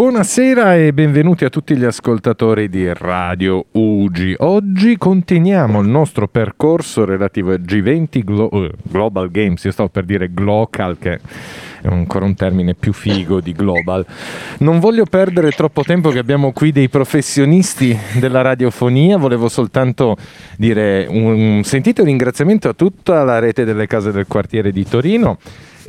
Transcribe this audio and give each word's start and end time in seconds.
Buonasera 0.00 0.76
e 0.76 0.94
benvenuti 0.94 1.44
a 1.44 1.50
tutti 1.50 1.76
gli 1.76 1.84
ascoltatori 1.84 2.70
di 2.70 2.90
Radio 2.90 3.66
UGI. 3.72 4.36
Oggi 4.38 4.96
continuiamo 4.96 5.82
il 5.82 5.88
nostro 5.88 6.26
percorso 6.26 7.04
relativo 7.04 7.52
a 7.52 7.56
G20 7.56 8.24
Glo- 8.24 8.48
uh, 8.50 8.70
Global 8.80 9.30
Games, 9.30 9.62
io 9.62 9.70
stavo 9.70 9.90
per 9.90 10.06
dire 10.06 10.32
Glocal 10.32 10.96
che 10.98 11.20
è 11.82 11.88
ancora 11.88 12.24
un 12.24 12.34
termine 12.34 12.72
più 12.72 12.94
figo 12.94 13.42
di 13.42 13.52
global. 13.52 14.06
Non 14.60 14.78
voglio 14.80 15.04
perdere 15.04 15.50
troppo 15.50 15.82
tempo 15.82 16.08
che 16.08 16.18
abbiamo 16.18 16.52
qui 16.52 16.72
dei 16.72 16.88
professionisti 16.88 17.94
della 18.18 18.40
radiofonia, 18.40 19.18
volevo 19.18 19.50
soltanto 19.50 20.16
dire 20.56 21.06
un 21.10 21.60
sentito 21.62 22.04
ringraziamento 22.04 22.70
a 22.70 22.72
tutta 22.72 23.22
la 23.22 23.38
rete 23.38 23.66
delle 23.66 23.86
case 23.86 24.12
del 24.12 24.26
quartiere 24.26 24.72
di 24.72 24.82
Torino 24.82 25.36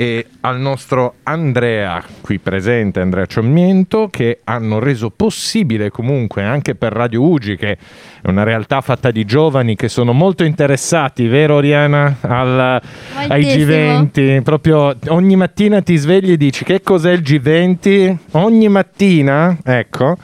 e 0.01 0.25
al 0.39 0.59
nostro 0.59 1.17
Andrea 1.21 2.03
qui 2.21 2.39
presente, 2.39 3.01
Andrea 3.01 3.27
Ciommiento, 3.27 4.07
che 4.09 4.39
hanno 4.45 4.79
reso 4.79 5.11
possibile 5.11 5.91
comunque 5.91 6.43
anche 6.43 6.73
per 6.73 6.91
Radio 6.91 7.21
Ugi, 7.21 7.55
che 7.55 7.77
è 8.21 8.29
una 8.29 8.43
realtà 8.43 8.81
fatta 8.81 9.09
di 9.09 9.25
giovani 9.25 9.75
che 9.75 9.89
sono 9.89 10.13
molto 10.13 10.43
interessati, 10.43 11.27
vero 11.27 11.55
Oriana, 11.55 12.17
al, 12.21 12.81
ai 13.15 13.43
G20? 13.43 14.43
Proprio 14.43 14.95
ogni 15.07 15.35
mattina 15.35 15.81
ti 15.81 15.95
svegli 15.95 16.33
e 16.33 16.37
dici 16.37 16.63
che 16.63 16.81
cos'è 16.81 17.11
il 17.11 17.21
G20? 17.21 18.17
Ogni 18.31 18.69
mattina, 18.69 19.57
ecco, 19.63 20.17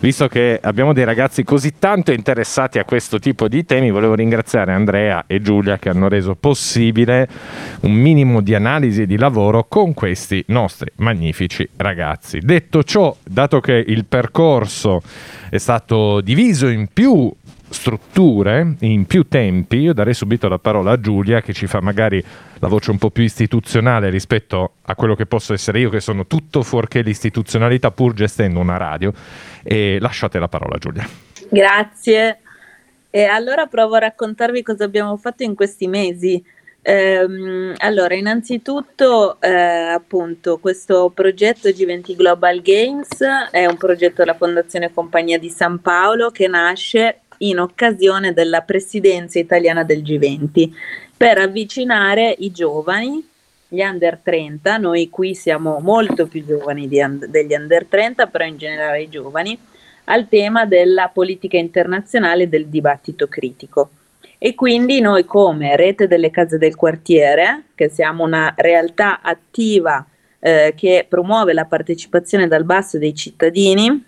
visto 0.00 0.26
che 0.26 0.58
abbiamo 0.60 0.92
dei 0.92 1.04
ragazzi 1.04 1.44
così 1.44 1.74
tanto 1.78 2.10
interessati 2.10 2.80
a 2.80 2.84
questo 2.84 3.20
tipo 3.20 3.46
di 3.46 3.64
temi, 3.64 3.92
volevo 3.92 4.14
ringraziare 4.14 4.72
Andrea 4.72 5.24
e 5.28 5.40
Giulia 5.40 5.78
che 5.78 5.90
hanno 5.90 6.08
reso 6.08 6.34
possibile 6.34 7.28
un 7.82 7.92
minimo 7.92 8.40
di 8.40 8.56
analisi 8.56 9.02
e 9.02 9.06
di 9.06 9.16
lavoro 9.16 9.66
con 9.68 9.94
questi 9.94 10.42
nostri 10.48 10.90
magnifici 10.96 11.68
ragazzi. 11.76 12.40
Detto 12.40 12.82
ciò, 12.82 13.14
dato 13.22 13.60
che 13.60 13.84
il 13.86 14.06
percorso 14.06 15.02
è 15.48 15.58
stato 15.58 16.20
diviso 16.20 16.66
in 16.66 16.88
più 16.92 17.32
strutture, 17.74 18.76
in 18.80 19.04
più 19.04 19.28
tempi, 19.28 19.78
io 19.78 19.92
darei 19.92 20.14
subito 20.14 20.48
la 20.48 20.58
parola 20.58 20.92
a 20.92 21.00
Giulia 21.00 21.42
che 21.42 21.52
ci 21.52 21.66
fa 21.66 21.80
magari 21.80 22.24
la 22.60 22.68
voce 22.68 22.90
un 22.90 22.98
po' 22.98 23.10
più 23.10 23.22
istituzionale 23.22 24.08
rispetto 24.08 24.76
a 24.82 24.94
quello 24.94 25.14
che 25.14 25.26
posso 25.26 25.52
essere 25.52 25.80
io, 25.80 25.90
che 25.90 26.00
sono 26.00 26.26
tutto 26.26 26.62
fuorché 26.62 27.02
l'istituzionalità 27.02 27.90
pur 27.90 28.14
gestendo 28.14 28.60
una 28.60 28.78
radio. 28.78 29.12
E 29.62 29.98
lasciate 30.00 30.38
la 30.38 30.48
parola 30.48 30.78
Giulia. 30.78 31.06
Grazie. 31.50 32.38
E 33.10 33.24
allora 33.24 33.66
provo 33.66 33.96
a 33.96 34.00
raccontarvi 34.00 34.62
cosa 34.62 34.84
abbiamo 34.84 35.16
fatto 35.16 35.42
in 35.42 35.54
questi 35.54 35.86
mesi. 35.86 36.42
Ehm, 36.86 37.72
allora, 37.78 38.14
innanzitutto, 38.14 39.40
eh, 39.40 39.48
appunto, 39.48 40.58
questo 40.58 41.10
progetto 41.14 41.70
G20 41.70 42.14
Global 42.14 42.60
Games 42.60 43.22
è 43.50 43.64
un 43.64 43.78
progetto 43.78 44.16
della 44.16 44.34
Fondazione 44.34 44.92
Compagnia 44.92 45.38
di 45.38 45.48
San 45.48 45.80
Paolo 45.80 46.30
che 46.30 46.46
nasce 46.46 47.20
in 47.38 47.58
occasione 47.58 48.32
della 48.32 48.60
presidenza 48.62 49.38
italiana 49.38 49.84
del 49.84 50.02
G20 50.02 50.70
per 51.16 51.38
avvicinare 51.38 52.34
i 52.38 52.50
giovani, 52.50 53.26
gli 53.68 53.80
under 53.80 54.18
30, 54.22 54.76
noi 54.76 55.08
qui 55.10 55.34
siamo 55.34 55.78
molto 55.80 56.26
più 56.26 56.44
giovani 56.44 57.00
and- 57.00 57.26
degli 57.26 57.54
under 57.54 57.86
30, 57.86 58.26
però 58.26 58.44
in 58.44 58.56
generale 58.56 59.02
i 59.02 59.08
giovani, 59.08 59.58
al 60.04 60.28
tema 60.28 60.66
della 60.66 61.08
politica 61.08 61.56
internazionale 61.56 62.44
e 62.44 62.48
del 62.48 62.66
dibattito 62.66 63.26
critico. 63.26 63.90
E 64.38 64.54
quindi 64.54 65.00
noi 65.00 65.24
come 65.24 65.76
rete 65.76 66.06
delle 66.06 66.30
case 66.30 66.58
del 66.58 66.76
quartiere, 66.76 67.64
che 67.74 67.88
siamo 67.88 68.24
una 68.24 68.52
realtà 68.56 69.20
attiva 69.22 70.04
eh, 70.38 70.74
che 70.76 71.06
promuove 71.08 71.54
la 71.54 71.64
partecipazione 71.64 72.46
dal 72.46 72.64
basso 72.64 72.98
dei 72.98 73.14
cittadini, 73.14 74.04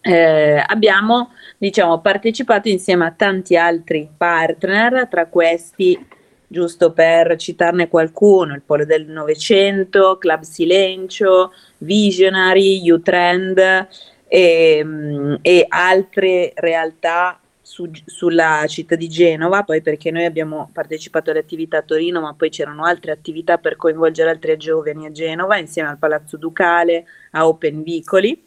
eh, 0.00 0.64
abbiamo 0.66 1.30
diciamo, 1.58 2.00
partecipato 2.00 2.68
insieme 2.68 3.06
a 3.06 3.12
tanti 3.12 3.56
altri 3.56 4.08
partner, 4.16 5.08
tra 5.08 5.26
questi, 5.26 5.98
giusto 6.46 6.92
per 6.92 7.36
citarne 7.36 7.88
qualcuno, 7.88 8.54
il 8.54 8.62
Polo 8.62 8.84
del 8.84 9.06
Novecento, 9.06 10.18
Club 10.18 10.42
Silencio, 10.42 11.52
Visionary, 11.78 12.88
U-Trend 12.90 13.88
e, 14.28 14.80
mm, 14.84 15.34
e 15.42 15.66
altre 15.68 16.52
realtà 16.54 17.40
su, 17.60 17.90
sulla 18.04 18.64
città 18.68 18.94
di 18.94 19.08
Genova, 19.08 19.64
poi 19.64 19.82
perché 19.82 20.10
noi 20.10 20.24
abbiamo 20.24 20.70
partecipato 20.72 21.30
alle 21.30 21.40
attività 21.40 21.78
a 21.78 21.82
Torino, 21.82 22.20
ma 22.20 22.32
poi 22.32 22.48
c'erano 22.48 22.84
altre 22.84 23.10
attività 23.10 23.58
per 23.58 23.76
coinvolgere 23.76 24.30
altri 24.30 24.56
giovani 24.56 25.06
a 25.06 25.10
Genova, 25.10 25.58
insieme 25.58 25.88
al 25.88 25.98
Palazzo 25.98 26.36
Ducale, 26.36 27.06
a 27.32 27.46
Open 27.48 27.82
Vicoli. 27.82 28.40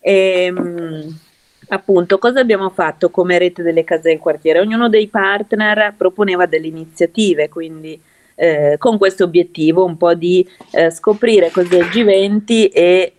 E, 0.00 0.44
ehm, 0.44 1.18
appunto, 1.68 2.18
cosa 2.18 2.40
abbiamo 2.40 2.70
fatto 2.70 3.10
come 3.10 3.38
rete 3.38 3.62
delle 3.62 3.84
case 3.84 4.10
del 4.10 4.18
quartiere? 4.18 4.60
Ognuno 4.60 4.88
dei 4.88 5.08
partner 5.08 5.94
proponeva 5.96 6.46
delle 6.46 6.66
iniziative, 6.66 7.48
quindi 7.48 8.00
eh, 8.34 8.76
con 8.78 8.98
questo 8.98 9.24
obiettivo 9.24 9.84
un 9.84 9.96
po' 9.96 10.14
di 10.14 10.48
eh, 10.72 10.90
scoprire 10.90 11.50
cos'è 11.50 11.78
il 11.78 11.86
G20 11.86 12.70
e 12.72 13.12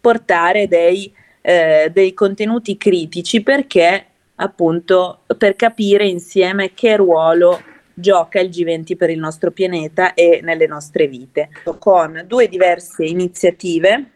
portare 0.00 0.66
dei, 0.66 1.12
eh, 1.40 1.90
dei 1.92 2.12
contenuti 2.12 2.76
critici 2.76 3.42
perché 3.42 4.06
appunto 4.36 5.20
per 5.38 5.54
capire 5.54 6.06
insieme 6.06 6.74
che 6.74 6.96
ruolo 6.96 7.60
gioca 7.94 8.40
il 8.40 8.48
G20 8.50 8.96
per 8.96 9.10
il 9.10 9.18
nostro 9.18 9.52
pianeta 9.52 10.14
e 10.14 10.40
nelle 10.42 10.66
nostre 10.66 11.06
vite, 11.06 11.48
con 11.78 12.24
due 12.26 12.48
diverse 12.48 13.04
iniziative. 13.04 14.10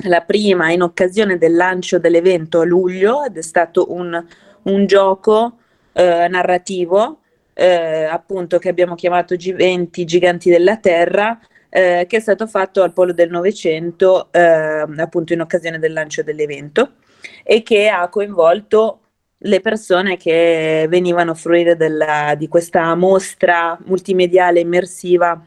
La 0.00 0.20
prima 0.20 0.70
in 0.70 0.82
occasione 0.82 1.38
del 1.38 1.54
lancio 1.54 1.98
dell'evento 1.98 2.60
a 2.60 2.64
luglio 2.64 3.24
ed 3.24 3.38
è 3.38 3.42
stato 3.42 3.92
un, 3.92 4.24
un 4.62 4.86
gioco 4.86 5.58
eh, 5.92 6.28
narrativo 6.28 7.20
eh, 7.54 8.04
appunto 8.04 8.58
che 8.58 8.68
abbiamo 8.68 8.94
chiamato 8.94 9.34
G20 9.34 10.04
Giganti 10.04 10.50
della 10.50 10.76
Terra 10.76 11.40
eh, 11.70 12.04
che 12.06 12.18
è 12.18 12.20
stato 12.20 12.46
fatto 12.46 12.82
al 12.82 12.92
Polo 12.92 13.14
del 13.14 13.30
Novecento 13.30 14.28
eh, 14.30 14.40
appunto 14.40 15.32
in 15.32 15.40
occasione 15.40 15.78
del 15.78 15.94
lancio 15.94 16.22
dell'evento 16.22 16.96
e 17.42 17.62
che 17.62 17.88
ha 17.88 18.06
coinvolto 18.08 19.00
le 19.38 19.60
persone 19.60 20.16
che 20.16 20.86
venivano 20.88 21.32
a 21.32 21.34
fruire 21.34 21.76
della, 21.76 22.34
di 22.36 22.48
questa 22.48 22.94
mostra 22.94 23.78
multimediale 23.84 24.60
immersiva 24.60 25.42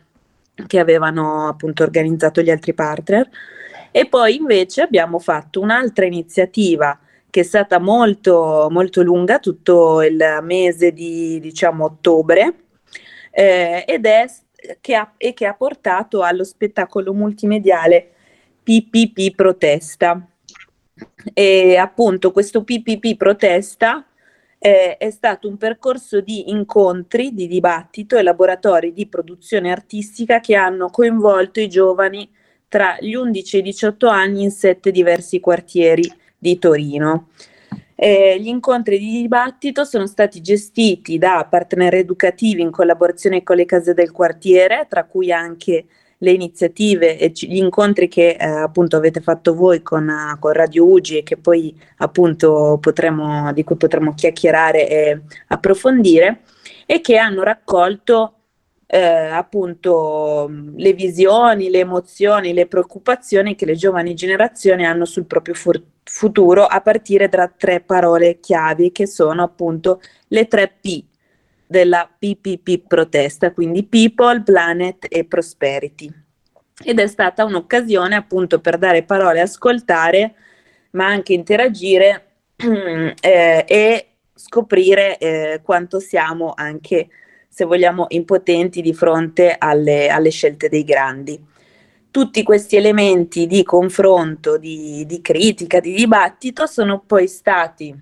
che 0.67 0.79
avevano 0.79 1.47
appunto 1.47 1.83
organizzato 1.83 2.41
gli 2.41 2.49
altri 2.49 2.73
partner. 2.73 3.29
E 3.91 4.07
poi 4.07 4.35
invece 4.35 4.81
abbiamo 4.81 5.19
fatto 5.19 5.59
un'altra 5.61 6.05
iniziativa 6.05 6.97
che 7.29 7.41
è 7.41 7.43
stata 7.43 7.79
molto, 7.79 8.67
molto 8.71 9.01
lunga, 9.01 9.39
tutto 9.39 10.01
il 10.01 10.39
mese 10.41 10.91
di 10.91 11.39
diciamo 11.39 11.85
ottobre, 11.85 12.55
eh, 13.31 13.83
ed 13.87 14.05
è 14.05 14.25
che 14.81 14.95
ha, 14.95 15.13
e 15.15 15.33
che 15.33 15.45
ha 15.45 15.53
portato 15.53 16.21
allo 16.21 16.43
spettacolo 16.43 17.13
multimediale 17.13 18.11
PPP 18.63 19.35
Protesta, 19.35 20.27
e 21.33 21.77
appunto 21.77 22.31
questo 22.31 22.63
PPP 22.63 23.15
protesta 23.15 24.05
eh, 24.57 24.97
è 24.97 25.09
stato 25.11 25.47
un 25.47 25.57
percorso 25.57 26.19
di 26.19 26.49
incontri, 26.49 27.33
di 27.33 27.47
dibattito 27.47 28.17
e 28.17 28.23
laboratori 28.23 28.91
di 28.91 29.07
produzione 29.07 29.71
artistica 29.71 30.39
che 30.39 30.55
hanno 30.55 30.89
coinvolto 30.89 31.59
i 31.59 31.69
giovani 31.69 32.29
tra 32.69 32.95
gli 32.99 33.15
11 33.15 33.55
e 33.57 33.59
i 33.59 33.63
18 33.63 34.07
anni 34.07 34.43
in 34.43 34.51
sette 34.51 34.91
diversi 34.91 35.41
quartieri 35.41 36.09
di 36.37 36.57
Torino. 36.57 37.29
Eh, 37.95 38.39
gli 38.39 38.47
incontri 38.47 38.97
di 38.97 39.11
dibattito 39.21 39.83
sono 39.83 40.07
stati 40.07 40.39
gestiti 40.39 41.17
da 41.17 41.45
partner 41.49 41.95
educativi 41.95 42.61
in 42.61 42.71
collaborazione 42.71 43.43
con 43.43 43.57
le 43.57 43.65
case 43.65 43.93
del 43.93 44.11
quartiere, 44.11 44.85
tra 44.87 45.03
cui 45.03 45.33
anche 45.33 45.85
le 46.19 46.31
iniziative 46.31 47.17
e 47.17 47.31
gli 47.33 47.57
incontri 47.57 48.07
che 48.07 48.37
eh, 48.39 48.45
appunto 48.45 48.95
avete 48.95 49.21
fatto 49.21 49.53
voi 49.53 49.81
con, 49.81 50.07
uh, 50.07 50.37
con, 50.39 50.51
Radio 50.51 50.85
Ugi 50.85 51.17
e 51.17 51.23
che 51.23 51.37
poi 51.37 51.77
appunto 51.97 52.77
potremo, 52.79 53.51
di 53.53 53.63
cui 53.63 53.77
potremo 53.77 54.13
chiacchierare 54.13 54.89
e 54.89 55.21
approfondire 55.47 56.41
e 56.85 57.01
che 57.01 57.17
hanno 57.17 57.43
raccolto 57.43 58.38
eh, 58.91 58.97
appunto 58.97 60.49
le 60.75 60.93
visioni, 60.93 61.69
le 61.69 61.79
emozioni, 61.79 62.53
le 62.53 62.65
preoccupazioni 62.65 63.53
che 63.53 63.65
le 63.65 63.75
giovani 63.75 64.15
generazioni 64.15 64.83
hanno 64.83 65.05
sul 65.05 65.25
proprio 65.25 65.53
fu- 65.53 65.71
futuro 66.03 66.65
a 66.65 66.81
partire 66.81 67.29
da 67.29 67.47
tre 67.55 67.81
parole 67.81 68.39
chiavi 68.39 68.91
che 68.91 69.05
sono 69.05 69.43
appunto 69.43 70.01
le 70.29 70.47
tre 70.47 70.73
P 70.81 71.03
della 71.67 72.09
PPP 72.17 72.87
protesta, 72.87 73.51
quindi 73.51 73.83
People, 73.85 74.41
Planet 74.41 75.05
e 75.07 75.23
Prosperity. 75.25 76.11
Ed 76.83 76.99
è 76.99 77.05
stata 77.05 77.45
un'occasione 77.45 78.15
appunto 78.15 78.59
per 78.59 78.79
dare 78.79 79.03
parole, 79.03 79.39
ascoltare, 79.39 80.33
ma 80.91 81.05
anche 81.05 81.33
interagire 81.33 82.37
eh, 82.57 83.65
e 83.67 84.07
scoprire 84.33 85.19
eh, 85.19 85.61
quanto 85.63 85.99
siamo 85.99 86.53
anche, 86.55 87.09
se 87.49 87.65
vogliamo, 87.65 88.05
impotenti 88.09 88.81
di 88.81 88.93
fronte 88.93 89.55
alle, 89.57 90.07
alle 90.09 90.29
scelte 90.29 90.69
dei 90.69 90.83
grandi. 90.83 91.39
tutti 92.11 92.41
questi 92.43 92.75
elementi 92.75 93.45
di 93.45 93.63
confronto, 93.63 94.57
di, 94.57 95.05
di 95.05 95.21
critica, 95.21 95.79
di 95.79 95.93
dibattito 95.93 96.65
sono 96.65 97.03
poi 97.05 97.27
stati 97.27 97.95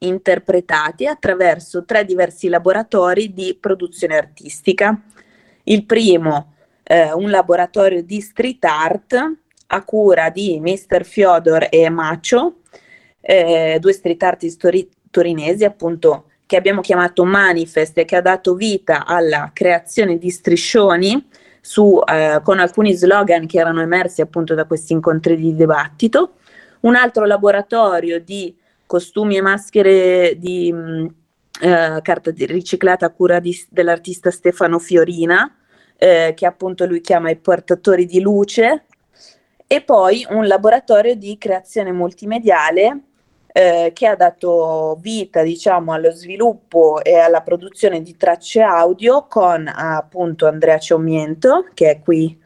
interpretati 0.00 1.06
attraverso 1.06 1.84
tre 1.84 2.04
diversi 2.04 2.48
laboratori 2.48 3.32
di 3.32 3.56
produzione 3.58 4.16
artistica. 4.16 5.00
Il 5.64 5.84
primo, 5.86 6.54
eh, 6.82 7.12
un 7.12 7.30
laboratorio 7.30 8.02
di 8.02 8.20
street 8.20 8.64
art 8.64 9.36
a 9.68 9.84
cura 9.84 10.30
di 10.30 10.60
Mr. 10.60 11.04
Fyodor 11.04 11.68
e 11.70 11.88
Macio, 11.90 12.60
eh, 13.20 13.78
due 13.80 13.92
street 13.92 14.22
artist 14.22 14.58
tori- 14.58 14.88
torinesi 15.10 15.64
appunto 15.64 16.27
che 16.48 16.56
abbiamo 16.56 16.80
chiamato 16.80 17.26
Manifest 17.26 17.98
e 17.98 18.06
che 18.06 18.16
ha 18.16 18.22
dato 18.22 18.54
vita 18.54 19.04
alla 19.04 19.50
creazione 19.52 20.16
di 20.16 20.30
striscioni 20.30 21.28
su, 21.60 22.00
eh, 22.06 22.40
con 22.42 22.58
alcuni 22.58 22.94
slogan 22.94 23.46
che 23.46 23.58
erano 23.58 23.82
emersi 23.82 24.22
appunto 24.22 24.54
da 24.54 24.64
questi 24.64 24.94
incontri 24.94 25.36
di 25.36 25.54
dibattito. 25.54 26.36
Un 26.80 26.94
altro 26.94 27.26
laboratorio 27.26 28.18
di 28.18 28.56
costumi 28.86 29.36
e 29.36 29.42
maschere 29.42 30.38
di 30.38 30.72
mh, 30.72 30.78
mm, 30.78 31.06
eh, 31.60 31.98
carta 32.00 32.30
di, 32.30 32.46
riciclata 32.46 33.04
a 33.04 33.10
cura 33.10 33.40
di, 33.40 33.54
dell'artista 33.68 34.30
Stefano 34.30 34.78
Fiorina, 34.78 35.54
eh, 35.98 36.32
che 36.34 36.46
appunto 36.46 36.86
lui 36.86 37.02
chiama 37.02 37.28
i 37.28 37.36
portatori 37.36 38.06
di 38.06 38.22
luce, 38.22 38.86
e 39.66 39.82
poi 39.82 40.26
un 40.30 40.46
laboratorio 40.46 41.14
di 41.14 41.36
creazione 41.36 41.92
multimediale 41.92 43.07
eh, 43.58 43.90
che 43.92 44.06
ha 44.06 44.14
dato 44.14 44.98
vita 45.00 45.42
diciamo 45.42 45.92
allo 45.92 46.12
sviluppo 46.12 47.02
e 47.02 47.16
alla 47.16 47.40
produzione 47.40 48.02
di 48.02 48.16
tracce 48.16 48.60
audio 48.60 49.26
con 49.26 49.66
appunto 49.66 50.46
Andrea 50.46 50.78
Ciommiento 50.78 51.66
che 51.74 51.90
è 51.90 52.00
qui 52.00 52.40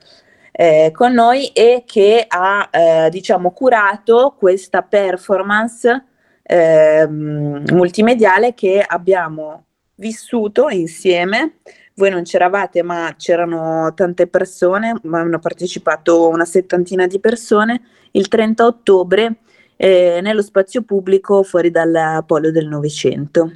eh, 0.51 0.91
con 0.95 1.13
noi 1.13 1.49
e 1.49 1.83
che 1.85 2.25
ha 2.27 2.67
eh, 2.73 3.11
diciamo 3.11 3.51
curato 3.51 4.35
questa 4.39 4.81
performance 4.81 6.07
ehm, 6.43 7.65
multimediale 7.73 8.55
che 8.55 8.83
abbiamo 8.87 9.65
vissuto 9.97 10.71
insieme. 10.71 11.59
Voi 11.95 12.09
non 12.09 12.23
c'eravate, 12.23 12.83
ma 12.83 13.15
c'erano 13.19 13.93
tante 13.95 14.27
persone, 14.27 14.99
ma 15.03 15.21
hanno 15.21 15.39
partecipato 15.39 16.29
una 16.29 16.47
settantina 16.47 17.07
di 17.07 17.21
persone. 17.21 17.83
Il 18.13 18.29
30 18.29 18.65
ottobre 18.65 19.37
eh, 19.83 20.21
nello 20.23 20.43
spazio 20.43 20.83
pubblico 20.83 21.43
fuori 21.43 21.73
dal 21.73 22.23
polo 22.25 22.53
del 22.53 22.69
Novecento. 22.69 23.51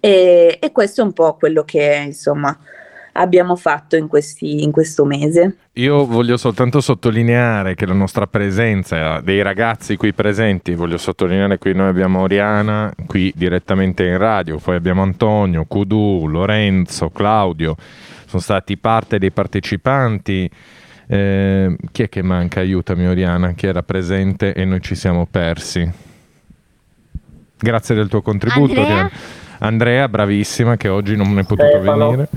E, 0.00 0.58
e 0.60 0.72
questo 0.72 1.02
è 1.02 1.04
un 1.04 1.12
po' 1.12 1.36
quello 1.36 1.62
che 1.62 2.02
insomma 2.04 2.58
abbiamo 3.12 3.54
fatto 3.54 3.94
in, 3.94 4.08
questi, 4.08 4.64
in, 4.64 4.72
questo 4.72 5.04
mese. 5.04 5.58
Io 5.74 6.04
voglio 6.04 6.36
soltanto 6.36 6.80
sottolineare 6.80 7.76
che 7.76 7.86
la 7.86 7.94
nostra 7.94 8.26
presenza 8.26 9.20
dei 9.20 9.40
ragazzi 9.40 9.94
qui 9.94 10.12
presenti, 10.12 10.74
voglio 10.74 10.98
sottolineare 10.98 11.58
qui 11.58 11.74
noi 11.74 11.90
abbiamo 11.90 12.22
Oriana 12.22 12.92
qui 13.06 13.32
direttamente 13.36 14.04
in 14.04 14.18
radio, 14.18 14.58
poi 14.58 14.74
abbiamo 14.74 15.02
Antonio, 15.02 15.64
Kudu, 15.64 16.26
Lorenzo, 16.26 17.10
Claudio, 17.10 17.76
sono 18.26 18.42
stati 18.42 18.76
parte 18.76 19.20
dei 19.20 19.30
partecipanti. 19.30 20.50
Eh, 21.08 21.76
chi 21.92 22.02
è 22.02 22.08
che 22.08 22.22
manca? 22.22 22.60
Aiutami 22.60 23.06
Oriana, 23.06 23.52
chi 23.52 23.66
era 23.66 23.82
presente 23.82 24.52
e 24.52 24.64
noi 24.64 24.80
ci 24.80 24.94
siamo 24.94 25.26
persi. 25.30 25.88
Grazie 27.58 27.94
del 27.94 28.08
tuo 28.08 28.22
contributo. 28.22 28.80
Andrea, 28.80 29.10
Andrea 29.58 30.08
bravissima, 30.08 30.76
che 30.76 30.88
oggi 30.88 31.16
non 31.16 31.38
è 31.38 31.42
potuto 31.44 31.68
Stefano. 31.68 32.10
venire. 32.10 32.28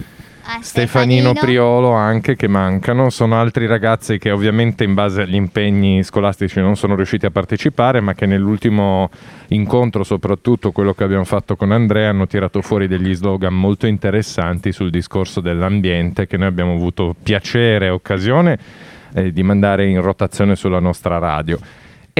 Ah, 0.52 0.64
Stefanino 0.64 1.30
Stefanino. 1.30 1.34
Priolo 1.34 1.92
anche 1.92 2.36
che 2.36 2.48
mancano, 2.48 3.12
sono 3.12 3.40
altri 3.40 3.68
ragazzi 3.68 4.18
che 4.18 4.32
ovviamente 4.32 4.84
in 4.84 4.96
base 4.96 5.22
agli 5.22 5.36
impegni 5.36 6.02
scolastici 6.02 6.60
non 6.60 6.76
sono 6.76 6.96
riusciti 6.96 7.28
a 7.28 7.30
partecipare, 7.30 8.02
ma 8.02 8.16
che 8.16 8.26
nell'ultimo 8.26 9.12
incontro, 9.50 10.04
soprattutto 10.04 10.72
quello 10.72 10.96
che 10.96 11.04
abbiamo 11.04 11.24
fatto 11.24 11.56
con 11.56 11.72
Andrea, 11.72 12.10
hanno 12.10 12.26
tirato 12.26 12.64
fuori 12.64 12.88
degli 12.88 13.14
slogan 13.14 13.54
molto 13.54 13.86
interessanti 13.86 14.72
sul 14.72 14.90
discorso 14.90 15.40
dell'ambiente 15.40 16.26
che 16.26 16.38
noi 16.38 16.48
abbiamo 16.48 16.74
avuto 16.74 17.16
piacere 17.22 17.86
e 17.86 17.90
occasione 17.90 18.58
eh, 19.14 19.32
di 19.32 19.44
mandare 19.44 19.86
in 19.86 20.02
rotazione 20.02 20.56
sulla 20.56 20.80
nostra 20.80 21.20
radio 21.20 21.60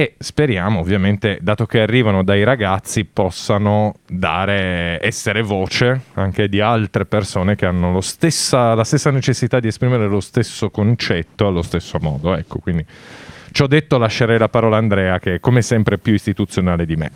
e 0.00 0.14
speriamo 0.16 0.80
ovviamente, 0.80 1.36
dato 1.42 1.66
che 1.66 1.82
arrivano 1.82 2.24
dai 2.24 2.42
ragazzi, 2.42 3.04
possano 3.04 3.96
dare, 4.08 4.98
essere 5.02 5.42
voce 5.42 6.04
anche 6.14 6.48
di 6.48 6.58
altre 6.58 7.04
persone 7.04 7.54
che 7.54 7.66
hanno 7.66 8.00
stessa, 8.00 8.72
la 8.72 8.84
stessa 8.84 9.10
necessità 9.10 9.60
di 9.60 9.68
esprimere 9.68 10.06
lo 10.06 10.20
stesso 10.20 10.70
concetto 10.70 11.46
allo 11.46 11.60
stesso 11.60 11.98
modo. 12.00 12.34
Ecco, 12.34 12.60
quindi 12.60 12.82
ci 13.52 13.60
ho 13.60 13.66
detto 13.66 13.98
lascerei 13.98 14.38
la 14.38 14.48
parola 14.48 14.76
a 14.76 14.78
Andrea 14.78 15.18
che 15.18 15.34
è 15.34 15.40
come 15.40 15.60
sempre 15.60 15.98
più 15.98 16.14
istituzionale 16.14 16.86
di 16.86 16.96
me. 16.96 17.10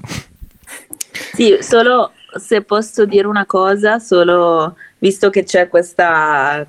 Sì, 1.33 1.57
solo 1.61 2.13
se 2.39 2.61
posso 2.61 3.07
dire 3.07 3.27
una 3.27 3.47
cosa, 3.47 3.99
solo 3.99 4.77
visto 4.99 5.31
che 5.31 5.45
c'è 5.45 5.69
questa 5.69 6.67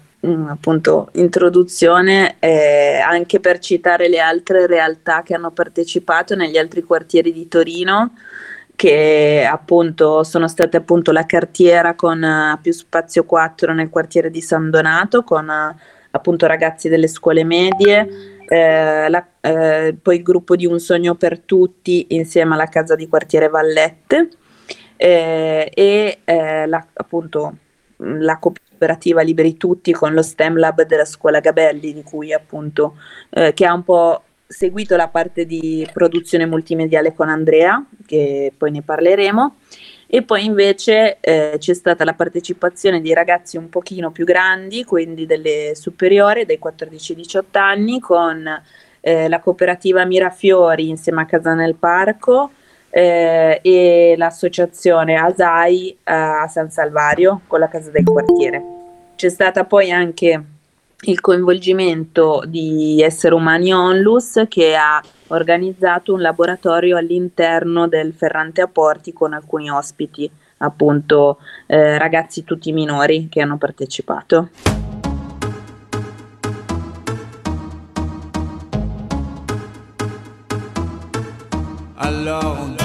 appunto 0.50 1.10
introduzione 1.14 2.36
eh, 2.40 3.00
anche 3.00 3.40
per 3.40 3.60
citare 3.60 4.08
le 4.08 4.20
altre 4.20 4.68
realtà 4.68 5.24
che 5.24 5.34
hanno 5.34 5.52
partecipato 5.52 6.36
negli 6.36 6.58
altri 6.58 6.84
quartieri 6.84 7.32
di 7.32 7.48
Torino 7.48 8.14
che 8.76 9.48
appunto 9.50 10.24
sono 10.24 10.48
state 10.48 10.78
appunto 10.78 11.12
la 11.12 11.26
cartiera 11.26 11.96
con 11.96 12.24
eh, 12.24 12.60
più 12.62 12.72
spazio 12.72 13.24
4 13.24 13.74
nel 13.74 13.90
quartiere 13.90 14.30
di 14.30 14.42
San 14.42 14.70
Donato 14.70 15.24
con 15.24 15.50
eh, 15.50 15.76
appunto 16.12 16.46
ragazzi 16.46 16.90
delle 16.90 17.08
scuole 17.08 17.44
medie 17.44 18.36
eh, 18.48 19.10
la- 19.10 19.28
eh, 19.42 19.96
poi 20.02 20.18
il 20.18 20.24
gruppo 20.24 20.56
di 20.56 20.66
Un 20.66 20.80
Sogno 20.80 21.16
per 21.16 21.40
Tutti 21.40 22.08
insieme 22.10 22.54
alla 22.54 22.68
casa 22.68 22.96
di 22.96 23.08
quartiere 23.08 23.50
Vallette 23.50 24.30
eh, 24.98 25.70
e 25.74 26.20
eh, 26.24 26.66
la, 26.68 26.86
appunto 26.94 27.56
la 27.98 28.38
cooperativa 28.76 29.22
Liberi 29.22 29.56
Tutti 29.56 29.94
con 29.94 30.14
lo 30.14 30.22
STEM 30.22 30.58
Lab 30.58 30.84
della 30.84 31.06
scuola 31.06 31.40
Gabelli 31.40 31.94
di 31.94 32.04
cui 32.04 32.34
appunto 32.34 32.98
eh, 33.30 33.54
che 33.54 33.66
ha 33.66 33.74
un 33.74 33.84
po' 33.84 34.22
seguito 34.46 34.96
la 34.96 35.08
parte 35.08 35.46
di 35.46 35.88
produzione 35.92 36.46
multimediale 36.46 37.14
con 37.14 37.30
Andrea 37.30 37.84
che 38.06 38.52
poi 38.56 38.72
ne 38.72 38.82
parleremo. 38.82 39.56
E 40.08 40.22
poi 40.22 40.46
invece 40.46 41.18
eh, 41.20 41.56
c'è 41.58 41.74
stata 41.74 42.04
la 42.04 42.14
partecipazione 42.14 43.02
di 43.02 43.12
ragazzi 43.12 43.58
un 43.58 43.70
pochino 43.70 44.12
più 44.12 44.24
grandi, 44.24 44.84
quindi 44.84 45.26
delle 45.26 45.72
superiori, 45.74 46.46
dai 46.46 46.60
14 46.60 47.14
ai 47.14 47.18
18 47.18 47.58
anni, 47.58 48.00
con 48.00 48.48
eh, 49.02 49.28
la 49.28 49.40
cooperativa 49.40 50.06
Mirafiori 50.06 50.90
insieme 50.90 51.22
a 51.22 51.26
Casa 51.26 51.56
nel 51.56 51.74
Parco 51.76 52.52
eh, 52.98 53.60
e 53.62 54.16
l'associazione 54.18 55.16
ASAI 55.16 55.98
a 56.04 56.48
San 56.48 56.72
Salvario 56.72 57.42
con 57.46 57.60
la 57.60 57.68
Casa 57.68 57.92
del 57.92 58.06
Quartiere. 58.06 58.64
C'è 59.18 59.28
stata 59.28 59.66
poi 59.66 59.92
anche 59.92 60.44
il 61.02 61.20
coinvolgimento 61.20 62.44
di 62.48 63.02
Essere 63.02 63.36
Umani 63.36 63.74
Onlus 63.74 64.46
che 64.48 64.78
ha 64.78 65.04
organizzato 65.28 66.14
un 66.14 66.22
laboratorio 66.22 66.96
all'interno 66.96 67.90
del 67.90 68.14
Ferrante 68.14 68.62
a 68.62 68.68
Porti 68.68 69.12
con 69.12 69.34
alcuni 69.34 69.70
ospiti, 69.70 70.32
appunto 70.60 71.40
eh, 71.68 71.98
ragazzi 71.98 72.46
tutti 72.46 72.72
minori 72.72 73.28
che 73.28 73.42
hanno 73.42 73.58
partecipato. 73.58 74.50
Alors 81.98 82.44
on... 82.44 82.85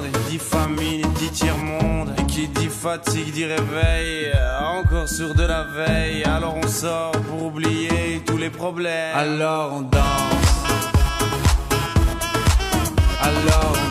Dit 0.31 0.39
famine 0.39 1.01
dit 1.19 1.29
tiers-monde 1.29 2.13
Et 2.17 2.23
qui 2.23 2.47
dit 2.47 2.69
fatigue 2.69 3.33
dit 3.33 3.43
réveil 3.43 4.31
Encore 4.61 5.09
sur 5.09 5.35
de 5.35 5.43
la 5.43 5.63
veille. 5.63 6.23
Alors 6.23 6.55
on 6.55 6.67
sort 6.69 7.11
pour 7.27 7.47
oublier 7.47 8.21
tous 8.25 8.37
les 8.37 8.49
problèmes. 8.49 9.13
Alors 9.13 9.73
on 9.73 9.81
danse. 9.81 10.71
Alors 13.21 13.73
on 13.75 13.90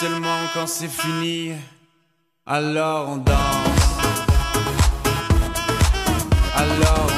Seulement 0.00 0.40
quand 0.52 0.66
c'est 0.66 0.88
fini, 0.88 1.52
alors 2.44 3.08
on 3.08 3.16
danse. 3.16 3.36
Alors 6.54 7.15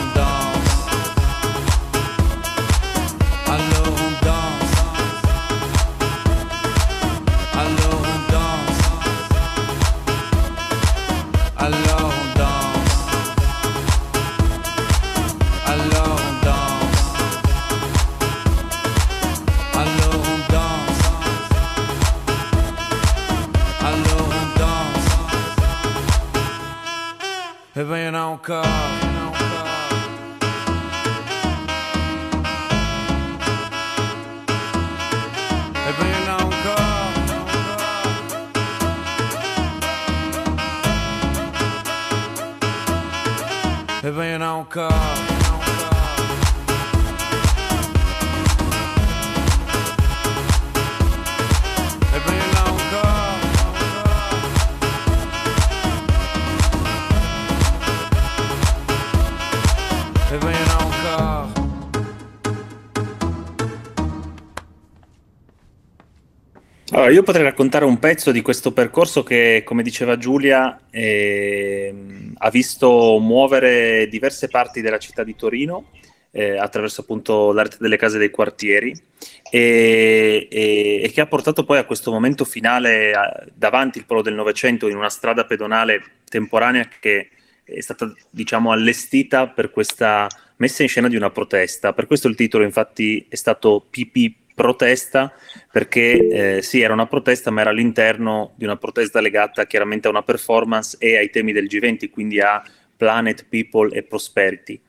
Allora, 66.98 67.12
io 67.12 67.22
potrei 67.22 67.44
raccontare 67.44 67.84
un 67.84 68.00
pezzo 68.00 68.32
di 68.32 68.42
questo 68.42 68.72
percorso 68.72 69.22
che, 69.22 69.62
come 69.64 69.84
diceva 69.84 70.18
Giulia, 70.18 70.80
ehm, 70.90 72.34
ha 72.38 72.50
visto 72.50 73.20
muovere 73.20 74.08
diverse 74.08 74.48
parti 74.48 74.80
della 74.80 74.98
città 74.98 75.22
di 75.22 75.36
Torino 75.36 75.90
eh, 76.32 76.58
attraverso 76.58 77.02
appunto 77.02 77.52
la 77.52 77.62
rete 77.62 77.76
delle 77.78 77.96
case 77.96 78.18
dei 78.18 78.30
quartieri 78.30 79.00
e, 79.48 80.48
e- 80.50 81.00
e 81.04 81.10
che 81.12 81.20
ha 81.20 81.26
portato 81.26 81.62
poi 81.62 81.78
a 81.78 81.84
questo 81.84 82.10
momento 82.10 82.44
finale 82.44 83.12
eh, 83.12 83.14
davanti 83.54 83.98
il 83.98 84.04
polo 84.04 84.20
del 84.20 84.34
Novecento 84.34 84.88
in 84.88 84.96
una 84.96 85.08
strada 85.08 85.44
pedonale 85.44 86.02
temporanea 86.28 86.88
che 86.98 87.28
è 87.62 87.80
stata 87.80 88.12
diciamo 88.28 88.72
allestita 88.72 89.46
per 89.46 89.70
questa 89.70 90.26
messa 90.56 90.82
in 90.82 90.88
scena 90.88 91.06
di 91.06 91.14
una 91.14 91.30
protesta. 91.30 91.92
Per 91.92 92.08
questo 92.08 92.26
il 92.26 92.34
titolo 92.34 92.64
infatti 92.64 93.24
è 93.28 93.36
stato 93.36 93.86
PP 93.88 94.46
protesta 94.58 95.32
perché 95.70 96.56
eh, 96.56 96.62
sì, 96.62 96.80
era 96.80 96.92
una 96.92 97.06
protesta, 97.06 97.52
ma 97.52 97.60
era 97.60 97.70
all'interno 97.70 98.52
di 98.56 98.64
una 98.64 98.76
protesta 98.76 99.20
legata 99.20 99.66
chiaramente 99.66 100.08
a 100.08 100.10
una 100.10 100.22
performance 100.22 100.96
e 100.98 101.16
ai 101.16 101.30
temi 101.30 101.52
del 101.52 101.66
G20, 101.66 102.10
quindi 102.10 102.40
a 102.40 102.60
Planet, 102.96 103.46
People 103.48 103.94
e 103.96 104.02
Prosperity. 104.02 104.80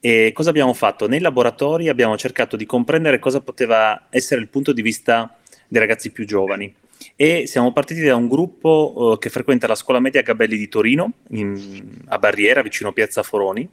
E 0.00 0.30
cosa 0.32 0.50
abbiamo 0.50 0.72
fatto? 0.72 1.08
Nei 1.08 1.18
laboratori 1.18 1.88
abbiamo 1.88 2.16
cercato 2.16 2.56
di 2.56 2.64
comprendere 2.64 3.18
cosa 3.18 3.40
poteva 3.40 4.06
essere 4.10 4.40
il 4.40 4.48
punto 4.48 4.72
di 4.72 4.82
vista 4.82 5.36
dei 5.66 5.80
ragazzi 5.80 6.12
più 6.12 6.24
giovani 6.24 6.72
e 7.16 7.46
siamo 7.46 7.72
partiti 7.72 8.02
da 8.02 8.14
un 8.14 8.28
gruppo 8.28 9.14
eh, 9.14 9.18
che 9.18 9.30
frequenta 9.30 9.66
la 9.66 9.74
scuola 9.74 10.00
media 10.00 10.22
Gabelli 10.22 10.56
di 10.56 10.68
Torino, 10.68 11.12
in- 11.30 12.04
a 12.06 12.18
Barriera, 12.18 12.62
vicino 12.62 12.90
a 12.90 12.92
Piazza 12.92 13.22
Foroni, 13.24 13.68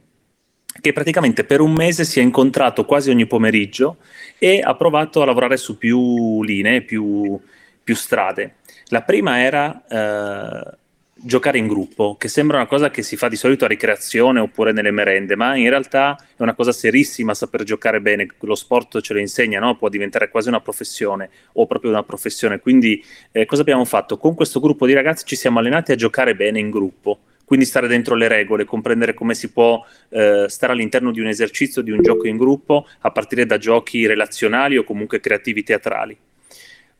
che 0.80 0.92
praticamente 0.92 1.44
per 1.44 1.60
un 1.60 1.72
mese 1.72 2.04
si 2.04 2.20
è 2.20 2.22
incontrato 2.22 2.84
quasi 2.84 3.10
ogni 3.10 3.26
pomeriggio 3.26 3.98
e 4.38 4.60
ha 4.62 4.74
provato 4.74 5.22
a 5.22 5.24
lavorare 5.24 5.56
su 5.56 5.78
più 5.78 6.42
linee, 6.42 6.82
più, 6.82 7.38
più 7.82 7.94
strade. 7.94 8.56
La 8.88 9.02
prima 9.02 9.40
era 9.40 9.84
eh, 9.88 10.76
giocare 11.18 11.58
in 11.58 11.66
gruppo, 11.66 12.16
che 12.16 12.28
sembra 12.28 12.58
una 12.58 12.66
cosa 12.66 12.90
che 12.90 13.02
si 13.02 13.16
fa 13.16 13.28
di 13.28 13.36
solito 13.36 13.64
a 13.64 13.68
ricreazione 13.68 14.38
oppure 14.38 14.72
nelle 14.72 14.90
merende, 14.90 15.34
ma 15.34 15.56
in 15.56 15.68
realtà 15.68 16.16
è 16.36 16.42
una 16.42 16.54
cosa 16.54 16.72
serissima 16.72 17.34
saper 17.34 17.64
giocare 17.64 18.00
bene. 18.00 18.26
Lo 18.40 18.54
sport 18.54 19.00
ce 19.00 19.14
lo 19.14 19.18
insegna, 19.18 19.58
no? 19.58 19.76
può 19.76 19.88
diventare 19.88 20.28
quasi 20.28 20.48
una 20.48 20.60
professione 20.60 21.30
o 21.54 21.66
proprio 21.66 21.90
una 21.90 22.02
professione. 22.02 22.60
Quindi 22.60 23.02
eh, 23.32 23.46
cosa 23.46 23.62
abbiamo 23.62 23.84
fatto? 23.84 24.18
Con 24.18 24.34
questo 24.34 24.60
gruppo 24.60 24.86
di 24.86 24.92
ragazzi 24.92 25.24
ci 25.24 25.36
siamo 25.36 25.58
allenati 25.58 25.92
a 25.92 25.96
giocare 25.96 26.36
bene 26.36 26.60
in 26.60 26.70
gruppo 26.70 27.20
quindi 27.46 27.64
stare 27.64 27.86
dentro 27.86 28.16
le 28.16 28.28
regole, 28.28 28.64
comprendere 28.64 29.14
come 29.14 29.34
si 29.34 29.50
può 29.50 29.82
eh, 30.10 30.46
stare 30.48 30.72
all'interno 30.72 31.12
di 31.12 31.20
un 31.20 31.28
esercizio, 31.28 31.80
di 31.80 31.92
un 31.92 32.02
gioco 32.02 32.26
in 32.26 32.36
gruppo, 32.36 32.86
a 33.00 33.10
partire 33.12 33.46
da 33.46 33.56
giochi 33.56 34.04
relazionali 34.04 34.76
o 34.76 34.84
comunque 34.84 35.20
creativi 35.20 35.62
teatrali. 35.62 36.18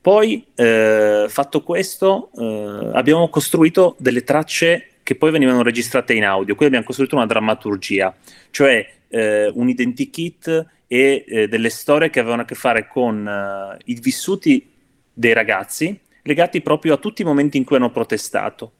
Poi, 0.00 0.46
eh, 0.54 1.26
fatto 1.28 1.62
questo, 1.62 2.30
eh, 2.38 2.90
abbiamo 2.92 3.28
costruito 3.28 3.96
delle 3.98 4.22
tracce 4.22 4.90
che 5.02 5.16
poi 5.16 5.32
venivano 5.32 5.64
registrate 5.64 6.14
in 6.14 6.24
audio. 6.24 6.54
Qui 6.54 6.66
abbiamo 6.66 6.84
costruito 6.84 7.16
una 7.16 7.26
drammaturgia, 7.26 8.14
cioè 8.50 8.88
eh, 9.08 9.50
un 9.52 9.68
identikit 9.68 10.66
e 10.86 11.24
eh, 11.26 11.48
delle 11.48 11.70
storie 11.70 12.08
che 12.08 12.20
avevano 12.20 12.42
a 12.42 12.44
che 12.44 12.54
fare 12.54 12.86
con 12.86 13.26
eh, 13.26 13.82
i 13.86 13.98
vissuti 14.00 14.64
dei 15.12 15.32
ragazzi 15.32 15.98
legati 16.26 16.60
proprio 16.60 16.94
a 16.94 16.98
tutti 16.98 17.22
i 17.22 17.24
momenti 17.24 17.56
in 17.56 17.64
cui 17.64 17.76
hanno 17.76 17.90
protestato. 17.90 18.72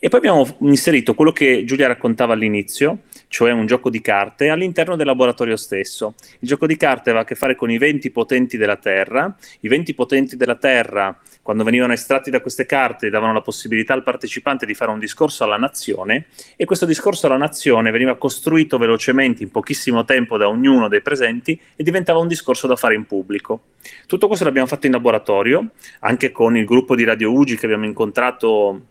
E 0.00 0.08
poi 0.08 0.18
abbiamo 0.18 0.56
inserito 0.60 1.14
quello 1.14 1.32
che 1.32 1.64
Giulia 1.64 1.86
raccontava 1.86 2.32
all'inizio, 2.32 3.02
cioè 3.28 3.52
un 3.52 3.66
gioco 3.66 3.88
di 3.88 4.00
carte, 4.00 4.48
all'interno 4.48 4.96
del 4.96 5.06
laboratorio 5.06 5.56
stesso. 5.56 6.14
Il 6.40 6.48
gioco 6.48 6.66
di 6.66 6.76
carte 6.76 7.10
aveva 7.10 7.24
a 7.24 7.26
che 7.26 7.34
fare 7.34 7.54
con 7.54 7.70
i 7.70 7.78
venti 7.78 8.10
potenti 8.10 8.56
della 8.56 8.76
Terra. 8.76 9.34
I 9.60 9.68
venti 9.68 9.94
potenti 9.94 10.36
della 10.36 10.56
Terra, 10.56 11.16
quando 11.40 11.64
venivano 11.64 11.92
estratti 11.92 12.30
da 12.30 12.40
queste 12.40 12.66
carte, 12.66 13.10
davano 13.10 13.32
la 13.32 13.40
possibilità 13.40 13.94
al 13.94 14.02
partecipante 14.02 14.66
di 14.66 14.74
fare 14.74 14.90
un 14.90 14.98
discorso 14.98 15.44
alla 15.44 15.56
nazione 15.56 16.26
e 16.56 16.64
questo 16.64 16.84
discorso 16.84 17.26
alla 17.26 17.36
nazione 17.36 17.90
veniva 17.90 18.16
costruito 18.16 18.78
velocemente 18.78 19.42
in 19.42 19.50
pochissimo 19.50 20.04
tempo 20.04 20.36
da 20.36 20.48
ognuno 20.48 20.88
dei 20.88 21.00
presenti 21.00 21.58
e 21.74 21.82
diventava 21.82 22.18
un 22.18 22.28
discorso 22.28 22.66
da 22.66 22.76
fare 22.76 22.94
in 22.94 23.06
pubblico. 23.06 23.62
Tutto 24.06 24.26
questo 24.26 24.44
l'abbiamo 24.44 24.66
fatto 24.66 24.86
in 24.86 24.92
laboratorio, 24.92 25.70
anche 26.00 26.30
con 26.32 26.56
il 26.56 26.64
gruppo 26.64 26.94
di 26.94 27.04
Radio 27.04 27.32
Ugi 27.32 27.56
che 27.56 27.66
abbiamo 27.66 27.86
incontrato 27.86 28.88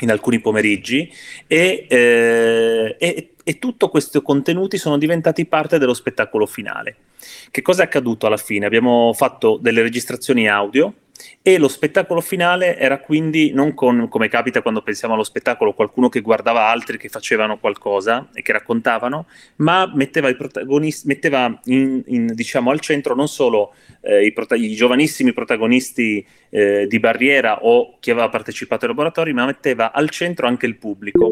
in 0.00 0.10
alcuni 0.10 0.40
pomeriggi 0.40 1.12
e, 1.46 1.86
eh, 1.88 2.96
e, 2.98 3.30
e 3.42 3.58
tutti 3.58 3.88
questi 3.88 4.22
contenuti 4.22 4.78
sono 4.78 4.98
diventati 4.98 5.46
parte 5.46 5.78
dello 5.78 5.94
spettacolo 5.94 6.46
finale. 6.46 6.96
Che 7.50 7.62
cosa 7.62 7.82
è 7.82 7.86
accaduto 7.86 8.26
alla 8.26 8.36
fine? 8.36 8.66
Abbiamo 8.66 9.12
fatto 9.12 9.58
delle 9.60 9.82
registrazioni 9.82 10.48
audio 10.48 10.92
e 11.42 11.58
lo 11.58 11.68
spettacolo 11.68 12.20
finale 12.20 12.76
era 12.76 12.98
quindi 12.98 13.52
non 13.52 13.74
con, 13.74 14.08
come 14.08 14.28
capita 14.28 14.62
quando 14.62 14.82
pensiamo 14.82 15.14
allo 15.14 15.24
spettacolo, 15.24 15.72
qualcuno 15.72 16.08
che 16.08 16.20
guardava 16.20 16.66
altri 16.66 16.98
che 16.98 17.08
facevano 17.08 17.58
qualcosa 17.58 18.28
e 18.32 18.42
che 18.42 18.52
raccontavano, 18.52 19.26
ma 19.56 19.90
metteva, 19.94 20.34
metteva 21.04 21.60
in, 21.64 22.02
in, 22.06 22.26
diciamo, 22.34 22.70
al 22.70 22.80
centro 22.80 23.14
non 23.14 23.28
solo 23.28 23.74
eh, 24.02 24.24
i, 24.24 24.32
prota- 24.32 24.56
i, 24.56 24.74
giovanissimi 24.74 25.32
protagonisti 25.32 26.24
eh, 26.50 26.86
di 26.86 26.98
Barriera 27.00 27.64
o 27.64 27.96
chi 27.98 28.10
aveva 28.10 28.28
partecipato 28.28 28.84
ai 28.84 28.90
laboratori, 28.90 29.32
ma 29.32 29.46
metteva 29.46 29.92
al 29.92 30.10
centro 30.10 30.46
anche 30.46 30.66
il 30.66 30.76
pubblico. 30.76 31.30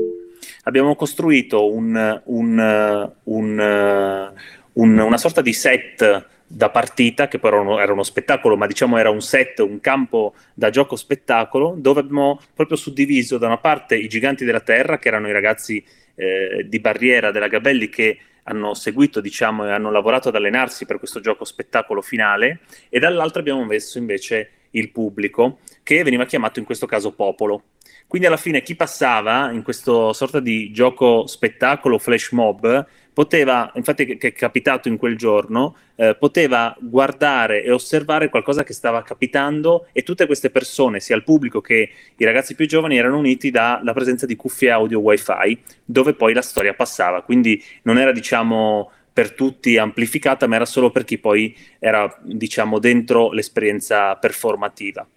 abbiamo 0.65 0.95
costruito 0.95 1.73
un, 1.73 2.23
un, 2.25 3.13
un, 3.25 4.99
una 4.99 5.19
sorta 5.19 5.41
di 5.41 5.53
set 5.53 6.35
da 6.47 6.71
partita, 6.71 7.29
che 7.29 7.39
però 7.39 7.79
era 7.79 7.93
uno 7.93 8.03
spettacolo, 8.03 8.57
ma 8.57 8.67
diciamo 8.67 8.99
era 8.99 9.11
un 9.11 9.21
set, 9.21 9.59
un 9.59 9.81
campo 9.81 10.35
da 10.55 10.71
gioco 10.71 10.97
spettacolo, 10.97 11.75
dove 11.77 12.01
abbiamo 12.01 12.41
proprio 12.55 12.77
suddiviso 12.77 13.39
da 13.39 13.47
una 13.47 13.59
parte 13.59 13.97
i 13.97 14.09
giganti 14.09 14.45
della 14.45 14.61
terra, 14.61 14.99
che 14.99 15.09
erano 15.09 15.29
i 15.29 15.33
ragazzi 15.33 15.85
eh, 16.15 16.67
di 16.69 16.79
barriera 16.79 17.31
della 17.31 17.49
Gabelli 17.49 17.89
che 17.89 18.19
hanno 18.45 18.75
seguito 18.75 19.21
diciamo, 19.21 19.67
e 19.67 19.73
hanno 19.73 19.91
lavorato 19.91 20.29
ad 20.29 20.37
allenarsi 20.37 20.87
per 20.87 20.99
questo 20.99 21.21
gioco 21.21 21.45
spettacolo 21.45 22.01
finale, 22.01 22.61
e 22.89 23.01
dall'altra 23.01 23.41
abbiamo 23.41 23.65
messo 23.65 23.99
invece 23.99 24.51
il 24.71 24.91
pubblico, 24.91 25.59
che 25.83 26.03
veniva 26.05 26.27
chiamato 26.27 26.59
in 26.61 26.65
questo 26.65 26.87
caso 26.87 27.13
popolo. 27.13 27.63
Quindi 28.07 28.29
alla 28.29 28.37
fine 28.37 28.63
chi 28.63 28.77
passava 28.77 29.51
in 29.51 29.65
questo 29.65 30.13
sorta 30.13 30.39
di 30.39 30.71
gioco 30.71 31.27
spettacolo 31.27 31.99
flash 31.99 32.31
mob 32.31 32.87
poteva, 33.17 33.73
infatti 33.77 34.19
che 34.19 34.29
è 34.29 34.33
capitato 34.35 34.89
in 34.89 34.99
quel 34.99 35.17
giorno, 35.17 35.75
eh, 35.95 36.15
poteva 36.17 36.77
guardare 36.79 37.63
e 37.63 37.71
osservare 37.71 38.29
qualcosa 38.29 38.63
che 38.63 38.75
stava 38.75 39.03
capitando 39.03 39.87
e 39.93 40.03
tutte 40.03 40.27
queste 40.27 40.51
persone, 40.51 41.01
sia 41.01 41.17
il 41.17 41.25
pubblico 41.25 41.63
che 41.63 41.89
i 42.15 42.25
ragazzi 42.27 42.55
più 42.55 42.67
giovani, 42.67 42.99
erano 42.99 43.17
uniti 43.17 43.51
dalla 43.51 43.95
presenza 43.95 44.27
di 44.27 44.37
cuffie 44.37 44.69
audio 44.71 44.99
wifi, 44.99 45.59
dove 45.83 46.13
poi 46.13 46.35
la 46.35 46.43
storia 46.43 46.75
passava. 46.75 47.23
Quindi 47.23 47.65
non 47.85 47.97
era, 47.97 48.13
diciamo, 48.13 48.91
per 49.11 49.33
tutti 49.33 49.79
amplificata, 49.79 50.47
ma 50.47 50.57
era 50.57 50.67
solo 50.67 50.91
per 50.91 51.05
chi 51.05 51.17
poi 51.17 51.57
era, 51.79 52.15
diciamo, 52.21 52.79
dentro 52.79 53.33
l'esperienza 53.33 54.15
performativa. 54.17 55.09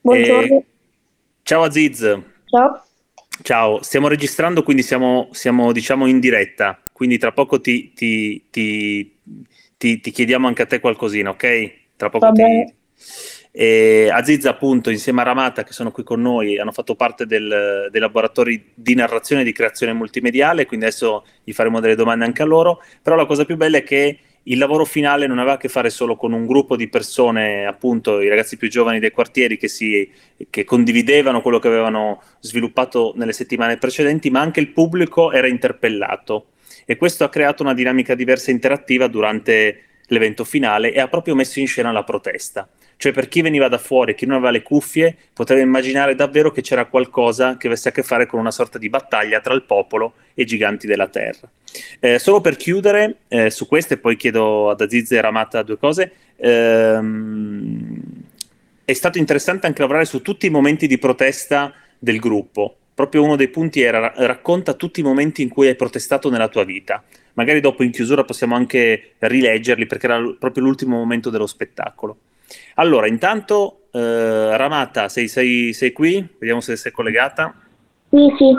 Buongiorno. 0.00 0.56
E... 0.60 0.64
Ciao 1.42 1.62
Aziz. 1.62 1.98
Ciao. 2.46 2.84
Ciao, 3.42 3.82
stiamo 3.82 4.08
registrando, 4.08 4.62
quindi 4.62 4.82
siamo, 4.82 5.28
siamo 5.32 5.72
diciamo 5.72 6.06
in 6.06 6.20
diretta. 6.20 6.80
Quindi 6.92 7.18
tra 7.18 7.32
poco 7.32 7.60
ti, 7.60 7.92
ti, 7.92 8.44
ti, 8.48 9.20
ti, 9.76 10.00
chiediamo 10.00 10.46
anche 10.46 10.62
a 10.62 10.66
te 10.66 10.80
qualcosina, 10.80 11.30
ok? 11.30 11.72
Tra 11.96 12.08
poco 12.10 12.32
ti... 12.32 12.42
E 13.56 14.10
Aziz 14.10 14.46
appunto 14.46 14.90
insieme 14.90 15.20
a 15.20 15.24
Ramata 15.24 15.62
che 15.62 15.72
sono 15.72 15.92
qui 15.92 16.02
con 16.02 16.20
noi 16.20 16.58
hanno 16.58 16.72
fatto 16.72 16.96
parte 16.96 17.24
del, 17.24 17.88
dei 17.88 18.00
laboratori 18.00 18.72
di 18.74 18.96
narrazione 18.96 19.42
e 19.42 19.44
di 19.44 19.52
creazione 19.52 19.92
multimediale 19.92 20.66
quindi 20.66 20.86
adesso 20.86 21.24
gli 21.44 21.52
faremo 21.52 21.78
delle 21.78 21.94
domande 21.94 22.24
anche 22.24 22.42
a 22.42 22.46
loro. 22.46 22.82
Però 23.00 23.14
la 23.14 23.26
cosa 23.26 23.44
più 23.44 23.56
bella 23.56 23.76
è 23.76 23.84
che 23.84 24.18
il 24.44 24.58
lavoro 24.58 24.84
finale 24.84 25.26
non 25.26 25.38
aveva 25.38 25.54
a 25.54 25.58
che 25.58 25.68
fare 25.68 25.90
solo 25.90 26.16
con 26.16 26.32
un 26.32 26.46
gruppo 26.46 26.76
di 26.76 26.88
persone, 26.88 27.66
appunto 27.66 28.20
i 28.20 28.28
ragazzi 28.28 28.56
più 28.56 28.68
giovani 28.68 28.98
dei 28.98 29.10
quartieri 29.10 29.56
che, 29.56 29.68
si, 29.68 30.10
che 30.50 30.64
condividevano 30.64 31.40
quello 31.40 31.58
che 31.58 31.68
avevano 31.68 32.22
sviluppato 32.40 33.12
nelle 33.16 33.32
settimane 33.32 33.78
precedenti, 33.78 34.30
ma 34.30 34.40
anche 34.40 34.60
il 34.60 34.68
pubblico 34.68 35.32
era 35.32 35.46
interpellato 35.46 36.48
e 36.84 36.96
questo 36.96 37.24
ha 37.24 37.28
creato 37.28 37.62
una 37.62 37.74
dinamica 37.74 38.14
diversa 38.14 38.50
e 38.50 38.54
interattiva 38.54 39.06
durante 39.06 39.84
l'evento 40.08 40.44
finale 40.44 40.92
e 40.92 41.00
ha 41.00 41.08
proprio 41.08 41.34
messo 41.34 41.60
in 41.60 41.66
scena 41.66 41.92
la 41.92 42.04
protesta. 42.04 42.68
Cioè 42.96 43.12
per 43.12 43.28
chi 43.28 43.42
veniva 43.42 43.68
da 43.68 43.78
fuori, 43.78 44.14
chi 44.14 44.26
non 44.26 44.36
aveva 44.36 44.50
le 44.50 44.62
cuffie, 44.62 45.16
poteva 45.32 45.60
immaginare 45.60 46.14
davvero 46.14 46.50
che 46.50 46.62
c'era 46.62 46.86
qualcosa 46.86 47.56
che 47.56 47.66
avesse 47.66 47.88
a 47.88 47.92
che 47.92 48.02
fare 48.02 48.26
con 48.26 48.40
una 48.40 48.50
sorta 48.50 48.78
di 48.78 48.88
battaglia 48.88 49.40
tra 49.40 49.54
il 49.54 49.62
popolo 49.62 50.14
e 50.34 50.42
i 50.42 50.46
giganti 50.46 50.86
della 50.86 51.08
terra. 51.08 51.48
Eh, 52.00 52.18
solo 52.18 52.40
per 52.40 52.56
chiudere 52.56 53.16
eh, 53.28 53.50
su 53.50 53.66
questo, 53.66 53.94
e 53.94 53.98
poi 53.98 54.16
chiedo 54.16 54.70
ad 54.70 54.80
Aziz 54.80 55.10
e 55.12 55.20
Ramata 55.20 55.62
due 55.62 55.78
cose, 55.78 56.12
ehm, 56.36 58.00
è 58.84 58.92
stato 58.92 59.18
interessante 59.18 59.66
anche 59.66 59.80
lavorare 59.80 60.04
su 60.04 60.22
tutti 60.22 60.46
i 60.46 60.50
momenti 60.50 60.86
di 60.86 60.98
protesta 60.98 61.72
del 61.98 62.18
gruppo 62.18 62.76
proprio 62.94 63.24
uno 63.24 63.36
dei 63.36 63.48
punti 63.48 63.82
era 63.82 64.12
racconta 64.16 64.74
tutti 64.74 65.00
i 65.00 65.02
momenti 65.02 65.42
in 65.42 65.48
cui 65.48 65.66
hai 65.66 65.74
protestato 65.74 66.30
nella 66.30 66.48
tua 66.48 66.64
vita. 66.64 67.02
Magari 67.34 67.60
dopo 67.60 67.82
in 67.82 67.90
chiusura 67.90 68.22
possiamo 68.22 68.54
anche 68.54 69.14
rileggerli 69.18 69.86
perché 69.86 70.06
era 70.06 70.22
proprio 70.38 70.62
l'ultimo 70.62 70.96
momento 70.96 71.30
dello 71.30 71.48
spettacolo. 71.48 72.16
Allora, 72.74 73.06
intanto, 73.06 73.86
eh, 73.92 74.56
Ramata, 74.56 75.08
sei, 75.08 75.28
sei, 75.28 75.72
sei 75.72 75.92
qui? 75.92 76.26
Vediamo 76.38 76.60
se 76.60 76.76
sei 76.76 76.92
collegata. 76.92 77.54
Sì, 78.10 78.34
sì. 78.36 78.56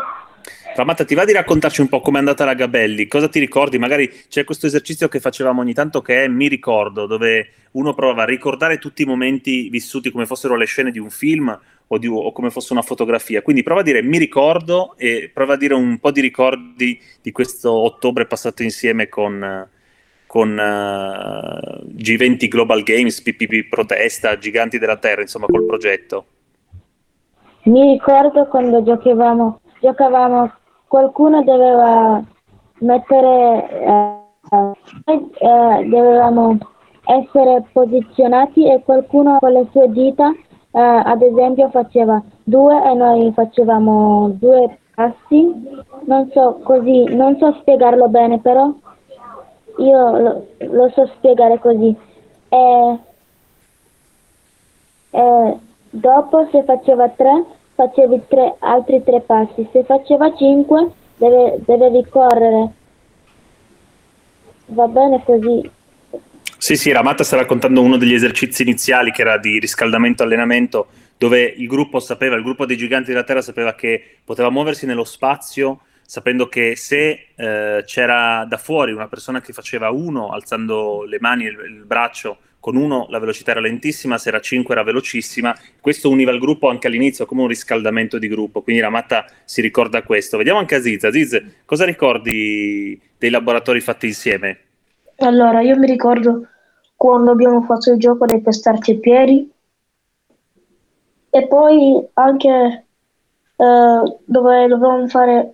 Ramata, 0.75 1.05
ti 1.05 1.15
va 1.15 1.23
di 1.23 1.31
raccontarci 1.31 1.79
un 1.79 1.87
po' 1.87 2.01
com'è 2.01 2.17
andata 2.17 2.43
la 2.43 2.53
Gabelli? 2.53 3.07
Cosa 3.07 3.29
ti 3.29 3.39
ricordi? 3.39 3.77
Magari 3.77 4.11
c'è 4.27 4.43
questo 4.43 4.65
esercizio 4.65 5.07
che 5.07 5.21
facevamo 5.21 5.61
ogni 5.61 5.73
tanto 5.73 6.01
che 6.01 6.25
è 6.25 6.27
Mi 6.27 6.49
ricordo, 6.49 7.05
dove 7.05 7.49
uno 7.71 7.93
prova 7.93 8.23
a 8.23 8.25
ricordare 8.25 8.77
tutti 8.77 9.03
i 9.03 9.05
momenti 9.05 9.69
vissuti 9.69 10.11
come 10.11 10.25
fossero 10.25 10.57
le 10.57 10.65
scene 10.65 10.91
di 10.91 10.99
un 10.99 11.09
film 11.09 11.57
o, 11.87 11.97
di, 11.97 12.07
o, 12.07 12.31
come 12.33 12.49
fosse 12.49 12.73
una 12.73 12.81
fotografia. 12.81 13.41
Quindi 13.41 13.63
prova 13.63 13.79
a 13.79 13.83
dire 13.83 14.01
mi 14.01 14.17
ricordo 14.17 14.95
e 14.97 15.29
prova 15.33 15.53
a 15.53 15.57
dire 15.57 15.73
un 15.73 15.97
po' 15.99 16.11
di 16.11 16.19
ricordi 16.19 16.99
di 17.21 17.31
questo 17.31 17.71
ottobre 17.71 18.25
passato 18.25 18.61
insieme 18.61 19.07
con, 19.07 19.67
con 20.27 20.51
uh, 20.51 21.85
G20 21.95 22.47
Global 22.47 22.83
Games, 22.83 23.21
PPP 23.21 23.69
Protesta, 23.69 24.37
Giganti 24.37 24.77
della 24.77 24.97
Terra, 24.97 25.21
insomma 25.21 25.45
col 25.47 25.65
progetto. 25.65 26.25
Mi 27.63 27.93
ricordo 27.93 28.45
quando 28.47 28.83
giocavamo, 28.83 29.59
giocavamo 29.81 30.51
qualcuno 30.87 31.43
doveva 31.43 32.23
mettere, 32.79 33.69
eh, 33.69 35.21
eh, 35.37 35.85
dovevamo 35.87 36.57
essere 37.05 37.63
posizionati 37.71 38.69
e 38.69 38.81
qualcuno 38.83 39.37
con 39.39 39.51
le 39.51 39.67
sue 39.71 39.89
dita 39.91 40.31
eh, 40.75 40.81
ad 40.81 41.21
esempio 41.21 41.69
faceva 41.69 42.21
due 42.43 42.75
e 42.83 42.93
noi 42.93 43.31
facevamo 43.33 44.35
due 44.37 44.77
passi, 44.93 45.49
non 46.05 46.29
so 46.33 46.59
così, 46.63 47.05
non 47.15 47.37
so 47.37 47.55
spiegarlo 47.61 48.09
bene 48.09 48.39
però 48.39 48.73
io 49.77 50.19
lo, 50.19 50.47
lo 50.57 50.91
so 50.93 51.09
spiegare 51.17 51.59
così. 51.59 51.95
E, 52.49 52.99
e 55.09 55.57
dopo 55.89 56.47
se 56.51 56.63
faceva 56.63 57.09
tre 57.09 57.43
facevi 57.75 58.21
tre, 58.27 58.55
altri 58.59 59.03
tre 59.03 59.21
passi, 59.21 59.67
se 59.71 59.83
faceva 59.83 60.33
cinque 60.35 60.91
deve, 61.17 61.59
dovevi 61.65 62.05
correre. 62.09 62.71
Va 64.67 64.87
bene 64.87 65.21
così. 65.23 65.69
Sì, 66.57 66.75
sì, 66.75 66.91
Ramata 66.91 67.23
sta 67.23 67.35
raccontando 67.35 67.81
uno 67.81 67.97
degli 67.97 68.13
esercizi 68.13 68.63
iniziali 68.63 69.11
che 69.11 69.21
era 69.21 69.37
di 69.37 69.59
riscaldamento-allenamento, 69.59 70.87
dove 71.17 71.43
il 71.43 71.67
gruppo 71.67 71.99
sapeva, 71.99 72.35
il 72.35 72.43
gruppo 72.43 72.65
dei 72.65 72.77
giganti 72.77 73.09
della 73.11 73.23
Terra 73.23 73.41
sapeva 73.41 73.75
che 73.75 74.19
poteva 74.23 74.49
muoversi 74.49 74.85
nello 74.85 75.03
spazio, 75.03 75.81
sapendo 76.05 76.47
che 76.47 76.75
se 76.75 77.27
eh, 77.35 77.83
c'era 77.85 78.45
da 78.47 78.57
fuori 78.57 78.91
una 78.91 79.07
persona 79.07 79.41
che 79.41 79.53
faceva 79.53 79.89
uno, 79.89 80.29
alzando 80.29 81.03
le 81.03 81.17
mani 81.19 81.45
e 81.45 81.49
il, 81.49 81.59
il 81.59 81.83
braccio, 81.85 82.37
con 82.65 82.75
uno 82.75 83.05
la 83.09 83.19
velocità 83.19 83.51
era 83.51 83.59
lentissima, 83.59 84.17
se 84.17 84.29
era 84.29 84.39
cinque 84.39 84.73
era 84.73 84.83
velocissima, 84.83 85.55
questo 85.79 86.09
univa 86.09 86.31
il 86.31 86.39
gruppo 86.39 86.67
anche 86.67 86.87
all'inizio 86.87 87.27
come 87.27 87.41
un 87.41 87.47
riscaldamento 87.47 88.17
di 88.17 88.27
gruppo, 88.27 88.63
quindi 88.63 88.81
Ramata 88.81 89.25
si 89.43 89.61
ricorda 89.61 90.01
questo. 90.01 90.37
Vediamo 90.37 90.57
anche 90.57 90.73
Aziz. 90.73 91.03
Aziz, 91.03 91.43
cosa 91.65 91.85
ricordi 91.85 92.99
dei 93.19 93.29
laboratori 93.29 93.81
fatti 93.81 94.07
insieme? 94.07 94.59
Allora, 95.17 95.61
io 95.61 95.77
mi 95.77 95.85
ricordo 95.85 96.47
quando 96.95 97.31
abbiamo 97.31 97.61
fatto 97.61 97.91
il 97.91 97.99
gioco 97.99 98.25
dei 98.25 98.41
pestarci 98.41 98.91
i 98.91 98.99
piedi 98.99 99.51
e 101.29 101.47
poi 101.47 102.03
anche 102.13 102.85
eh, 103.55 104.17
dove 104.25 104.67
dovevamo 104.67 105.07
fare 105.07 105.53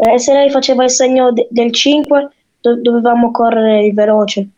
eh, 0.00 0.18
se 0.18 0.32
lei 0.32 0.50
faceva 0.50 0.84
il 0.84 0.90
segno 0.90 1.32
de- 1.32 1.48
del 1.50 1.72
5 1.72 2.30
do- 2.60 2.80
dovevamo 2.80 3.30
correre 3.30 3.84
il 3.84 3.94
veloce. 3.94 4.48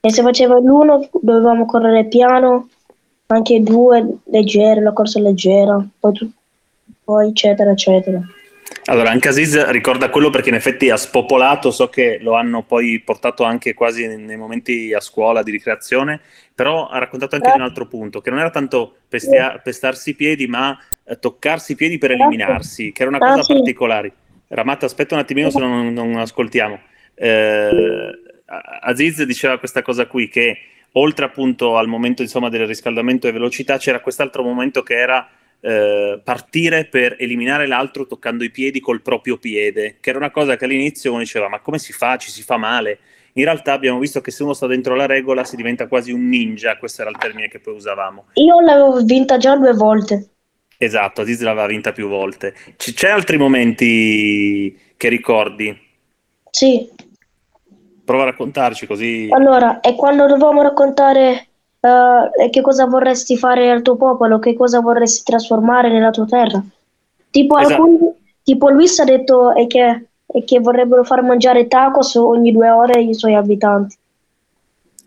E 0.00 0.10
se 0.12 0.22
faceva 0.22 0.58
l'1 0.58 1.08
dovevamo 1.20 1.66
correre 1.66 2.06
piano 2.06 2.68
anche 3.26 3.54
il 3.54 3.64
2 3.64 4.18
leggero 4.26 4.80
la 4.80 4.92
corsa 4.92 5.18
leggera 5.18 5.84
poi, 5.98 6.12
tu- 6.12 6.30
poi 7.02 7.28
eccetera 7.28 7.70
eccetera. 7.72 8.20
Allora, 8.88 9.10
anche 9.10 9.28
Aziz 9.28 9.66
ricorda 9.70 10.10
quello 10.10 10.30
perché 10.30 10.50
in 10.50 10.54
effetti 10.54 10.90
ha 10.90 10.96
spopolato, 10.96 11.72
so 11.72 11.88
che 11.88 12.18
lo 12.20 12.34
hanno 12.34 12.62
poi 12.62 13.00
portato 13.00 13.42
anche 13.42 13.74
quasi 13.74 14.06
nei 14.06 14.36
momenti 14.36 14.92
a 14.92 15.00
scuola 15.00 15.42
di 15.42 15.50
ricreazione, 15.50 16.20
però 16.54 16.86
ha 16.86 16.98
raccontato 16.98 17.34
anche 17.34 17.50
di 17.50 17.56
un 17.56 17.64
altro 17.64 17.86
punto, 17.88 18.20
che 18.20 18.30
non 18.30 18.38
era 18.38 18.50
tanto 18.50 18.94
pestea- 19.08 19.60
pestarsi 19.62 20.10
i 20.10 20.14
piedi, 20.14 20.46
ma 20.46 20.76
eh, 21.04 21.18
toccarsi 21.18 21.72
i 21.72 21.74
piedi 21.74 21.98
per 21.98 22.12
eliminarsi, 22.12 22.92
che 22.92 23.02
era 23.02 23.10
una 23.10 23.18
cosa 23.18 23.42
particolare. 23.54 24.12
Ramata, 24.48 24.86
aspetta 24.86 25.14
un 25.14 25.20
attimino 25.20 25.50
se 25.50 25.58
no 25.58 25.68
non, 25.68 25.92
non 25.92 26.16
ascoltiamo. 26.16 26.78
Eh, 27.14 28.10
Aziz 28.82 29.22
diceva 29.24 29.58
questa 29.58 29.82
cosa 29.82 30.06
qui, 30.06 30.28
che 30.28 30.58
oltre 30.92 31.24
appunto 31.24 31.76
al 31.76 31.88
momento 31.88 32.22
insomma, 32.22 32.48
del 32.48 32.66
riscaldamento 32.66 33.26
e 33.26 33.32
velocità, 33.32 33.78
c'era 33.78 34.00
quest'altro 34.00 34.42
momento 34.42 34.82
che 34.82 34.94
era 34.94 35.28
eh, 35.60 36.20
partire 36.22 36.84
per 36.84 37.16
eliminare 37.18 37.66
l'altro 37.66 38.06
toccando 38.06 38.44
i 38.44 38.50
piedi 38.50 38.80
col 38.80 39.02
proprio 39.02 39.36
piede, 39.36 39.96
che 40.00 40.10
era 40.10 40.18
una 40.18 40.30
cosa 40.30 40.56
che 40.56 40.64
all'inizio 40.64 41.10
uno 41.10 41.20
diceva 41.20 41.48
ma 41.48 41.60
come 41.60 41.78
si 41.78 41.92
fa? 41.92 42.16
Ci 42.16 42.30
si 42.30 42.42
fa 42.42 42.56
male. 42.56 42.98
In 43.32 43.44
realtà 43.44 43.72
abbiamo 43.72 43.98
visto 43.98 44.22
che 44.22 44.30
se 44.30 44.42
uno 44.42 44.54
sta 44.54 44.66
dentro 44.66 44.94
la 44.94 45.04
regola 45.04 45.44
si 45.44 45.56
diventa 45.56 45.88
quasi 45.88 46.10
un 46.10 46.26
ninja, 46.26 46.78
questo 46.78 47.02
era 47.02 47.10
il 47.10 47.18
termine 47.18 47.48
che 47.48 47.58
poi 47.58 47.74
usavamo. 47.74 48.26
Io 48.34 48.60
l'avevo 48.60 49.02
vinta 49.02 49.36
già 49.36 49.56
due 49.56 49.74
volte. 49.74 50.35
Esatto, 50.78 51.22
Aziz 51.22 51.40
l'aveva 51.40 51.66
vinta 51.66 51.92
più 51.92 52.08
volte. 52.08 52.54
C- 52.76 52.92
c'è 52.92 53.10
altri 53.10 53.38
momenti 53.38 54.78
che 54.96 55.08
ricordi. 55.08 55.76
Sì. 56.50 56.90
Prova 58.04 58.22
a 58.22 58.26
raccontarci 58.26 58.86
così. 58.86 59.28
Allora, 59.30 59.80
e 59.80 59.94
quando 59.94 60.26
dovevamo 60.26 60.62
raccontare 60.62 61.46
uh, 61.80 62.50
che 62.50 62.60
cosa 62.60 62.86
vorresti 62.86 63.36
fare 63.36 63.70
al 63.70 63.82
tuo 63.82 63.96
popolo, 63.96 64.38
che 64.38 64.54
cosa 64.54 64.80
vorresti 64.80 65.22
trasformare 65.24 65.90
nella 65.90 66.10
tua 66.10 66.26
terra. 66.26 66.62
Tipo, 67.30 67.58
esatto. 67.58 67.82
alcuni, 67.82 68.14
tipo 68.42 68.70
Luis 68.70 68.98
ha 68.98 69.04
detto 69.04 69.54
è 69.54 69.66
che, 69.66 70.06
è 70.26 70.44
che 70.44 70.60
vorrebbero 70.60 71.04
far 71.04 71.22
mangiare 71.22 71.66
tacos 71.66 72.14
ogni 72.14 72.52
due 72.52 72.70
ore 72.70 73.00
ai 73.00 73.14
suoi 73.14 73.34
abitanti. 73.34 73.96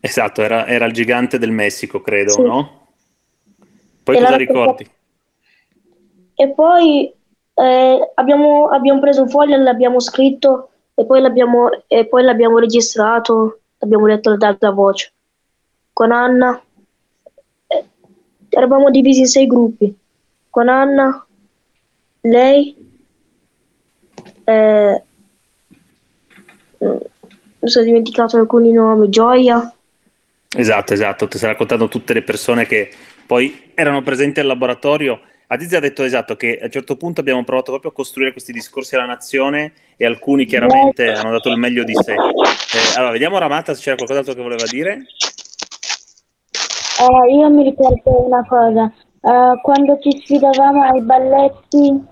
Esatto, 0.01 0.41
era, 0.41 0.65
era 0.65 0.85
il 0.85 0.93
gigante 0.93 1.37
del 1.37 1.51
Messico, 1.51 2.01
credo, 2.01 2.31
sì. 2.31 2.41
no? 2.41 2.87
Poi 4.03 4.15
e 4.15 4.19
cosa 4.19 4.35
ricordi? 4.35 4.89
E 6.41 6.47
poi 6.51 7.13
eh, 7.53 8.11
abbiamo, 8.13 8.69
abbiamo, 8.69 9.01
preso 9.01 9.23
un 9.23 9.27
foglio, 9.27 9.57
l'abbiamo 9.57 9.99
scritto 9.99 10.69
e 10.93 11.05
poi 11.05 11.19
l'abbiamo, 11.19 11.67
e 11.85 12.07
poi 12.07 12.23
l'abbiamo 12.23 12.59
registrato, 12.59 13.59
abbiamo 13.79 14.05
letto 14.05 14.37
dalla 14.37 14.71
voce. 14.71 15.11
Con 15.91 16.13
Anna 16.13 16.57
eh, 17.67 17.85
eravamo 18.47 18.89
divisi 18.89 19.19
in 19.19 19.27
sei 19.27 19.47
gruppi. 19.47 19.93
Con 20.49 20.69
Anna, 20.69 21.27
lei, 22.21 22.73
eh, 24.45 25.03
mm, 26.85 26.97
mi 27.59 27.69
sono 27.69 27.85
dimenticato 27.85 28.37
alcuni 28.37 28.71
nomi, 28.71 29.09
Gioia. 29.09 29.73
Esatto, 30.55 30.93
esatto, 30.93 31.27
ti 31.27 31.35
stai 31.35 31.49
raccontando 31.49 31.89
tutte 31.89 32.13
le 32.13 32.23
persone 32.23 32.65
che 32.65 32.89
poi 33.27 33.73
erano 33.75 34.01
presenti 34.03 34.39
al 34.39 34.47
laboratorio 34.47 35.19
Aziz 35.51 35.73
ha 35.73 35.79
detto 35.79 36.03
esatto 36.03 36.35
che 36.35 36.59
a 36.61 36.65
un 36.65 36.69
certo 36.71 36.95
punto 36.95 37.21
abbiamo 37.21 37.43
provato 37.43 37.71
proprio 37.71 37.89
a 37.89 37.93
costruire 37.93 38.31
questi 38.33 38.51
discorsi 38.51 38.93
alla 38.93 39.07
nazione 39.07 39.73
e 39.97 40.05
alcuni 40.05 40.45
chiaramente 40.45 41.11
hanno 41.11 41.31
dato 41.31 41.49
il 41.49 41.57
meglio 41.57 41.83
di 41.83 41.95
sé. 41.95 42.13
Eh, 42.13 42.97
allora, 42.97 43.13
vediamo 43.13 43.39
Ramata 43.39 43.73
se 43.73 43.81
c'era 43.81 43.95
qualcos'altro 43.95 44.35
che 44.35 44.41
voleva 44.43 44.65
dire. 44.69 45.05
Uh, 46.99 47.35
io 47.35 47.49
mi 47.49 47.63
ricordo 47.63 48.27
una 48.27 48.45
cosa, 48.45 48.93
uh, 49.21 49.59
quando 49.61 49.97
ci 50.03 50.21
sfidavamo 50.21 50.83
ai 50.83 51.01
balletti. 51.01 52.03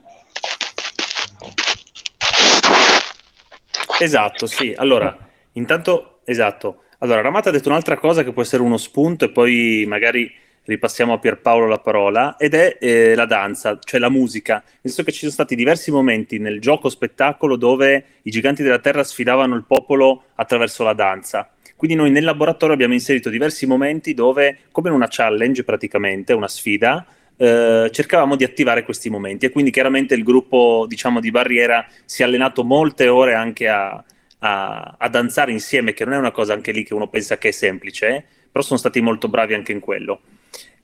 Esatto, 4.00 4.47
sì. 4.47 4.73
Allora, 4.76 5.15
intanto, 5.52 6.21
esatto. 6.23 6.86
Allora, 7.00 7.21
Ramata 7.21 7.50
ha 7.50 7.52
detto 7.52 7.69
un'altra 7.69 8.00
cosa 8.00 8.23
che 8.23 8.34
può 8.34 8.41
essere 8.41 8.63
uno 8.63 8.78
spunto 8.78 9.26
e 9.26 9.30
poi 9.30 9.86
magari 9.88 10.45
ripassiamo 10.67 11.13
a 11.13 11.19
Pierpaolo 11.19 11.65
la 11.65 11.80
parola, 11.80 12.36
ed 12.38 12.53
è 12.53 12.77
eh, 12.80 13.15
la 13.15 13.25
danza, 13.25 13.80
cioè 13.84 13.99
la 13.99 14.10
musica. 14.10 14.56
Nel 14.56 14.80
senso 14.82 15.03
che 15.03 15.12
ci 15.12 15.19
sono 15.19 15.32
stati 15.32 15.56
diversi 15.56 15.91
momenti 15.91 16.39
nel 16.39 16.60
gioco 16.60 16.89
spettacolo 16.89 17.56
dove 17.56 18.06
i 18.23 18.32
giganti 18.32 18.63
della 18.63 18.80
terra 18.80 19.03
sfidavano 19.03 19.56
il 19.56 19.63
popolo 19.65 20.25
attraverso 20.36 20.84
la 20.84 20.93
danza. 20.93 21.49
Quindi 21.75 21.95
noi 21.95 22.12
nel 22.12 22.23
laboratorio 22.23 22.73
abbiamo 22.73 22.93
inserito 22.93 23.30
diversi 23.30 23.65
momenti 23.65 24.13
dove, 24.13 24.60
come 24.71 24.89
in 24.89 24.95
una 24.95 25.08
challenge 25.10 25.63
praticamente, 25.63 26.34
una 26.34 26.47
sfida, 26.47 27.06
eh, 27.38 27.89
cercavamo 27.91 28.36
di 28.36 28.43
attivare 28.43 28.84
questi 28.84 29.10
momenti 29.10 29.45
e 29.45 29.51
quindi 29.51 29.69
chiaramente 29.69 30.15
il 30.15 30.23
gruppo 30.23 30.86
diciamo, 30.88 31.19
di 31.19 31.30
Barriera 31.30 31.86
si 32.03 32.23
è 32.23 32.25
allenato 32.25 32.63
molte 32.63 33.08
ore 33.08 33.36
anche 33.36 33.67
a, 33.67 34.03
a, 34.39 34.95
a 34.97 35.08
danzare 35.08 35.51
insieme, 35.51 35.93
che 35.93 36.03
non 36.03 36.15
è 36.15 36.17
una 36.17 36.32
cosa 36.32 36.53
anche 36.53 36.71
lì 36.71 36.84
che 36.84 36.95
uno 36.95 37.08
pensa 37.08 37.38
che 37.38 37.49
è 37.49 37.51
semplice, 37.51 38.08
eh? 38.08 38.23
però 38.51 38.63
sono 38.63 38.80
stati 38.80 38.99
molto 38.99 39.27
bravi 39.27 39.53
anche 39.53 39.71
in 39.71 39.80
quello. 39.80 40.21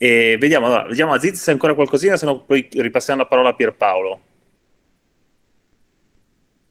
E 0.03 0.35
vediamo, 0.37 0.65
allora, 0.65 0.83
vediamo 0.83 1.13
Aziz 1.13 1.41
se 1.41 1.51
ancora 1.51 1.73
qualcosina, 1.73 2.17
se 2.17 2.25
no 2.25 2.41
poi 2.41 2.67
ripassiamo 2.69 3.21
la 3.21 3.25
parola 3.25 3.49
a 3.49 3.53
Pierpaolo. 3.53 4.19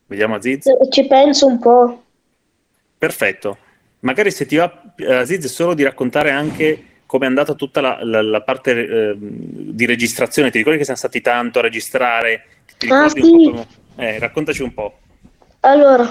Vediamo 0.05 0.35
Aziz. 0.35 0.67
Ci 0.91 1.07
penso 1.07 1.47
un 1.47 1.59
po'. 1.59 2.03
Perfetto. 2.99 3.57
Magari 4.01 4.31
se 4.31 4.45
ti 4.45 4.57
va, 4.57 4.71
Aziz, 5.09 5.47
solo 5.47 5.73
di 5.73 5.83
raccontare 5.83 6.31
anche 6.31 6.85
come 7.07 7.25
è 7.25 7.29
andata 7.29 7.55
tutta 7.55 7.81
la, 7.81 8.01
la, 8.03 8.21
la 8.21 8.43
parte 8.43 8.73
eh, 8.73 9.17
di 9.19 9.87
registrazione. 9.87 10.51
Ti 10.51 10.59
ricordi 10.59 10.77
che 10.77 10.85
siamo 10.85 10.99
stati 10.99 11.23
tanto 11.23 11.61
a 11.61 11.63
registrare? 11.63 12.45
ah, 12.91 13.09
sì. 13.09 13.21
Come... 13.21 13.67
Eh, 13.97 14.19
raccontaci 14.19 14.61
un 14.61 14.75
po'. 14.75 14.99
Allora, 15.61 16.07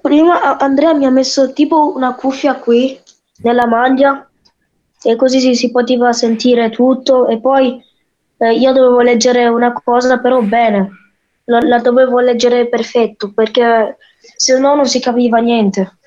prima 0.00 0.56
Andrea 0.56 0.94
mi 0.94 1.04
ha 1.04 1.10
messo 1.10 1.52
tipo 1.52 1.94
una 1.94 2.14
cuffia 2.14 2.54
qui 2.54 2.98
nella 3.42 3.66
maglia 3.66 4.26
e 5.02 5.16
così 5.16 5.40
si, 5.40 5.54
si 5.54 5.70
poteva 5.70 6.12
sentire 6.12 6.70
tutto. 6.70 7.28
E 7.28 7.40
poi 7.40 7.82
eh, 8.38 8.52
io 8.52 8.72
dovevo 8.72 9.00
leggere 9.00 9.46
una 9.46 9.72
cosa 9.72 10.18
però 10.18 10.40
bene, 10.42 10.90
la, 11.44 11.60
la 11.60 11.78
dovevo 11.78 12.20
leggere 12.20 12.68
perfetto 12.68 13.32
perché 13.32 13.96
se 14.36 14.58
no 14.58 14.74
non 14.74 14.86
si 14.86 15.00
capiva 15.00 15.38
niente. 15.38 15.98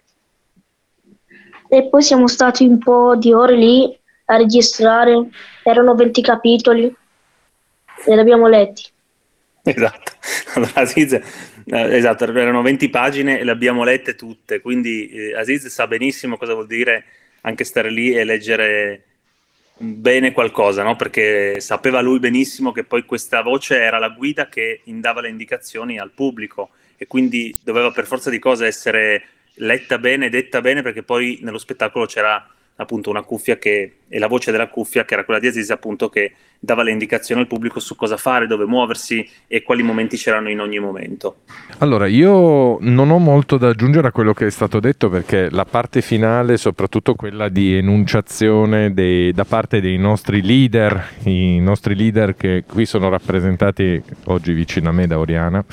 E 1.67 1.87
poi 1.89 2.01
siamo 2.01 2.27
stati 2.27 2.65
un 2.65 2.77
po' 2.77 3.15
di 3.15 3.33
ore 3.33 3.55
lì 3.55 3.99
a 4.25 4.37
registrare, 4.37 5.29
erano 5.63 5.95
20 5.95 6.21
capitoli. 6.21 6.95
E 8.07 8.13
li 8.13 8.19
abbiamo 8.19 8.47
letti. 8.47 8.83
Esatto, 9.63 10.11
allora, 10.53 10.73
Aziz, 10.75 11.13
eh, 11.13 11.21
esatto, 11.65 12.25
erano 12.25 12.61
20 12.61 12.89
pagine 12.89 13.39
e 13.39 13.43
le 13.43 13.51
abbiamo 13.51 13.83
lette 13.83 14.13
tutte, 14.13 14.61
quindi 14.61 15.07
eh, 15.07 15.35
Aziz 15.35 15.67
sa 15.67 15.87
benissimo 15.87 16.37
cosa 16.37 16.53
vuol 16.53 16.67
dire 16.67 17.05
anche 17.45 17.63
stare 17.63 17.89
lì 17.89 18.11
e 18.11 18.23
leggere 18.23 19.03
bene 19.77 20.31
qualcosa, 20.31 20.83
no? 20.83 20.95
perché 20.95 21.59
sapeva 21.59 22.01
lui 22.01 22.19
benissimo 22.19 22.71
che 22.71 22.83
poi 22.83 23.05
questa 23.05 23.41
voce 23.41 23.79
era 23.79 23.99
la 23.99 24.09
guida 24.09 24.49
che 24.49 24.81
indava 24.85 25.21
le 25.21 25.29
indicazioni 25.29 25.99
al 25.99 26.11
pubblico 26.11 26.69
e 26.97 27.07
quindi 27.07 27.53
doveva 27.63 27.91
per 27.91 28.05
forza 28.05 28.29
di 28.29 28.39
cose 28.39 28.65
essere 28.65 29.23
letta 29.55 29.97
bene, 29.97 30.29
detta 30.29 30.59
bene, 30.61 30.81
perché 30.81 31.03
poi 31.03 31.39
nello 31.41 31.57
spettacolo 31.57 32.05
c'era 32.05 32.49
appunto 32.77 33.09
una 33.09 33.21
cuffia 33.21 33.57
che, 33.57 33.97
e 34.07 34.19
la 34.19 34.27
voce 34.27 34.51
della 34.51 34.67
cuffia 34.67 35.05
che 35.05 35.13
era 35.13 35.23
quella 35.23 35.39
di 35.39 35.47
Aziz 35.47 35.69
appunto 35.69 36.09
che 36.09 36.33
dava 36.65 36.83
le 36.83 36.91
indicazioni 36.91 37.41
al 37.41 37.47
pubblico 37.47 37.79
su 37.79 37.95
cosa 37.95 38.17
fare, 38.17 38.47
dove 38.47 38.65
muoversi 38.65 39.27
e 39.47 39.61
quali 39.61 39.83
momenti 39.83 40.17
c'erano 40.17 40.49
in 40.49 40.59
ogni 40.59 40.79
momento. 40.79 41.37
Allora, 41.77 42.07
io 42.07 42.77
non 42.81 43.11
ho 43.11 43.19
molto 43.19 43.57
da 43.57 43.69
aggiungere 43.69 44.07
a 44.07 44.11
quello 44.11 44.33
che 44.33 44.47
è 44.47 44.49
stato 44.49 44.79
detto 44.79 45.09
perché 45.09 45.49
la 45.51 45.65
parte 45.65 46.01
finale, 46.01 46.57
soprattutto 46.57 47.13
quella 47.13 47.49
di 47.49 47.77
enunciazione 47.77 48.93
dei, 48.93 49.31
da 49.31 49.45
parte 49.45 49.79
dei 49.79 49.97
nostri 49.97 50.41
leader, 50.41 51.11
i 51.23 51.59
nostri 51.59 51.95
leader 51.95 52.35
che 52.35 52.63
qui 52.67 52.85
sono 52.85 53.09
rappresentati 53.09 54.01
oggi 54.25 54.53
vicino 54.53 54.89
a 54.89 54.91
me 54.91 55.05
da 55.05 55.19
Oriana, 55.19 55.63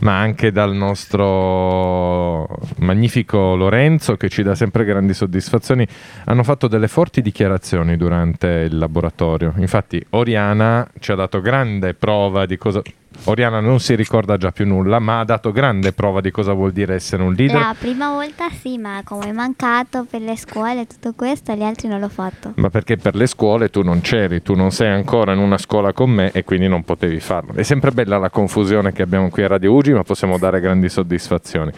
ma 0.00 0.18
anche 0.18 0.50
dal 0.50 0.74
nostro 0.74 2.48
magnifico 2.78 3.54
Lorenzo 3.54 4.16
che 4.16 4.28
ci 4.28 4.42
dà 4.42 4.54
sempre 4.54 4.84
grandi 4.84 5.14
soddisfazioni, 5.14 5.86
hanno 6.24 6.42
fatto 6.42 6.66
delle 6.66 6.88
forti 6.88 7.22
dichiarazioni 7.22 7.96
durante 7.96 8.48
il 8.68 8.76
laboratorio. 8.76 9.54
Infatti, 9.58 10.04
Oriana 10.24 10.88
ci 11.00 11.12
ha 11.12 11.14
dato 11.14 11.42
grande 11.42 11.92
prova 11.92 12.46
di 12.46 12.56
cosa... 12.56 12.80
Oriana 13.24 13.60
non 13.60 13.78
si 13.78 13.94
ricorda 13.94 14.36
già 14.36 14.50
più 14.50 14.66
nulla, 14.66 14.98
ma 14.98 15.20
ha 15.20 15.24
dato 15.24 15.52
grande 15.52 15.92
prova 15.92 16.20
di 16.20 16.32
cosa 16.32 16.52
vuol 16.52 16.72
dire 16.72 16.94
essere 16.94 17.22
un 17.22 17.32
leader. 17.32 17.60
La 17.60 17.76
prima 17.78 18.10
volta 18.10 18.48
sì, 18.50 18.76
ma 18.76 19.02
come 19.04 19.28
è 19.28 19.32
mancato 19.32 20.04
per 20.10 20.22
le 20.22 20.36
scuole 20.36 20.80
e 20.80 20.86
tutto 20.86 21.12
questo, 21.14 21.52
gli 21.52 21.62
altri 21.62 21.88
non 21.88 22.00
l'ho 22.00 22.08
fatto. 22.08 22.54
Ma 22.56 22.70
perché 22.70 22.96
per 22.96 23.14
le 23.14 23.26
scuole 23.26 23.68
tu 23.68 23.82
non 23.82 24.00
c'eri, 24.00 24.42
tu 24.42 24.54
non 24.54 24.72
sei 24.72 24.90
ancora 24.90 25.32
in 25.32 25.38
una 25.38 25.58
scuola 25.58 25.92
con 25.92 26.10
me 26.10 26.32
e 26.32 26.42
quindi 26.42 26.66
non 26.66 26.82
potevi 26.82 27.20
farlo. 27.20 27.52
È 27.52 27.62
sempre 27.62 27.92
bella 27.92 28.18
la 28.18 28.30
confusione 28.30 28.92
che 28.92 29.02
abbiamo 29.02 29.28
qui 29.28 29.44
a 29.44 29.48
Radio 29.48 29.72
Ugi, 29.74 29.92
ma 29.92 30.02
possiamo 30.02 30.38
dare 30.38 30.58
grandi 30.58 30.88
soddisfazioni. 30.88 31.70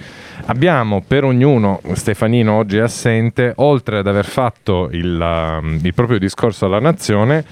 Abbiamo 0.46 1.02
per 1.06 1.24
ognuno, 1.24 1.80
Stefanino 1.92 2.54
oggi 2.54 2.78
è 2.78 2.82
assente, 2.82 3.52
oltre 3.56 3.98
ad 3.98 4.06
aver 4.06 4.24
fatto 4.24 4.88
il, 4.92 5.20
um, 5.20 5.80
il 5.82 5.92
proprio 5.92 6.18
discorso 6.18 6.64
alla 6.64 6.80
nazione, 6.80 7.44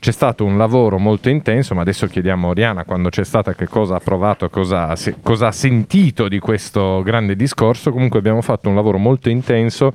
c'è 0.00 0.12
stato 0.12 0.46
un 0.46 0.56
lavoro 0.56 0.98
molto 0.98 1.28
intenso, 1.28 1.74
ma 1.74 1.82
adesso 1.82 2.06
chiediamo 2.06 2.46
a 2.46 2.50
Oriana 2.50 2.84
quando 2.84 3.10
c'è 3.10 3.22
stata 3.22 3.54
che 3.54 3.68
cosa 3.68 3.96
ha 3.96 4.00
provato, 4.00 4.48
cosa, 4.48 4.94
cosa 5.22 5.48
ha 5.48 5.52
sentito 5.52 6.26
di 6.26 6.38
questo 6.38 7.02
grande 7.02 7.36
discorso. 7.36 7.92
Comunque 7.92 8.18
abbiamo 8.18 8.40
fatto 8.40 8.70
un 8.70 8.74
lavoro 8.74 8.96
molto 8.96 9.28
intenso 9.28 9.92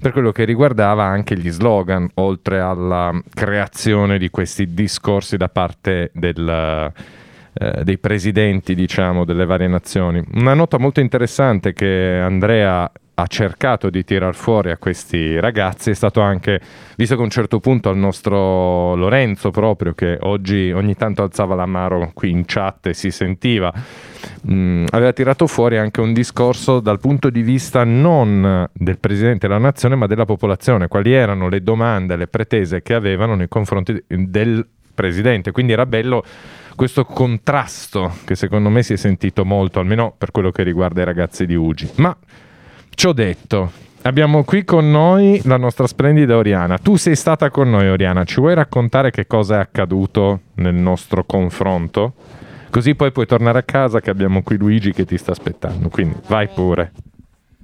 per 0.00 0.12
quello 0.12 0.30
che 0.30 0.44
riguardava 0.44 1.02
anche 1.04 1.36
gli 1.36 1.50
slogan, 1.50 2.08
oltre 2.14 2.60
alla 2.60 3.12
creazione 3.34 4.18
di 4.18 4.30
questi 4.30 4.72
discorsi 4.72 5.36
da 5.36 5.48
parte 5.48 6.10
del... 6.14 6.92
Eh, 7.52 7.82
dei 7.82 7.98
presidenti 7.98 8.76
diciamo 8.76 9.24
delle 9.24 9.44
varie 9.44 9.66
nazioni 9.66 10.22
una 10.34 10.54
nota 10.54 10.78
molto 10.78 11.00
interessante 11.00 11.72
che 11.72 12.16
Andrea 12.22 12.88
ha 13.20 13.26
cercato 13.26 13.90
di 13.90 14.02
tirar 14.02 14.34
fuori 14.34 14.70
a 14.70 14.78
questi 14.78 15.38
ragazzi 15.38 15.90
è 15.90 15.94
stato 15.94 16.20
anche, 16.20 16.60
visto 16.96 17.14
che 17.14 17.20
a 17.20 17.24
un 17.24 17.30
certo 17.30 17.60
punto 17.60 17.90
al 17.90 17.96
nostro 17.96 18.94
Lorenzo 18.94 19.50
proprio, 19.50 19.92
che 19.92 20.16
oggi 20.20 20.72
ogni 20.72 20.94
tanto 20.94 21.22
alzava 21.22 21.54
la 21.54 21.66
mano 21.66 22.10
qui 22.14 22.30
in 22.30 22.44
chat 22.46 22.86
e 22.86 22.94
si 22.94 23.10
sentiva, 23.10 23.72
mh, 24.42 24.54
mm, 24.54 24.84
aveva 24.90 25.12
tirato 25.12 25.46
fuori 25.46 25.76
anche 25.76 26.00
un 26.00 26.12
discorso 26.12 26.80
dal 26.80 26.98
punto 26.98 27.28
di 27.28 27.42
vista 27.42 27.84
non 27.84 28.66
del 28.72 28.98
Presidente 28.98 29.46
della 29.46 29.58
Nazione, 29.58 29.96
ma 29.96 30.06
della 30.06 30.24
popolazione, 30.24 30.88
quali 30.88 31.12
erano 31.12 31.48
le 31.48 31.62
domande, 31.62 32.16
le 32.16 32.26
pretese 32.26 32.82
che 32.82 32.94
avevano 32.94 33.34
nei 33.34 33.48
confronti 33.48 34.02
del 34.06 34.66
presidente, 34.94 35.50
quindi 35.50 35.72
era 35.72 35.86
bello 35.86 36.22
questo 36.76 37.04
contrasto 37.04 38.16
che 38.24 38.34
secondo 38.34 38.70
me 38.70 38.82
si 38.82 38.94
è 38.94 38.96
sentito 38.96 39.44
molto, 39.44 39.78
almeno 39.80 40.14
per 40.16 40.30
quello 40.30 40.50
che 40.50 40.62
riguarda 40.62 41.02
i 41.02 41.04
ragazzi 41.04 41.44
di 41.44 41.54
Ugi. 41.54 41.90
Ma 41.96 42.16
ciò 42.94 43.12
detto, 43.12 43.72
abbiamo 44.02 44.44
qui 44.44 44.64
con 44.64 44.90
noi 44.90 45.40
la 45.44 45.56
nostra 45.56 45.86
splendida 45.86 46.36
Oriana. 46.36 46.78
Tu 46.78 46.96
sei 46.96 47.16
stata 47.16 47.50
con 47.50 47.70
noi, 47.70 47.88
Oriana, 47.88 48.24
ci 48.24 48.40
vuoi 48.40 48.54
raccontare 48.54 49.10
che 49.10 49.26
cosa 49.26 49.56
è 49.56 49.58
accaduto 49.58 50.40
nel 50.54 50.74
nostro 50.74 51.24
confronto? 51.24 52.14
Così 52.70 52.94
poi 52.94 53.10
puoi 53.10 53.26
tornare 53.26 53.58
a 53.58 53.62
casa 53.62 54.00
che 54.00 54.10
abbiamo 54.10 54.42
qui 54.42 54.56
Luigi 54.56 54.92
che 54.92 55.04
ti 55.04 55.18
sta 55.18 55.32
aspettando, 55.32 55.88
quindi 55.88 56.16
vai 56.28 56.48
pure. 56.48 56.92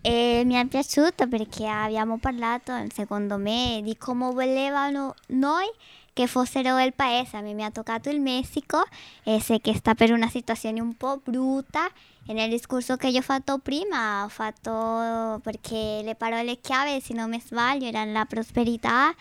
E 0.00 0.42
mi 0.44 0.54
è 0.54 0.64
piaciuto 0.66 1.26
perché 1.28 1.66
abbiamo 1.66 2.18
parlato, 2.18 2.72
secondo 2.92 3.36
me, 3.38 3.80
di 3.82 3.96
come 3.96 4.30
volevano 4.32 5.14
noi 5.28 5.66
che 6.12 6.26
fossero 6.26 6.78
il 6.78 6.92
paese. 6.94 7.36
A 7.36 7.40
me 7.40 7.52
mi 7.54 7.64
ha 7.64 7.70
toccato 7.70 8.08
il 8.08 8.20
Messico 8.20 8.78
e 9.22 9.40
sé 9.40 9.60
che 9.60 9.74
sta 9.74 9.94
per 9.94 10.12
una 10.12 10.28
situazione 10.28 10.80
un 10.80 10.94
po' 10.96 11.20
brutta. 11.22 11.88
E 12.28 12.32
nel 12.32 12.50
discorso 12.50 12.96
che 12.96 13.06
io 13.06 13.20
ho 13.20 13.22
fatto 13.22 13.58
prima 13.58 14.24
ho 14.24 14.28
fatto 14.28 15.38
perché 15.42 16.00
le 16.02 16.16
parole 16.16 16.58
chiave, 16.60 17.00
se 17.00 17.14
non 17.14 17.30
mi 17.30 17.40
sbaglio, 17.40 17.86
erano 17.86 18.12
la 18.12 18.24
prosperità 18.24 19.14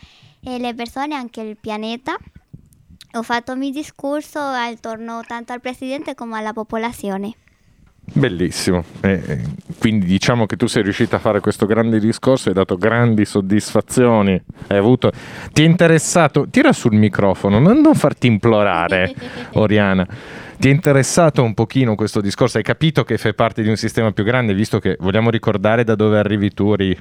e 0.44 0.58
le 0.58 0.74
persone, 0.74 1.13
anche 1.13 1.41
il 1.41 1.56
pianeta. 1.56 2.18
Ho 3.13 3.22
fatto 3.24 3.52
il 3.52 3.60
mio 3.60 3.70
discorso 3.70 4.39
attorno 4.39 5.22
tanto 5.26 5.54
al 5.54 5.62
presidente 5.62 6.15
come 6.15 6.38
alla 6.38 6.52
popolazione. 6.52 7.36
Bellissimo, 8.13 8.84
eh, 9.02 9.41
quindi 9.80 10.06
diciamo 10.06 10.46
che 10.46 10.56
tu 10.58 10.68
sei 10.68 10.84
riuscita 10.84 11.15
a 11.15 11.20
fare 11.20 11.39
questo 11.39 11.65
grande 11.65 12.00
discorso, 12.00 12.50
hai 12.50 12.54
dato 12.54 12.78
grandi 12.78 13.26
soddisfazioni, 13.26 14.39
hai 14.68 14.78
avuto... 14.78 15.12
ti 15.52 15.63
è 15.63 15.65
interessato, 15.65 16.48
tira 16.50 16.72
sul 16.72 16.94
microfono, 16.94 17.60
non, 17.60 17.82
non 17.82 17.96
farti 17.96 18.28
implorare 18.28 19.13
Oriana, 19.54 20.08
ti 20.58 20.70
è 20.70 20.72
interessato 20.72 21.44
un 21.44 21.54
pochino 21.54 21.96
questo 21.96 22.22
discorso, 22.22 22.58
hai 22.58 22.63
capito 22.63 23.04
che 23.04 23.18
fai 23.18 23.34
parte 23.34 23.62
di 23.63 23.70
un 23.70 23.76
sistema 23.76 24.12
più 24.12 24.24
grande, 24.24 24.54
visto 24.54 24.80
che 24.80 24.96
vogliamo 25.00 25.30
ricordare 25.30 25.84
da 25.84 25.96
dove 25.96 26.18
arrivi 26.18 26.52
tu, 26.54 26.74
Ri? 26.74 26.98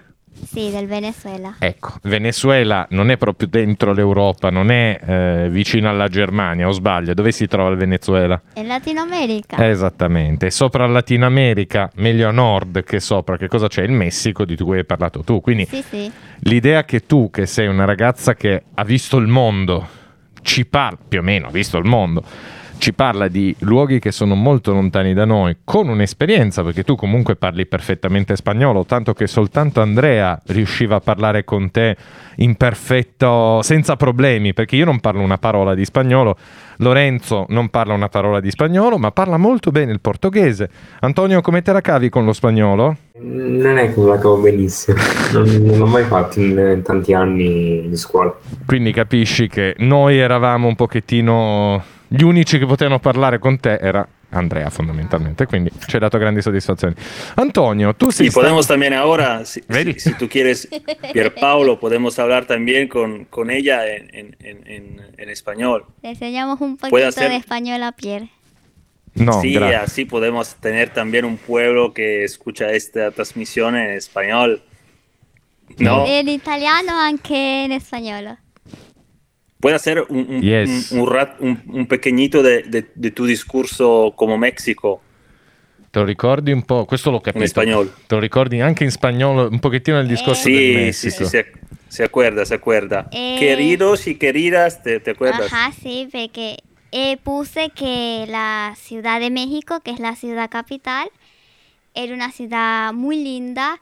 Sì, 0.47 0.71
del 0.71 0.87
Venezuela. 0.87 1.55
Ecco, 1.61 1.93
Venezuela 2.03 2.87
non 2.91 3.11
è 3.11 3.17
proprio 3.17 3.47
dentro 3.47 3.93
l'Europa, 3.93 4.51
non 4.51 4.71
è 4.71 4.99
eh, 5.01 5.49
vicino 5.49 5.89
alla 5.89 6.09
Germania, 6.09 6.67
o 6.67 6.73
sbaglio? 6.73 7.15
Dove 7.15 7.31
si 7.31 7.47
trova 7.47 7.71
il 7.71 7.77
Venezuela? 7.77 8.41
In 8.55 8.67
Latino 8.67 9.01
America. 9.01 9.65
Esattamente, 9.69 10.51
sopra 10.51 10.87
Latino 10.87 11.25
America, 11.25 11.89
meglio 11.97 12.29
a 12.29 12.33
nord 12.33 12.83
che 12.83 12.99
sopra, 12.99 13.37
che 13.37 13.47
cosa 13.47 13.69
c'è? 13.69 13.83
Il 13.85 13.93
Messico 13.93 14.45
di 14.45 14.57
cui 14.57 14.79
hai 14.79 14.85
parlato 14.85 15.23
tu. 15.23 15.41
Quindi 15.41 15.67
Sì, 15.67 15.83
sì. 15.89 16.11
l'idea 16.41 16.85
che 16.85 17.07
tu, 17.07 17.31
che 17.31 17.47
sei 17.47 17.69
una 17.69 17.85
ragazza 17.85 18.35
che 18.35 18.65
ha 18.75 18.85
visto 18.85 19.19
il 19.19 19.29
mondo, 19.29 19.87
ci 20.43 20.67
parla, 20.67 20.99
più 21.09 21.21
o 21.21 21.23
meno 21.23 21.47
ha 21.47 21.51
visto 21.51 21.79
il 21.79 21.85
mondo, 21.85 22.23
ci 22.85 22.93
parla 22.93 23.29
di 23.29 23.57
luoghi 23.61 23.99
che 23.99 24.13
sono 24.13 24.35
molto 24.35 24.71
lontani 24.75 25.15
da 25.15 25.25
noi, 25.25 25.57
con 25.65 25.89
un'esperienza, 25.89 26.63
perché 26.63 26.83
tu 26.83 26.97
comunque 26.97 27.35
parli 27.35 27.65
perfettamente 27.65 28.37
spagnolo, 28.37 28.85
tanto 28.85 29.15
che 29.15 29.27
soltanto 29.27 29.81
Andrea 29.81 30.39
riusciva 30.49 30.97
a 30.97 31.01
parlare 31.01 31.45
con 31.45 31.71
te 31.71 31.97
in 32.37 32.57
perfetto, 32.57 33.63
senza 33.63 33.97
problemi, 33.97 34.53
perché 34.53 34.77
io 34.77 34.85
non 34.85 35.01
parlo 35.01 35.23
una 35.23 35.39
parola 35.39 35.75
di 35.75 35.83
spagnolo, 35.83 36.37
Lorenzo 36.79 37.47
non 37.49 37.71
parla 37.71 37.95
una 37.95 38.11
parola 38.11 38.39
di 38.41 38.51
spagnolo, 38.51 38.99
ma 38.99 39.13
parla 39.13 39.39
molto 39.39 39.71
bene 39.71 39.91
il 39.91 40.01
portoghese. 40.01 40.69
Antonio, 41.01 41.41
come 41.41 41.63
te 41.63 41.73
la 41.73 41.81
cavi 41.81 42.11
con 42.11 42.27
lo 42.27 42.35
spagnolo? 42.35 42.97
Non 43.19 43.79
è 43.79 43.95
che 43.95 43.99
me 43.99 44.09
la 44.09 44.19
cavo 44.19 44.37
benissimo, 44.37 44.99
non, 45.33 45.45
non 45.45 45.79
l'ho 45.79 45.87
mai 45.87 46.05
fatto 46.05 46.39
in 46.39 46.83
tanti 46.85 47.15
anni 47.15 47.89
di 47.89 47.97
scuola. 47.97 48.37
Quindi 48.67 48.93
capisci 48.93 49.49
che 49.49 49.75
noi 49.79 50.19
eravamo 50.19 50.69
un 50.69 50.75
pochettino 50.75 51.83
gli 52.17 52.23
unici 52.23 52.59
che 52.59 52.67
potevano 52.67 52.99
parlare 53.01 53.39
con 53.39 53.59
te 53.59 53.77
era 53.81 54.07
Andrea 54.31 54.69
fondamentalmente, 54.71 55.47
quindi 55.47 55.71
ci 55.87 55.95
hai 55.97 56.01
dato 56.01 56.19
grandi 56.19 56.43
soddisfazioni. 56.43 56.95
Antonio, 57.37 57.95
tu 57.95 58.11
sei 58.11 58.27
Y 58.27 58.31
stato- 58.31 58.41
podemos 58.47 58.67
también 58.67 58.93
ahora, 58.93 59.45
si, 59.45 59.63
si- 59.69 59.99
si 60.01 60.15
tú 60.15 60.29
quieres, 60.29 60.69
Pierpaolo, 61.13 61.79
podemos 61.79 62.19
hablar 62.19 62.45
también 62.45 62.89
con, 62.89 63.27
con 63.27 63.51
ella 63.51 63.87
en, 63.87 64.11
en- 64.13 64.37
en- 64.41 64.67
en- 64.67 65.01
en 65.17 65.29
español. 65.31 65.85
Le 66.03 66.11
enseñamos 66.11 66.61
un 66.61 66.77
poquito 66.77 67.07
hacer- 67.07 67.31
de 67.31 67.37
español 67.37 67.83
a 67.85 67.93
Pierre. 67.93 68.29
No, 69.15 69.41
sí, 69.41 69.57
así 69.57 70.05
podemos 70.05 70.57
tener 70.57 70.89
también 70.91 71.25
un 71.25 71.37
pueblo 71.37 71.93
que 71.95 72.25
escucha 72.25 72.73
esta 72.73 73.13
transmisión 73.13 73.77
en 73.77 73.91
español. 73.93 74.61
No, 75.79 76.05
En 76.07 76.29
italiano 76.29 76.93
anche 76.99 77.65
in 77.65 77.81
spagnolo. 77.81 78.37
Puede 79.65 79.77
hacer 79.77 80.05
un, 80.11 80.27
un, 80.29 80.43
Yes. 80.43 80.93
un- 80.93 81.01
un 81.01 81.07
rat- 81.11 81.41
un- 81.41 81.63
un 81.73 81.87
pequeñito 81.87 82.43
de, 82.43 82.65
de- 82.65 82.85
de 82.95 83.11
tu 83.11 83.25
discurso 83.25 84.13
como 84.15 84.37
México 84.37 85.01
Te 85.91 86.01
lo 86.01 86.05
ricordi 86.07 86.53
un 86.53 86.63
po'? 86.65 86.85
Questo 86.87 87.11
l'ho 87.11 87.17
en 87.19 87.23
capito. 87.23 87.45
español. 87.47 87.91
Te 88.07 88.15
lo 88.17 88.21
ricordi 88.21 88.61
anche 88.61 88.85
in 88.85 88.91
spagnolo, 88.91 89.49
un 89.49 89.61
pochettino 89.61 89.99
il 90.01 90.09
discorso 90.09 90.49
del 90.51 90.59
Sí, 90.59 90.67
sí, 90.93 91.07
Messico. 91.07 91.25
sí, 91.25 91.31
se, 91.31 91.47
se 91.89 92.05
acuerda, 92.05 92.45
se 92.45 92.55
acuerda. 92.55 93.09
Eh. 93.11 93.37
Queridos 93.39 94.07
y 94.07 94.17
queridas, 94.17 94.83
¿te, 94.83 95.01
te 95.01 95.13
acuerdas? 95.13 95.51
Ajá, 95.51 95.73
sí, 95.73 96.09
porque 96.13 96.59
eh, 96.93 97.17
puse 97.23 97.71
que 97.71 98.27
la 98.29 98.75
Ciudad 98.77 99.19
de 99.19 99.31
México, 99.31 99.81
que 99.83 99.93
es 99.93 99.99
la 100.01 100.15
ciudad 100.15 100.51
capital, 100.51 101.09
era 101.95 102.13
una 102.13 102.31
ciudad 102.33 102.93
muy 102.93 103.17
linda, 103.17 103.81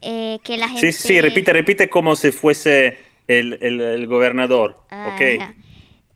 eh, 0.00 0.38
que 0.44 0.58
la 0.58 0.68
gente... 0.68 0.92
Sí, 0.92 1.08
sí, 1.08 1.20
repite, 1.20 1.52
repite 1.52 1.88
como 1.88 2.14
si 2.14 2.30
fuese 2.30 2.98
el, 3.28 3.58
el- 3.62 3.80
el 3.80 4.06
gobernador, 4.06 4.78
¿ok? 4.90 5.40
Ajá. 5.40 5.54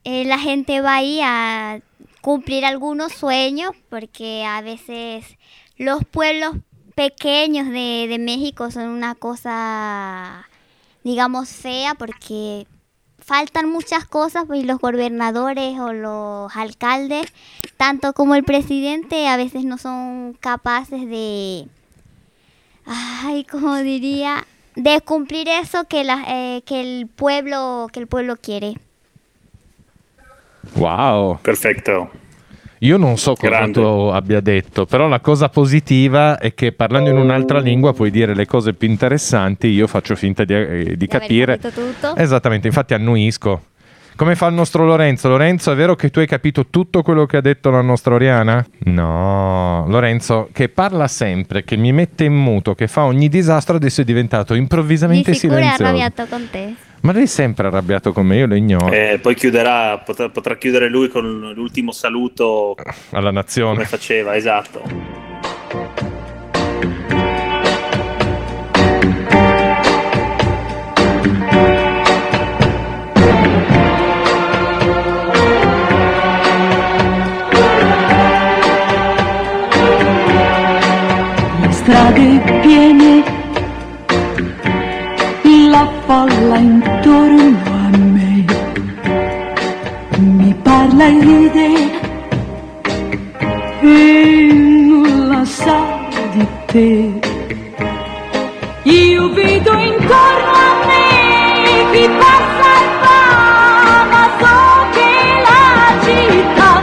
Eh, 0.05 0.25
la 0.25 0.38
gente 0.38 0.81
va 0.81 0.97
ahí 0.97 1.21
a 1.23 1.81
cumplir 2.21 2.64
algunos 2.64 3.12
sueños 3.12 3.73
porque 3.90 4.44
a 4.44 4.61
veces 4.62 5.25
los 5.77 6.05
pueblos 6.05 6.57
pequeños 6.94 7.68
de, 7.68 8.07
de 8.09 8.18
México 8.18 8.71
son 8.71 8.88
una 8.88 9.14
cosa, 9.14 10.49
digamos, 11.05 11.49
fea 11.51 11.94
porque 11.94 12.66
faltan 13.18 13.68
muchas 13.68 14.05
cosas 14.07 14.44
y 14.55 14.64
los 14.64 14.79
gobernadores 14.79 15.79
o 15.79 15.92
los 15.92 16.57
alcaldes, 16.57 17.27
tanto 17.77 18.14
como 18.14 18.35
el 18.35 18.42
presidente, 18.44 19.29
a 19.29 19.37
veces 19.37 19.64
no 19.64 19.77
son 19.79 20.35
capaces 20.40 21.07
de, 21.09 21.66
ay, 22.87 23.44
como 23.44 23.77
diría, 23.77 24.47
de 24.79 25.01
cumplir 25.01 25.49
eso 25.49 25.85
que, 25.85 26.05
la, 26.05 26.25
eh, 26.29 26.62
que 26.64 26.81
el 26.81 27.09
pueblo 27.09 27.88
que 27.93 28.01
el 28.01 28.07
pueblo 28.07 28.37
quiere. 28.37 28.75
Wow. 30.75 31.38
Perfecto. 31.43 32.11
Io 32.81 32.97
non 32.97 33.17
so 33.17 33.35
cosa 33.35 33.49
Grande. 33.49 33.81
tu 33.81 33.81
abbia 34.12 34.41
detto, 34.41 34.87
però 34.87 35.09
la 35.09 35.19
cosa 35.19 35.49
positiva 35.49 36.38
è 36.38 36.55
che 36.55 36.71
parlando 36.71 37.11
in 37.11 37.17
un'altra 37.17 37.59
lingua 37.59 37.93
puoi 37.93 38.12
dire 38.12 38.37
le 38.37 38.47
cose 38.47 38.73
più 38.73 38.88
interessanti, 38.88 39.67
io 39.67 39.88
faccio 39.88 40.14
finta 40.14 40.45
di, 40.45 40.55
eh, 40.55 40.97
di 40.97 41.07
capire. 41.09 41.59
capito 41.59 41.81
tutto? 41.81 42.14
Esattamente, 42.14 42.69
infatti 42.69 42.95
annuisco. 42.95 43.62
Come 44.18 44.35
fa 44.35 44.48
il 44.48 44.54
nostro 44.54 44.85
Lorenzo? 44.85 45.28
Lorenzo, 45.28 45.70
è 45.70 45.76
vero 45.76 45.94
che 45.94 46.11
tu 46.11 46.18
hai 46.18 46.26
capito 46.26 46.66
tutto 46.66 47.02
quello 47.02 47.24
che 47.24 47.37
ha 47.37 47.40
detto 47.40 47.70
la 47.70 47.83
nostra 47.83 48.14
Oriana? 48.14 48.66
No, 48.87 49.85
Lorenzo, 49.87 50.48
che 50.52 50.68
parla 50.68 51.07
sempre, 51.07 51.62
che 51.62 51.76
mi 51.76 51.92
mette 51.92 52.24
in 52.24 52.35
muto, 52.35 52.74
che 52.74 52.88
fa 52.88 53.04
ogni 53.04 53.28
disastro, 53.28 53.76
adesso 53.76 54.00
è 54.00 54.04
diventato 54.04 54.54
Di 54.54 54.59
improvvisamente 54.59 55.35
sicuro 55.35 55.61
è 55.61 55.62
silenzioso. 55.62 55.85
arrabbiato 55.85 56.26
con 56.28 56.48
te. 56.50 56.74
Ma 57.02 57.12
lei 57.12 57.22
è 57.22 57.26
sempre 57.26 57.68
arrabbiato 57.68 58.12
con 58.12 58.26
me, 58.26 58.38
io 58.38 58.48
lo 58.48 58.57
ignoro. 58.57 58.90
Eh, 58.90 59.20
poi 59.22 59.37
chiuderà, 59.37 59.98
potrà, 59.98 60.28
potrà 60.31 60.57
chiudere 60.57 60.88
lui 60.88 61.07
con 61.07 61.52
l'ultimo 61.54 61.92
saluto 61.92 62.74
Alla 63.11 63.31
nazione. 63.31 63.74
come 63.74 63.85
faceva, 63.87 64.35
esatto. 64.35 64.83
Strade 82.18 82.61
piene, 82.62 83.22
la 85.70 85.88
folla 86.04 86.57
intorno 86.57 87.59
a 87.64 87.96
me 87.96 88.44
mi 90.18 90.52
parla 90.64 91.04
e 91.04 91.20
ride 91.20 91.90
e 93.83 94.48
nulla 94.52 95.44
sa 95.44 95.78
di 96.33 96.46
te. 96.66 97.20
Io 98.83 99.33
vedo 99.33 99.72
intorno 99.78 100.52
a 100.66 100.87
me 100.88 101.90
chi 101.92 102.09
passa 102.18 102.70
e 102.83 102.88
va, 103.02 103.20
ma 104.11 104.24
so 104.40 104.59
che 104.94 105.11
la 105.46 105.62
città 106.04 106.83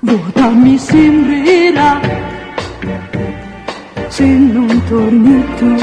vuota 0.00 0.48
mi 0.50 0.76
sembrerà 0.76 2.07
se 4.18 4.24
non 4.26 4.82
torni 4.88 5.44
tu. 5.58 5.74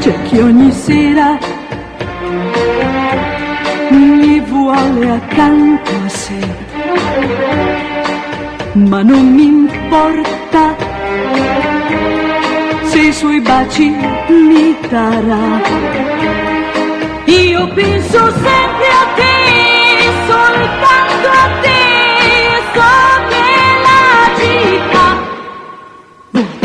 C'è 0.00 0.22
chi 0.24 0.38
ogni 0.38 0.72
sera 0.72 1.38
uguale 4.66 5.10
accanto 5.10 5.90
a 6.04 6.08
sé. 6.08 6.40
Ma 8.72 9.02
non 9.02 9.24
mi 9.36 9.44
importa 9.44 10.74
se 12.90 12.98
i 12.98 13.12
suoi 13.12 13.40
baci 13.40 13.94
mi 14.48 14.76
darà. 14.88 15.44
Io 17.26 17.68
penso 17.74 18.20
sempre 18.46 18.88
a 19.02 19.04
te, 19.18 19.35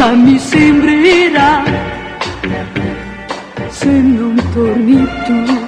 volta 0.01 0.15
mi 0.15 0.39
sembrerà 0.39 1.63
se 3.69 3.89
non 3.89 4.35
torni 4.53 5.07
tu. 5.25 5.60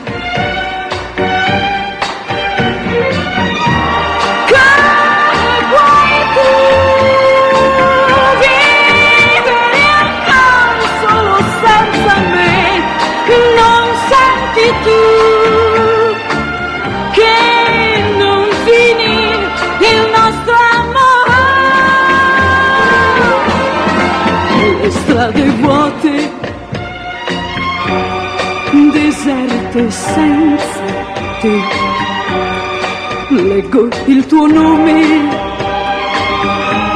Deserte 29.84 29.92
senza 29.92 30.82
te. 31.42 31.62
Leggo 33.30 33.90
il 34.06 34.26
tuo 34.26 34.46
nome 34.48 35.52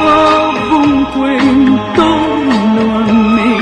ovunque 0.00 1.36
intorno 1.36 2.82
a 2.96 3.12
me. 3.12 3.56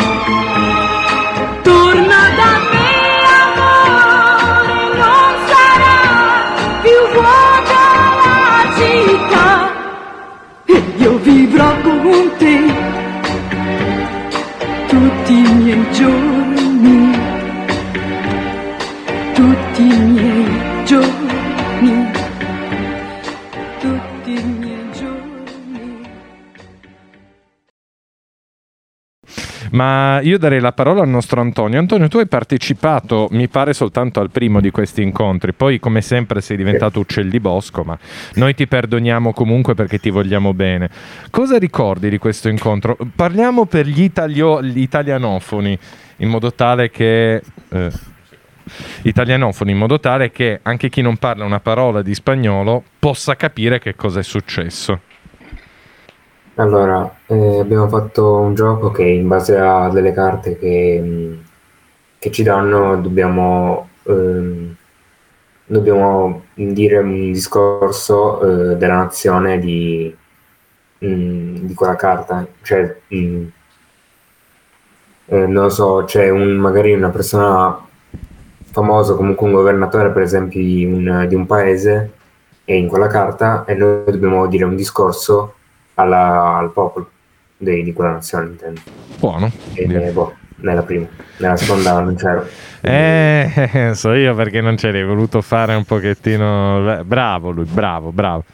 Torna 1.62 2.20
da 2.38 2.52
me, 2.72 2.88
amore, 3.42 4.74
non 5.00 5.30
sarà 5.48 5.96
più 6.82 7.00
vuota 7.14 7.82
la 8.22 8.60
città. 8.76 9.48
E 10.66 10.82
io 10.98 11.12
vivrò 11.18 11.70
con 11.82 12.30
te 12.38 12.56
tutti 14.88 15.32
i 15.32 15.52
miei 15.54 15.84
giorni, 15.92 17.18
Ma 29.76 30.20
io 30.22 30.38
darei 30.38 30.58
la 30.58 30.72
parola 30.72 31.02
al 31.02 31.08
nostro 31.08 31.42
Antonio. 31.42 31.78
Antonio, 31.78 32.08
tu 32.08 32.16
hai 32.16 32.26
partecipato, 32.26 33.28
mi 33.32 33.46
pare, 33.46 33.74
soltanto 33.74 34.20
al 34.20 34.30
primo 34.30 34.60
di 34.60 34.70
questi 34.70 35.02
incontri. 35.02 35.52
Poi, 35.52 35.78
come 35.78 36.00
sempre, 36.00 36.40
sei 36.40 36.56
diventato 36.56 36.98
uccel 36.98 37.28
di 37.28 37.40
bosco, 37.40 37.82
ma 37.82 37.98
noi 38.36 38.54
ti 38.54 38.66
perdoniamo 38.66 39.34
comunque 39.34 39.74
perché 39.74 39.98
ti 39.98 40.08
vogliamo 40.08 40.54
bene. 40.54 40.88
Cosa 41.30 41.58
ricordi 41.58 42.08
di 42.08 42.16
questo 42.16 42.48
incontro? 42.48 42.96
Parliamo 43.14 43.66
per 43.66 43.86
gli, 43.86 44.02
italio- 44.02 44.62
gli 44.62 44.80
italianofoni, 44.80 45.78
in 46.16 46.28
modo 46.28 46.54
tale 46.54 46.90
che... 46.90 47.42
eh, 47.68 47.90
italianofoni 49.02 49.70
in 49.70 49.78
modo 49.78 50.00
tale 50.00 50.32
che 50.32 50.58
anche 50.62 50.88
chi 50.88 51.00
non 51.00 51.18
parla 51.18 51.44
una 51.44 51.60
parola 51.60 52.02
di 52.02 52.14
spagnolo 52.14 52.82
possa 52.98 53.36
capire 53.36 53.78
che 53.78 53.94
cosa 53.94 54.20
è 54.20 54.24
successo. 54.24 55.02
Allora, 56.58 57.14
eh, 57.26 57.58
abbiamo 57.60 57.86
fatto 57.88 58.36
un 58.36 58.54
gioco 58.54 58.90
che 58.90 59.02
in 59.04 59.28
base 59.28 59.58
a 59.58 59.90
delle 59.90 60.12
carte 60.12 60.56
che, 60.58 60.98
mh, 61.00 61.44
che 62.18 62.30
ci 62.30 62.42
danno 62.42 62.96
dobbiamo, 62.96 63.90
ehm, 64.04 64.74
dobbiamo 65.66 66.44
dire 66.54 66.98
un 66.98 67.30
discorso 67.32 68.72
eh, 68.72 68.76
della 68.76 68.96
nazione 68.96 69.58
di, 69.58 70.14
mh, 70.98 71.66
di 71.66 71.74
quella 71.74 71.96
carta. 71.96 72.46
Cioè, 72.62 73.00
mh, 73.08 73.44
eh, 75.26 75.46
non 75.46 75.64
lo 75.64 75.68
so, 75.68 76.04
c'è 76.06 76.30
un, 76.30 76.52
magari 76.56 76.92
una 76.94 77.10
persona 77.10 77.78
famosa, 78.70 79.14
comunque 79.14 79.46
un 79.46 79.52
governatore 79.52 80.10
per 80.10 80.22
esempio 80.22 80.60
di 80.60 80.84
un, 80.86 81.26
di 81.28 81.34
un 81.34 81.44
paese 81.46 82.12
è 82.64 82.72
in 82.72 82.88
quella 82.88 83.08
carta 83.08 83.64
e 83.66 83.74
noi 83.74 84.04
dobbiamo 84.06 84.46
dire 84.46 84.64
un 84.64 84.76
discorso 84.76 85.55
alla- 85.96 86.56
al 86.56 86.72
popolo 86.72 87.10
dei- 87.58 87.82
di 87.82 87.92
quella 87.92 88.12
nazione, 88.12 88.46
intendo. 88.50 88.80
Buono. 89.18 89.50
E, 89.74 90.10
boh, 90.12 90.34
nella 90.56 90.82
prima, 90.82 91.06
nella 91.38 91.56
seconda 91.56 92.00
non 92.00 92.14
c'ero. 92.14 92.46
Eh, 92.80 93.90
so 93.94 94.12
io 94.14 94.34
perché 94.34 94.60
non 94.60 94.76
ce 94.76 94.90
l'hai 94.92 95.04
voluto 95.04 95.40
fare 95.42 95.74
un 95.74 95.84
pochettino. 95.84 97.02
Bravo 97.04 97.50
lui, 97.50 97.64
bravo, 97.64 98.12
bravo. 98.12 98.44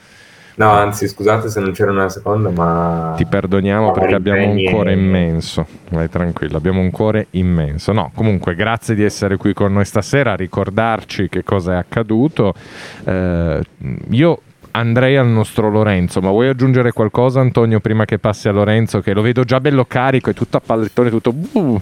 No, 0.55 0.71
anzi, 0.71 1.09
scusate 1.09 1.49
se 1.49 1.61
non 1.61 1.73
c'ero 1.73 1.93
nella 1.95 2.11
seconda, 2.11 2.51
ma 2.51 3.15
Ti 3.17 3.25
perdoniamo 3.25 3.87
No, 3.87 3.93
perché 3.93 4.15
abbiamo 4.15 4.43
un 4.43 4.49
impegni 4.51 4.67
e- 4.67 4.71
cuore 4.71 4.93
immenso. 4.93 5.67
Vai 5.89 6.11
tranquillo, 6.11 6.59
abbiamo 6.59 6.81
un 6.81 6.91
cuore 6.91 7.29
immenso. 7.31 7.93
No, 7.93 8.11
comunque, 8.15 8.55
grazie 8.55 8.95
di 8.95 9.03
essere 9.03 9.39
qui 9.39 9.55
con 9.55 9.73
noi 9.73 9.87
stasera 9.87 10.33
a 10.33 10.37
ricordarci 10.37 11.31
che 11.31 11.43
cosa 11.43 11.73
è 11.73 11.77
accaduto. 11.77 12.53
Eh, 13.05 13.61
io 14.11 14.41
andrei 14.73 15.17
al 15.17 15.29
nostro 15.29 15.71
Lorenzo, 15.71 16.21
ma 16.21 16.31
vuoi 16.31 16.49
aggiungere 16.49 16.93
qualcosa, 16.93 17.41
Antonio, 17.41 17.81
prima 17.81 18.05
che 18.05 18.19
passi 18.19 18.49
a 18.49 18.53
Lorenzo? 18.53 19.01
Che 19.01 19.13
lo 19.15 19.23
vedo 19.23 19.45
già 19.45 19.61
bello 19.61 19.85
carico 19.87 20.31
e 20.31 20.35
tutto 20.35 20.57
a 20.57 20.61
pallettone, 20.65 21.11
tutto. 21.11 21.35
uh. 21.53 21.81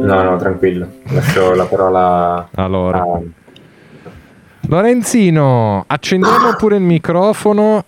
no, 0.00 0.22
no, 0.22 0.36
tranquillo, 0.36 0.88
lascio 1.04 1.54
la 1.54 1.66
parola 1.66 2.48
Allora. 2.54 3.02
a... 3.02 3.20
Lorenzino, 4.66 5.84
accendiamo 5.86 6.54
pure 6.56 6.76
il 6.76 6.82
microfono, 6.82 7.84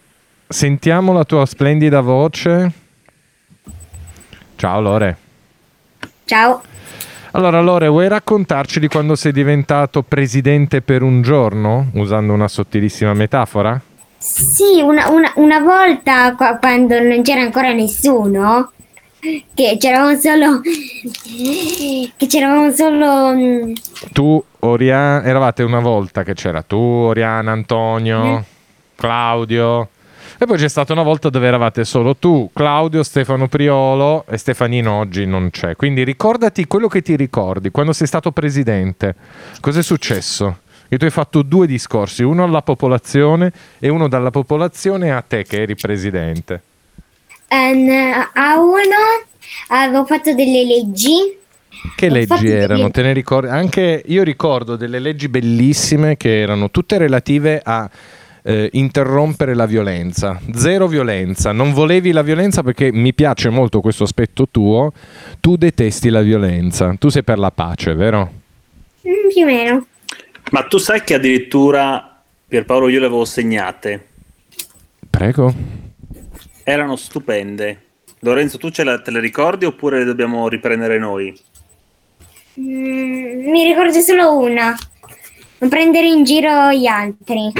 sentiamo 0.46 1.12
la 1.12 1.24
tua 1.24 1.46
splendida 1.46 2.00
voce. 2.00 2.72
Ciao 4.56 4.80
Lore. 4.80 5.16
Ciao. 6.24 6.62
Allora 7.36 7.60
Lore, 7.60 7.86
vuoi 7.88 8.08
raccontarci 8.08 8.80
di 8.80 8.88
quando 8.88 9.14
sei 9.14 9.30
diventato 9.30 10.02
presidente 10.02 10.80
per 10.80 11.02
un 11.02 11.20
giorno, 11.20 11.88
usando 11.92 12.32
una 12.32 12.48
sottilissima 12.48 13.12
metafora? 13.12 13.78
Sì, 14.16 14.80
una, 14.82 15.10
una- 15.10 15.32
una 15.34 15.60
volta 15.60 16.34
qua- 16.34 16.56
quando 16.56 16.98
non 16.98 17.20
c'era 17.20 17.42
ancora 17.42 17.72
nessuno, 17.74 18.72
che 19.52 19.76
c'eravamo 19.78 20.16
solo. 20.18 20.60
che 22.16 22.26
c'eravamo 22.26 22.70
solo. 22.72 23.34
mm, 23.34 23.72
Tu, 24.12 24.42
Oriana, 24.60 25.22
eravate 25.22 25.62
una 25.62 25.80
volta 25.80 26.22
che 26.22 26.32
c'era 26.32 26.62
tu, 26.62 26.76
Oriana, 26.78 27.52
Antonio, 27.52 28.44
Claudio. 28.94 29.90
E 30.38 30.44
poi 30.44 30.58
c'è 30.58 30.68
stata 30.68 30.92
una 30.92 31.02
volta 31.02 31.30
dove 31.30 31.46
eravate 31.46 31.84
solo 31.84 32.14
tu, 32.14 32.50
Claudio, 32.52 33.02
Stefano 33.02 33.48
Priolo 33.48 34.26
e 34.28 34.36
Stefanino 34.36 34.92
oggi 34.92 35.24
non 35.24 35.48
c'è. 35.50 35.76
Quindi 35.76 36.04
ricordati 36.04 36.66
quello 36.66 36.88
che 36.88 37.00
ti 37.00 37.16
ricordi 37.16 37.70
quando 37.70 37.94
sei 37.94 38.06
stato 38.06 38.32
presidente. 38.32 39.14
Cos'è 39.60 39.82
successo? 39.82 40.58
Che 40.88 40.98
tu 40.98 41.06
hai 41.06 41.10
fatto 41.10 41.40
due 41.40 41.66
discorsi, 41.66 42.22
uno 42.22 42.44
alla 42.44 42.60
popolazione 42.60 43.50
e 43.78 43.88
uno 43.88 44.08
dalla 44.08 44.30
popolazione 44.30 45.10
a 45.10 45.22
te 45.22 45.42
che 45.44 45.62
eri 45.62 45.74
presidente. 45.74 46.62
ehm, 47.48 48.28
a 48.34 48.60
uno 48.60 49.24
avevo 49.68 50.04
fatto 50.04 50.34
delle 50.34 50.64
leggi. 50.64 51.38
Che 51.96 52.08
leggi 52.10 52.48
erano? 52.48 52.90
Te 52.90 53.00
ne 53.00 53.14
ricordi? 53.14 53.48
Anche 53.48 54.02
io 54.04 54.22
ricordo 54.22 54.76
delle 54.76 54.98
leggi 54.98 55.28
bellissime 55.28 56.18
che 56.18 56.40
erano 56.40 56.70
tutte 56.70 56.98
relative 56.98 57.60
a 57.64 57.88
eh, 58.46 58.68
interrompere 58.74 59.54
la 59.54 59.66
violenza. 59.66 60.40
Zero 60.54 60.86
violenza. 60.86 61.50
Non 61.52 61.72
volevi 61.72 62.12
la 62.12 62.22
violenza 62.22 62.62
perché 62.62 62.92
mi 62.92 63.12
piace 63.12 63.48
molto 63.50 63.80
questo 63.80 64.04
aspetto 64.04 64.46
tuo. 64.48 64.92
Tu 65.40 65.56
detesti 65.56 66.08
la 66.10 66.20
violenza. 66.22 66.94
Tu 66.98 67.08
sei 67.08 67.24
per 67.24 67.38
la 67.38 67.50
pace, 67.50 67.94
vero? 67.94 68.30
Mm, 69.06 69.28
più 69.32 69.42
o 69.42 69.46
meno. 69.46 69.86
Ma 70.52 70.62
tu 70.62 70.78
sai 70.78 71.02
che 71.02 71.14
addirittura 71.14 72.22
Pierpaolo 72.46 72.88
io 72.88 73.00
le 73.00 73.06
avevo 73.06 73.24
segnate. 73.24 74.06
Prego. 75.10 75.52
Erano 76.62 76.94
stupende. 76.96 77.80
Lorenzo, 78.20 78.58
tu 78.58 78.70
ce 78.70 78.84
la- 78.84 79.00
te 79.00 79.10
le 79.10 79.20
ricordi 79.20 79.64
oppure 79.64 79.98
le 79.98 80.04
dobbiamo 80.04 80.48
riprendere 80.48 80.98
noi? 80.98 81.36
Mm, 82.60 83.50
mi 83.50 83.64
ricordo 83.64 83.98
solo 84.00 84.38
una. 84.38 84.74
Non 85.58 85.70
prendere 85.70 86.06
in 86.06 86.22
giro 86.24 86.70
gli 86.70 86.86
altri. 86.86 87.50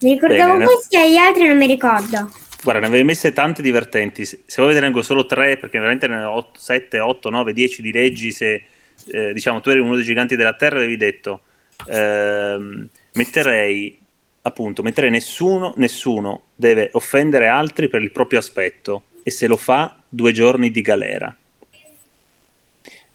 Mi 0.00 0.12
ricordavo 0.12 0.52
Bene. 0.54 0.64
questi 0.64 0.96
e 0.96 1.10
gli 1.10 1.16
altri 1.16 1.46
non 1.46 1.56
mi 1.56 1.66
ricordo. 1.66 2.30
Guarda, 2.62 2.80
ne 2.80 2.86
avevi 2.86 3.04
messe 3.04 3.32
tante 3.32 3.62
divertenti. 3.62 4.24
Se 4.24 4.42
vuoi 4.56 4.68
vedere 4.68 4.86
anche 4.86 5.02
solo 5.02 5.26
tre, 5.26 5.56
perché 5.56 5.78
veramente 5.78 6.08
ne 6.08 6.24
ho 6.24 6.50
7, 6.56 6.98
8, 6.98 7.30
9, 7.30 7.52
10 7.52 7.82
di 7.82 7.92
leggi. 7.92 8.32
Se 8.32 8.64
eh, 9.06 9.32
diciamo 9.32 9.60
tu 9.60 9.70
eri 9.70 9.80
uno 9.80 9.96
dei 9.96 10.04
giganti 10.04 10.36
della 10.36 10.54
terra, 10.54 10.76
avevi 10.76 10.96
detto 10.96 11.42
ehm, 11.88 12.88
metterei 13.14 13.98
appunto, 14.46 14.82
metterei 14.82 15.10
nessuno, 15.10 15.72
nessuno 15.76 16.44
deve 16.54 16.90
offendere 16.92 17.48
altri 17.48 17.88
per 17.88 18.02
il 18.02 18.12
proprio 18.12 18.38
aspetto 18.38 19.04
e 19.22 19.30
se 19.30 19.46
lo 19.46 19.56
fa 19.56 19.96
due 20.08 20.32
giorni 20.32 20.70
di 20.70 20.82
galera. 20.82 21.34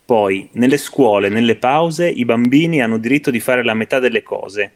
Poi, 0.06 0.50
nelle 0.54 0.78
scuole, 0.78 1.30
nelle 1.30 1.56
pause, 1.56 2.10
i 2.10 2.26
bambini 2.26 2.82
hanno 2.82 2.98
diritto 2.98 3.30
di 3.30 3.40
fare 3.40 3.64
la 3.64 3.76
metà 3.76 4.00
delle 4.00 4.24
cose. 4.24 4.72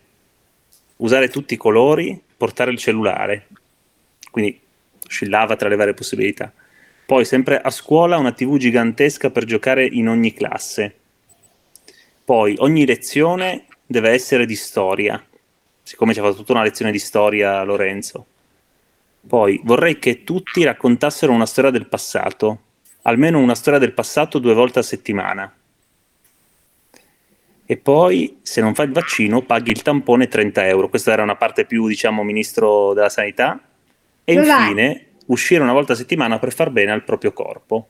Usare 0.97 1.29
tutti 1.29 1.53
i 1.53 1.57
colori, 1.57 2.21
portare 2.37 2.71
il 2.71 2.77
cellulare. 2.77 3.47
Quindi 4.31 4.59
oscillava 5.05 5.55
tra 5.55 5.69
le 5.69 5.75
varie 5.75 5.93
possibilità. 5.93 6.51
Poi, 7.05 7.25
sempre 7.25 7.59
a 7.59 7.69
scuola, 7.69 8.17
una 8.17 8.31
TV 8.31 8.57
gigantesca 8.57 9.29
per 9.29 9.45
giocare 9.45 9.85
in 9.85 10.07
ogni 10.07 10.33
classe. 10.33 10.95
Poi, 12.23 12.55
ogni 12.59 12.85
lezione 12.85 13.65
deve 13.85 14.11
essere 14.11 14.45
di 14.45 14.55
storia, 14.55 15.21
siccome 15.83 16.13
ci 16.13 16.19
ha 16.19 16.23
fatto 16.23 16.37
tutta 16.37 16.53
una 16.53 16.63
lezione 16.63 16.91
di 16.91 16.99
storia 16.99 17.61
Lorenzo. 17.63 18.25
Poi, 19.27 19.59
vorrei 19.63 19.99
che 19.99 20.23
tutti 20.23 20.63
raccontassero 20.63 21.31
una 21.31 21.45
storia 21.45 21.71
del 21.71 21.87
passato, 21.87 22.61
almeno 23.03 23.39
una 23.39 23.55
storia 23.55 23.79
del 23.79 23.93
passato 23.93 24.39
due 24.39 24.53
volte 24.53 24.79
a 24.79 24.83
settimana. 24.83 25.53
E 27.65 27.77
poi, 27.77 28.39
se 28.41 28.61
non 28.61 28.73
fa 28.75 28.83
il 28.83 28.91
vaccino, 28.91 29.41
paghi 29.41 29.71
il 29.71 29.81
tampone 29.81 30.27
30 30.27 30.67
euro. 30.67 30.89
Questa 30.89 31.11
era 31.11 31.23
una 31.23 31.35
parte 31.35 31.65
più, 31.65 31.87
diciamo, 31.87 32.23
ministro 32.23 32.93
della 32.93 33.09
sanità. 33.09 33.59
E 34.25 34.35
Dov'è? 34.35 34.47
infine, 34.59 35.05
uscire 35.27 35.61
una 35.63 35.73
volta 35.73 35.93
a 35.93 35.95
settimana 35.95 36.39
per 36.39 36.53
far 36.53 36.69
bene 36.71 36.91
al 36.91 37.03
proprio 37.03 37.31
corpo. 37.33 37.87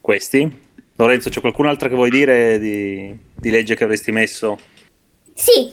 Questi? 0.00 0.66
Lorenzo, 0.96 1.30
c'è 1.30 1.40
qualcun'altra 1.40 1.88
che 1.88 1.94
vuoi 1.94 2.10
dire 2.10 2.58
di, 2.58 3.16
di 3.34 3.50
legge 3.50 3.74
che 3.74 3.84
avresti 3.84 4.10
messo? 4.12 4.58
Sì, 5.34 5.72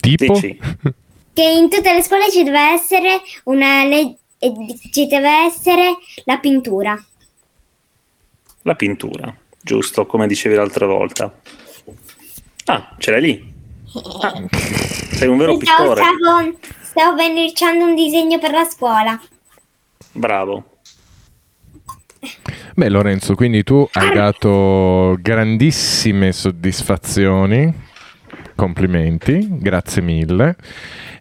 Tipo? 0.00 0.32
Dici? 0.32 0.58
che 1.32 1.42
in 1.42 1.68
tutte 1.68 1.92
le 1.92 2.02
scuole 2.02 2.30
ci 2.30 2.42
deve 2.42 2.72
essere 2.72 3.20
una 3.44 3.84
legge, 3.84 4.16
ci 4.92 5.06
deve 5.06 5.44
essere 5.46 5.96
la 6.24 6.38
pintura. 6.38 6.96
La 8.62 8.74
pintura, 8.74 9.34
giusto, 9.62 10.06
come 10.06 10.26
dicevi 10.26 10.54
l'altra 10.54 10.86
volta. 10.86 11.32
Ah, 12.66 12.94
ce 12.98 13.10
l'hai 13.10 13.20
lì. 13.20 13.52
Ah, 14.20 14.42
sei 15.12 15.28
un 15.28 15.36
vero 15.38 15.58
Stavo, 15.60 15.92
pittore. 15.92 16.02
stavo, 16.02 16.58
stavo 16.80 17.16
verniciando 17.16 17.84
un 17.84 17.94
disegno 17.94 18.38
per 18.38 18.50
la 18.52 18.64
scuola. 18.64 19.20
Bravo. 20.12 20.64
Beh, 22.74 22.88
Lorenzo, 22.88 23.34
quindi 23.34 23.62
tu 23.64 23.86
hai 23.92 24.12
dato 24.12 25.16
grandissime 25.20 26.32
soddisfazioni. 26.32 27.88
Complimenti, 28.60 29.48
grazie 29.52 30.02
mille. 30.02 30.54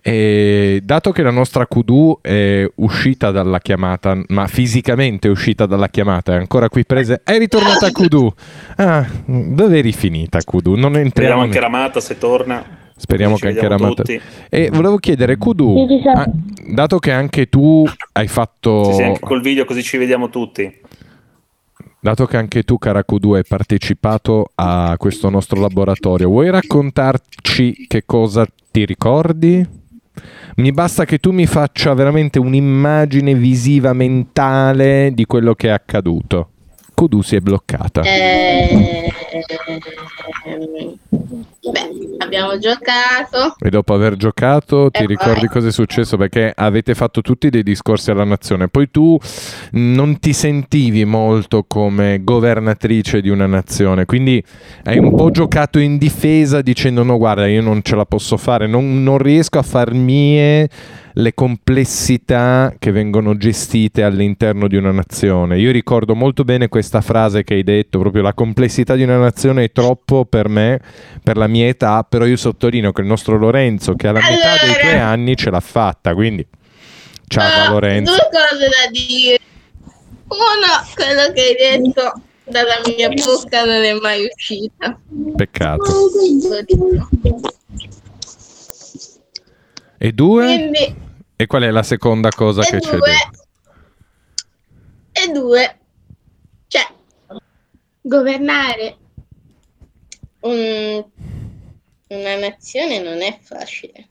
E 0.01 0.81
dato 0.83 1.13
che 1.13 1.21
la 1.21 1.31
nostra 1.31 1.65
QD 1.65 2.19
è 2.19 2.69
uscita 2.75 3.31
dalla 3.31 3.59
chiamata, 3.59 4.21
ma 4.27 4.45
fisicamente 4.47 5.29
è 5.29 5.31
uscita 5.31 5.65
dalla 5.65 5.87
chiamata, 5.87 6.33
è 6.33 6.35
ancora 6.35 6.67
qui 6.67 6.83
presa, 6.85 7.21
è 7.23 7.37
ritornata 7.37 7.85
a 7.85 7.91
QD. 7.91 8.27
Ah, 8.75 9.07
dove 9.25 9.77
eri 9.77 9.93
finita 9.93 10.39
QD? 10.39 10.67
Non 10.67 10.97
entriamo. 10.97 11.09
Speriamo 11.11 11.41
anche 11.43 11.59
Ramata 11.61 12.01
se 12.01 12.17
torna. 12.17 12.61
Speriamo 12.97 13.35
Ci 13.35 13.43
che 13.43 13.47
anche 13.47 13.67
Ramata. 13.69 14.03
tutti. 14.03 14.19
E 14.49 14.69
volevo 14.69 14.97
chiedere, 14.97 15.37
Kudu, 15.37 15.87
ah, 16.13 16.29
dato 16.67 16.99
che 16.99 17.13
anche 17.13 17.47
tu 17.47 17.85
hai 18.11 18.27
fatto. 18.27 18.83
Sì, 18.83 18.93
sì, 18.95 19.03
anche 19.03 19.19
col 19.21 19.41
video 19.41 19.63
così 19.63 19.81
ci 19.81 19.95
vediamo 19.95 20.29
tutti. 20.29 20.69
Dato 22.01 22.25
che 22.25 22.37
anche 22.37 22.63
tu, 22.63 22.77
cara 22.77 23.03
Kudu, 23.03 23.33
hai 23.33 23.43
partecipato 23.45 24.51
a 24.55 24.95
questo 24.97 25.29
nostro 25.29 25.59
laboratorio, 25.59 26.29
vuoi 26.29 26.49
raccontarci 26.49 27.87
che 27.87 28.03
cosa 28.05 28.47
ti 28.71 28.85
ricordi? 28.85 29.67
Mi 30.55 30.71
basta 30.71 31.03
che 31.03 31.17
tu 31.17 31.31
mi 31.31 31.45
faccia 31.45 31.93
veramente 31.93 32.39
un'immagine 32.39 33.33
visiva 33.33 33.91
mentale 33.91 35.11
di 35.13 35.25
quello 35.25 35.53
che 35.55 35.67
è 35.67 35.71
accaduto. 35.71 36.51
Kudu 36.93 37.21
si 37.21 37.35
è 37.35 37.39
bloccata. 37.41 38.01
Eh, 38.03 39.11
beh, 41.61 42.15
abbiamo 42.19 42.57
giocato. 42.57 43.55
E 43.59 43.69
dopo 43.69 43.93
aver 43.93 44.15
giocato 44.15 44.89
ti 44.89 45.03
E 45.03 45.05
ricordi 45.05 45.41
poi- 45.41 45.49
cosa 45.49 45.67
è 45.67 45.71
successo? 45.71 46.17
Perché 46.17 46.51
avete 46.55 46.95
fatto 46.95 47.21
tutti 47.21 47.49
dei 47.49 47.63
discorsi 47.63 48.11
alla 48.11 48.23
nazione. 48.23 48.67
Poi 48.67 48.89
tu 48.89 49.17
non 49.71 50.19
ti 50.19 50.33
sentivi 50.33 51.05
molto 51.05 51.63
come 51.67 52.21
governatrice 52.23 53.21
di 53.21 53.29
una 53.29 53.45
nazione, 53.47 54.05
quindi 54.05 54.43
hai 54.83 54.97
un 54.97 55.15
po' 55.15 55.31
giocato 55.31 55.79
in 55.79 55.97
difesa 55.97 56.61
dicendo 56.61 57.03
no 57.03 57.17
guarda 57.17 57.47
io 57.47 57.61
non 57.61 57.81
ce 57.81 57.95
la 57.95 58.05
posso 58.05 58.37
fare, 58.37 58.67
non, 58.67 59.03
non 59.03 59.17
riesco 59.17 59.59
a 59.59 59.63
far 59.63 59.93
mie 59.93 60.69
le 61.13 61.33
complessità 61.33 62.73
che 62.79 62.91
vengono 62.91 63.35
gestite 63.35 64.03
all'interno 64.03 64.67
di 64.67 64.77
una 64.77 64.91
nazione. 64.91 65.59
Io 65.59 65.71
ricordo 65.71 66.15
molto 66.15 66.43
bene 66.45 66.69
questa 66.69 67.01
frase 67.01 67.43
che 67.43 67.55
hai 67.55 67.63
detto, 67.63 67.99
proprio 67.99 68.21
la 68.21 68.33
complessità 68.33 68.95
di 68.95 69.03
una 69.03 69.17
nazione 69.17 69.65
è 69.65 69.71
troppo 69.71 70.23
per 70.25 70.47
me, 70.47 70.79
per 71.21 71.35
la 71.35 71.47
mia 71.49 71.67
età, 71.67 72.03
però 72.03 72.25
io 72.25 72.37
sottolineo 72.37 72.91
che 72.93 73.01
il 73.01 73.07
nostro 73.07 73.37
Lorenzo, 73.37 73.95
che 73.95 74.07
alla 74.07 74.21
metà 74.21 74.55
dei 74.59 74.69
Allora. 74.69 74.79
tuoi 74.79 74.99
anni 74.99 75.35
ce 75.35 75.49
l'ha 75.49 75.59
fatta, 75.59 76.13
quindi 76.13 76.47
ciao 77.27 77.65
Ah, 77.65 77.69
Lorenzo. 77.71 78.11
Due 78.13 78.29
cose 78.31 78.67
da 78.69 78.89
dire. 78.91 79.37
Uno, 80.29 80.87
quello 80.95 81.33
che 81.33 81.41
hai 81.41 81.81
detto 81.81 82.21
dalla 82.45 82.79
mia 82.85 83.09
bocca 83.09 83.65
non 83.65 83.83
è 83.83 83.93
mai 83.93 84.25
uscita. 84.31 84.97
Peccato. 85.35 85.83
E 89.97 90.11
due? 90.13 90.45
Quindi, 90.45 90.95
E 91.35 91.47
qual 91.47 91.63
è 91.63 91.71
la 91.71 91.83
seconda 91.83 92.29
cosa 92.29 92.63
che 92.63 92.79
c'è 92.79 92.97
due, 92.97 92.99
detto? 92.99 93.43
e 95.11 95.31
due, 95.31 95.77
cioè, 96.67 96.85
governare 98.01 98.97
un- 100.41 101.05
una 102.09 102.35
nazione 102.35 102.99
non 103.01 103.21
è 103.21 103.39
facile. 103.41 104.08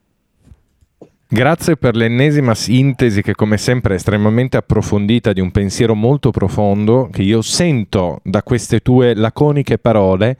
Grazie 1.31 1.77
per 1.77 1.95
l'ennesima 1.95 2.55
sintesi 2.55 3.21
che 3.21 3.35
come 3.35 3.59
sempre 3.59 3.93
è 3.93 3.97
estremamente 3.97 4.57
approfondita 4.57 5.35
di 5.35 5.43
un 5.43 5.51
pensiero 5.51 5.95
molto 5.95 6.31
profondo 6.31 7.11
che 7.13 7.21
io 7.21 7.43
sento 7.43 8.21
da 8.23 8.43
queste 8.43 8.81
tue 8.81 9.15
laconiche 9.15 9.77
parole. 9.77 10.39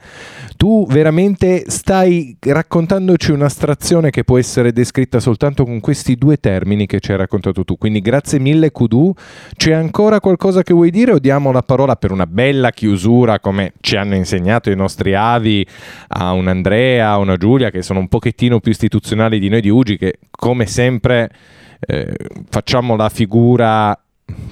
Tu 0.57 0.87
veramente 0.89 1.65
stai 1.67 2.35
raccontandoci 2.39 3.29
un'astrazione 3.29 4.09
che 4.09 4.23
può 4.23 4.39
essere 4.39 4.73
descritta 4.73 5.19
soltanto 5.19 5.63
con 5.63 5.79
questi 5.79 6.15
due 6.15 6.37
termini 6.37 6.87
che 6.87 6.99
ci 6.99 7.11
hai 7.11 7.17
raccontato 7.17 7.63
tu. 7.63 7.77
Quindi 7.77 8.01
grazie 8.01 8.39
mille 8.39 8.71
Kudu. 8.71 9.13
C'è 9.55 9.73
ancora 9.73 10.19
qualcosa 10.19 10.63
che 10.63 10.73
vuoi 10.73 10.89
dire 10.89 11.11
o 11.11 11.19
diamo 11.19 11.51
la 11.51 11.61
parola 11.61 11.97
per 11.97 12.11
una 12.11 12.25
bella 12.25 12.71
chiusura 12.71 13.39
come 13.39 13.73
ci 13.79 13.95
hanno 13.95 14.15
insegnato 14.15 14.71
i 14.71 14.75
nostri 14.75 15.13
avi 15.13 15.63
a 16.07 16.31
un 16.31 16.47
Andrea, 16.47 17.11
a 17.11 17.19
una 17.19 17.37
Giulia 17.37 17.69
che 17.69 17.83
sono 17.83 17.99
un 17.99 18.07
pochettino 18.07 18.59
più 18.59 18.71
istituzionali 18.71 19.37
di 19.37 19.49
noi 19.49 19.61
di 19.61 19.69
Ugi 19.69 19.95
che 19.95 20.15
come 20.31 20.65
sempre 20.65 20.77
eh, 20.85 22.15
facciamo 22.49 22.95
la 22.95 23.09
figura 23.09 23.99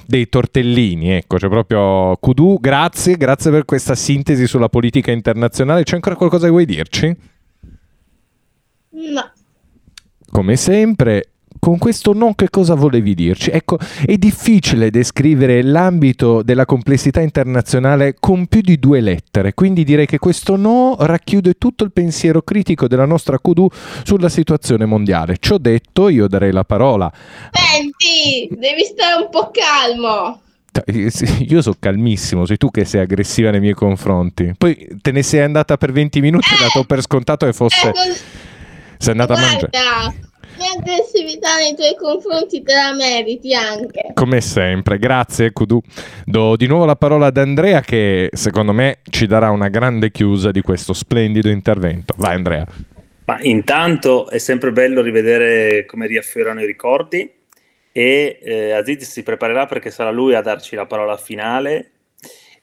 dei 0.06 0.28
tortellini, 0.28 1.10
ecco, 1.10 1.38
cioè 1.38 1.48
proprio 1.48 2.16
Kudu, 2.16 2.58
grazie, 2.60 3.16
grazie 3.16 3.50
per 3.50 3.64
questa 3.64 3.94
sintesi 3.94 4.46
sulla 4.46 4.68
politica 4.68 5.10
internazionale. 5.10 5.84
C'è 5.84 5.94
ancora 5.94 6.16
qualcosa 6.16 6.46
che 6.46 6.50
vuoi 6.50 6.66
dirci? 6.66 7.16
No, 8.90 9.32
Come 10.30 10.56
sempre, 10.56 11.30
con 11.58 11.78
questo 11.78 12.12
no 12.12 12.34
che 12.34 12.50
cosa 12.50 12.74
volevi 12.74 13.14
dirci? 13.14 13.50
Ecco, 13.50 13.78
è 14.04 14.16
difficile 14.16 14.90
descrivere 14.90 15.62
l'ambito 15.62 16.42
della 16.42 16.64
complessità 16.64 17.20
internazionale 17.20 18.16
con 18.18 18.46
più 18.46 18.60
di 18.60 18.78
due 18.78 19.00
lettere, 19.00 19.54
quindi 19.54 19.84
direi 19.84 20.06
che 20.06 20.18
questo 20.18 20.56
no 20.56 20.96
racchiude 20.98 21.54
tutto 21.54 21.84
il 21.84 21.92
pensiero 21.92 22.42
critico 22.42 22.88
della 22.88 23.06
nostra 23.06 23.38
Kudu 23.38 23.68
sulla 24.04 24.28
situazione 24.28 24.84
mondiale. 24.84 25.36
Ciò 25.38 25.58
detto, 25.58 26.08
io 26.08 26.28
darei 26.28 26.52
la 26.52 26.64
parola. 26.64 27.10
senti, 27.52 28.48
devi 28.50 28.84
stare 28.84 29.22
un 29.22 29.28
po' 29.30 29.50
calmo. 29.50 30.40
Io 31.48 31.60
sono 31.62 31.76
calmissimo, 31.78 32.46
sei 32.46 32.56
tu 32.56 32.70
che 32.70 32.84
sei 32.84 33.00
aggressiva 33.00 33.50
nei 33.50 33.60
miei 33.60 33.74
confronti. 33.74 34.52
Poi 34.56 34.86
te 35.00 35.10
ne 35.10 35.22
sei 35.22 35.40
andata 35.40 35.76
per 35.76 35.92
20 35.92 36.20
minuti 36.20 36.46
e 36.54 36.62
dato 36.62 36.84
per 36.84 37.02
scontato 37.02 37.46
che 37.46 37.52
fosse... 37.52 37.88
Eh, 37.88 37.92
cos- 37.92 38.22
Sei 38.98 39.12
andata 39.12 39.34
a 39.34 39.40
mangiare. 39.40 39.70
Guarda, 40.58 40.74
l'aggressività 40.74 41.56
nei 41.56 41.74
tuoi 41.76 41.94
confronti 41.96 42.62
te 42.62 42.74
la 42.74 42.92
meriti 42.92 43.54
anche. 43.54 44.10
Come 44.12 44.40
sempre, 44.40 44.98
grazie 44.98 45.52
Kudu. 45.52 45.80
Do 46.24 46.56
di 46.56 46.66
nuovo 46.66 46.84
la 46.84 46.96
parola 46.96 47.26
ad 47.26 47.36
Andrea 47.36 47.80
che 47.80 48.28
secondo 48.32 48.72
me 48.72 48.98
ci 49.08 49.26
darà 49.26 49.50
una 49.50 49.68
grande 49.68 50.10
chiusa 50.10 50.50
di 50.50 50.60
questo 50.60 50.92
splendido 50.92 51.48
intervento. 51.48 52.14
Vai 52.18 52.34
Andrea. 52.34 52.66
Ma 53.26 53.38
intanto 53.42 54.28
è 54.28 54.38
sempre 54.38 54.72
bello 54.72 55.00
rivedere 55.00 55.84
come 55.86 56.06
riaffiorano 56.06 56.60
i 56.60 56.66
ricordi 56.66 57.30
e 57.92 58.38
eh, 58.42 58.72
Aziz 58.72 59.08
si 59.08 59.22
preparerà 59.22 59.66
perché 59.66 59.90
sarà 59.90 60.10
lui 60.10 60.34
a 60.34 60.40
darci 60.40 60.74
la 60.74 60.86
parola 60.86 61.16
finale 61.16 61.90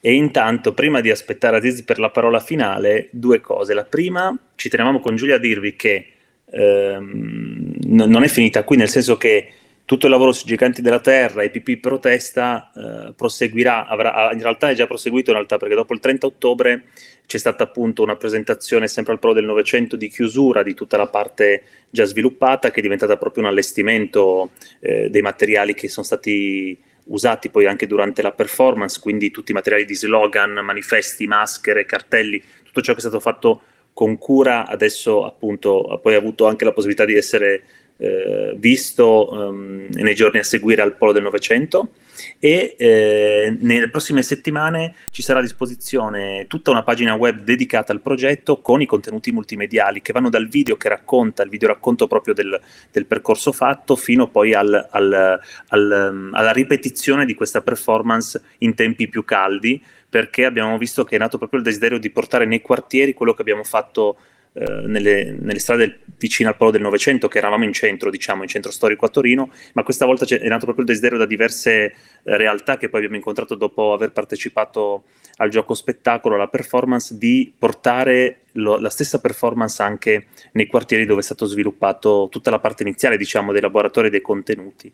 e 0.02 0.14
intanto 0.14 0.74
prima 0.74 1.02
di 1.02 1.12
aspettare 1.12 1.58
Aziz 1.58 1.84
per 1.84 2.00
la 2.00 2.10
parola 2.10 2.39
finale 2.39 3.08
due 3.12 3.39
cose. 3.39 3.74
La 3.74 3.86
prima, 3.86 4.38
ci 4.56 4.68
tenevamo 4.68 5.00
con 5.00 5.16
Giulia 5.16 5.36
a 5.36 5.39
dirvi 5.39 5.76
che 5.76 6.14
ehm, 6.56 7.74
non 7.84 8.24
è 8.24 8.28
finita 8.28 8.64
qui, 8.64 8.78
nel 8.78 8.89
senso 8.89 9.18
che 9.18 9.49
tutto 9.86 10.08
il 10.08 10.12
lavoro 10.12 10.32
sui 10.32 10.47
giganti 10.47 10.82
della 10.82 10.99
terra 10.99 11.43
e 11.43 11.51
PP 11.51 11.80
protesta 11.80 12.72
eh, 12.76 13.14
proseguirà, 13.14 13.86
avrà, 13.86 14.32
in 14.34 14.41
realtà 14.41 14.70
è 14.70 14.74
già 14.74 14.88
proseguito 14.88 15.30
in 15.30 15.36
realtà 15.36 15.58
perché 15.58 15.76
dopo 15.76 15.93
il 15.93 15.99
30 15.99 16.26
ottobre 16.26 16.86
c'è 17.28 17.38
stata 17.38 17.64
appunto 17.64 18.01
una 18.01 18.16
presentazione 18.16 18.88
sempre 18.88 19.14
al 19.14 19.20
Pro 19.20 19.34
del 19.34 19.45
Novecento 19.45 19.95
di 19.95 20.10
chiusura 20.10 20.64
di 20.64 20.74
tutta 20.74 20.97
la 20.97 21.08
parte 21.08 21.64
già 21.91 22.03
sviluppata 22.06 22.72
che 22.72 22.80
è 22.80 22.82
diventata 22.82 23.16
proprio 23.18 23.43
un 23.43 23.49
allestimento 23.49 24.51
eh, 24.80 25.10
dei 25.12 25.22
materiali 25.22 25.76
che 25.76 25.88
sono 25.88 26.06
stati 26.06 26.76
usati 27.06 27.49
poi 27.51 27.68
anche 27.68 27.86
durante 27.86 28.24
la 28.24 28.32
performance, 28.32 28.99
quindi 28.99 29.30
tutti 29.30 29.51
i 29.51 29.53
materiali 29.53 29.86
di 29.86 29.93
slogan, 29.93 30.53
manifesti, 30.64 31.28
maschere, 31.28 31.86
cartelli, 31.86 32.41
tutto 32.64 32.82
ciò 32.82 32.93
che 32.93 32.97
è 32.97 33.01
stato 33.01 33.20
fatto 33.20 33.62
con 33.96 34.18
cura 34.18 34.68
adesso 34.68 35.24
appunto 35.24 35.84
ha 35.84 35.98
poi 36.00 36.16
avuto 36.16 36.48
anche 36.48 36.66
la 36.66 36.74
possibilità 36.74 37.06
di 37.06 37.16
essere 37.16 37.64
eh, 37.96 38.54
visto 38.58 39.32
um, 39.32 39.88
nei 39.89 40.14
giorni 40.14 40.39
a 40.39 40.43
seguire 40.43 40.82
al 40.82 40.98
Polo 40.98 41.14
del 41.14 41.24
Novecento 41.24 41.91
e 42.38 42.76
eh, 42.78 43.56
nelle 43.58 43.89
prossime 43.89 44.22
settimane 44.22 44.96
ci 45.12 45.22
sarà 45.22 45.39
a 45.39 45.41
disposizione 45.41 46.46
tutta 46.48 46.72
una 46.72 46.84
pagina 46.84 47.14
web 47.14 47.43
dedicata 47.43 47.93
al 47.93 48.02
progetto 48.02 48.60
con 48.60 48.82
i 48.82 48.86
contenuti 48.86 49.32
multimediali 49.32 50.02
che 50.02 50.12
vanno 50.12 50.30
dal 50.30 50.50
video 50.50 50.76
che 50.76 50.89
racconta, 50.89 51.43
il 51.43 51.50
video 51.50 51.70
racconto 51.70 52.08
proprio 52.08 52.34
del, 52.34 52.60
del 52.91 53.06
percorso 53.06 53.54
fatto 53.54 53.96
fino 53.96 54.28
poi 54.28 54.54
al, 54.54 54.89
al, 54.91 55.39
al, 55.70 56.30
alla 56.34 56.52
ripetizione 56.52 57.26
di 57.26 57.34
questa 57.34 57.62
performance 57.62 58.41
in 58.58 58.76
tempi 58.76 59.08
più 59.08 59.24
caldi 59.24 59.82
perché 60.16 60.45
abbiamo 60.45 60.78
visto 60.78 61.03
che 61.03 61.18
è 61.18 61.20
nato 61.20 61.38
proprio 61.38 61.59
il 61.59 61.66
desiderio 61.66 61.97
di 61.97 62.09
portare 62.09 62.45
nei 62.45 62.61
quartieri 62.61 63.13
quello 63.13 63.34
che 63.34 63.41
abbiamo 63.41 63.66
fatto 63.66 64.16
eh, 64.53 64.63
nelle, 64.86 65.36
nelle, 65.38 65.59
strade 65.59 65.99
vicine 66.18 66.47
al 66.47 66.55
polo 66.55 66.72
del 66.72 66.80
Novecento, 66.80 67.28
che 67.28 67.39
eravamo 67.39 67.66
in 67.66 67.74
centro, 67.74 68.09
diciamo, 68.09 68.43
in 68.43 68.47
centro 68.47 68.72
storico 68.72 69.03
a 69.03 69.09
Torino, 69.09 69.51
ma 69.74 69.84
questa 69.84 70.05
volta 70.05 70.24
è 70.24 70.47
nato 70.47 70.63
proprio 70.63 70.86
il 70.86 70.91
desiderio 70.91 71.18
da 71.18 71.26
diverse 71.26 71.72
eh, 71.74 71.93
realtà 72.24 72.78
che 72.78 72.88
poi 72.88 72.99
abbiamo 72.99 73.18
incontrato 73.18 73.55
dopo 73.55 73.91
aver 73.91 74.13
partecipato 74.13 75.03
al 75.36 75.49
gioco 75.49 75.74
spettacolo, 75.74 76.36
alla 76.36 76.47
performance, 76.47 77.18
di 77.18 77.53
portare 77.57 78.43
lo, 78.53 78.78
la 78.80 78.89
stessa 78.89 79.20
performance 79.20 79.84
anche 79.84 80.28
nei 80.53 80.68
quartieri 80.68 81.05
dove 81.05 81.20
è 81.20 81.24
stato 81.24 81.45
sviluppato 81.45 82.30
tutta 82.32 82.51
la 82.51 82.59
parte 82.59 82.84
iniziale, 82.84 83.18
diciamo, 83.18 83.51
dei 83.51 83.59
laboratori 83.59 84.07
e 84.07 84.11
dei 84.11 84.22
contenuti. 84.22 84.89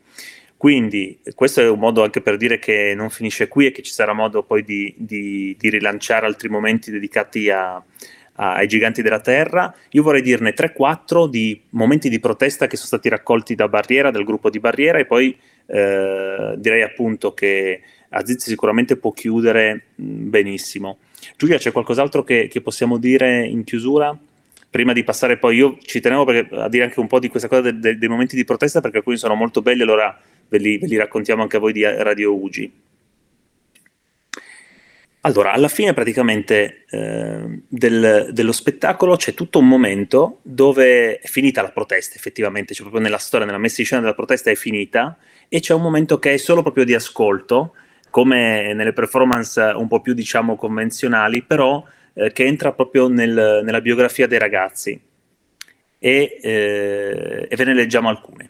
Quindi 0.61 1.19
questo 1.33 1.59
è 1.59 1.67
un 1.67 1.79
modo 1.79 2.03
anche 2.03 2.21
per 2.21 2.37
dire 2.37 2.59
che 2.59 2.93
non 2.95 3.09
finisce 3.09 3.47
qui 3.47 3.65
e 3.65 3.71
che 3.71 3.81
ci 3.81 3.91
sarà 3.91 4.13
modo 4.13 4.43
poi 4.43 4.63
di, 4.63 4.93
di, 4.95 5.55
di 5.57 5.69
rilanciare 5.71 6.27
altri 6.27 6.49
momenti 6.49 6.91
dedicati 6.91 7.49
a, 7.49 7.83
ai 8.33 8.67
giganti 8.67 9.01
della 9.01 9.21
terra. 9.21 9.73
Io 9.89 10.03
vorrei 10.03 10.21
dirne 10.21 10.53
3-4 10.53 11.25
di 11.25 11.59
momenti 11.69 12.09
di 12.09 12.19
protesta 12.19 12.67
che 12.67 12.75
sono 12.75 12.89
stati 12.89 13.09
raccolti 13.09 13.55
da 13.55 13.67
Barriera, 13.67 14.11
dal 14.11 14.23
gruppo 14.23 14.51
di 14.51 14.59
Barriera, 14.59 14.99
e 14.99 15.07
poi 15.07 15.35
eh, 15.65 16.53
direi 16.57 16.83
appunto 16.83 17.33
che 17.33 17.81
Aziz 18.09 18.43
sicuramente 18.45 18.97
può 18.97 19.13
chiudere 19.13 19.85
benissimo. 19.95 20.99
Giulia, 21.37 21.57
c'è 21.57 21.71
qualcos'altro 21.71 22.23
che, 22.23 22.47
che, 22.47 22.61
possiamo 22.61 22.99
dire 22.99 23.47
in 23.47 23.63
chiusura? 23.63 24.15
Prima 24.69 24.93
di 24.93 25.03
passare 25.03 25.37
poi, 25.37 25.55
io 25.55 25.79
ci 25.81 25.99
tenevo 25.99 26.23
perché, 26.23 26.53
a 26.53 26.69
dire 26.69 26.83
anche 26.83 26.99
un 26.99 27.07
po' 27.07 27.17
di 27.17 27.29
questa 27.29 27.47
cosa 27.47 27.61
de, 27.61 27.79
de, 27.79 27.97
dei 27.97 28.09
momenti 28.09 28.35
di 28.35 28.45
protesta 28.45 28.79
perché 28.79 28.97
alcuni 28.97 29.17
sono 29.17 29.33
molto 29.33 29.63
belli, 29.63 29.81
allora 29.81 30.15
ve 30.51 30.57
li, 30.57 30.77
ve 30.77 30.87
li 30.87 30.97
raccontiamo 30.97 31.41
anche 31.41 31.55
a 31.55 31.59
voi 31.59 31.71
di 31.71 31.83
Radio 31.83 32.37
Ugi. 32.37 32.79
Allora, 35.21 35.53
alla 35.53 35.69
fine 35.69 35.93
praticamente 35.93 36.85
eh, 36.89 37.61
del, 37.67 38.29
dello 38.31 38.51
spettacolo 38.51 39.15
c'è 39.15 39.33
tutto 39.33 39.59
un 39.59 39.67
momento 39.67 40.39
dove 40.41 41.19
è 41.19 41.27
finita 41.27 41.61
la 41.61 41.71
protesta, 41.71 42.15
effettivamente, 42.15 42.73
cioè 42.73 42.81
proprio 42.81 43.03
nella 43.03 43.19
storia, 43.19 43.45
nella 43.45 43.59
messa 43.59 43.79
in 43.79 43.85
scena 43.85 44.01
della 44.01 44.15
protesta 44.15 44.49
è 44.49 44.55
finita 44.55 45.17
e 45.47 45.59
c'è 45.59 45.73
un 45.73 45.83
momento 45.83 46.19
che 46.19 46.33
è 46.33 46.37
solo 46.37 46.63
proprio 46.63 46.83
di 46.83 46.95
ascolto, 46.95 47.75
come 48.09 48.73
nelle 48.73 48.93
performance 48.93 49.61
un 49.61 49.87
po' 49.87 50.01
più, 50.01 50.13
diciamo, 50.13 50.57
convenzionali, 50.57 51.43
però 51.43 51.81
eh, 52.13 52.33
che 52.33 52.45
entra 52.45 52.73
proprio 52.73 53.07
nel, 53.07 53.61
nella 53.63 53.79
biografia 53.79 54.27
dei 54.27 54.39
ragazzi 54.39 54.99
e, 55.97 56.39
eh, 56.41 57.47
e 57.47 57.55
ve 57.55 57.63
ne 57.63 57.73
leggiamo 57.73 58.09
alcune. 58.09 58.49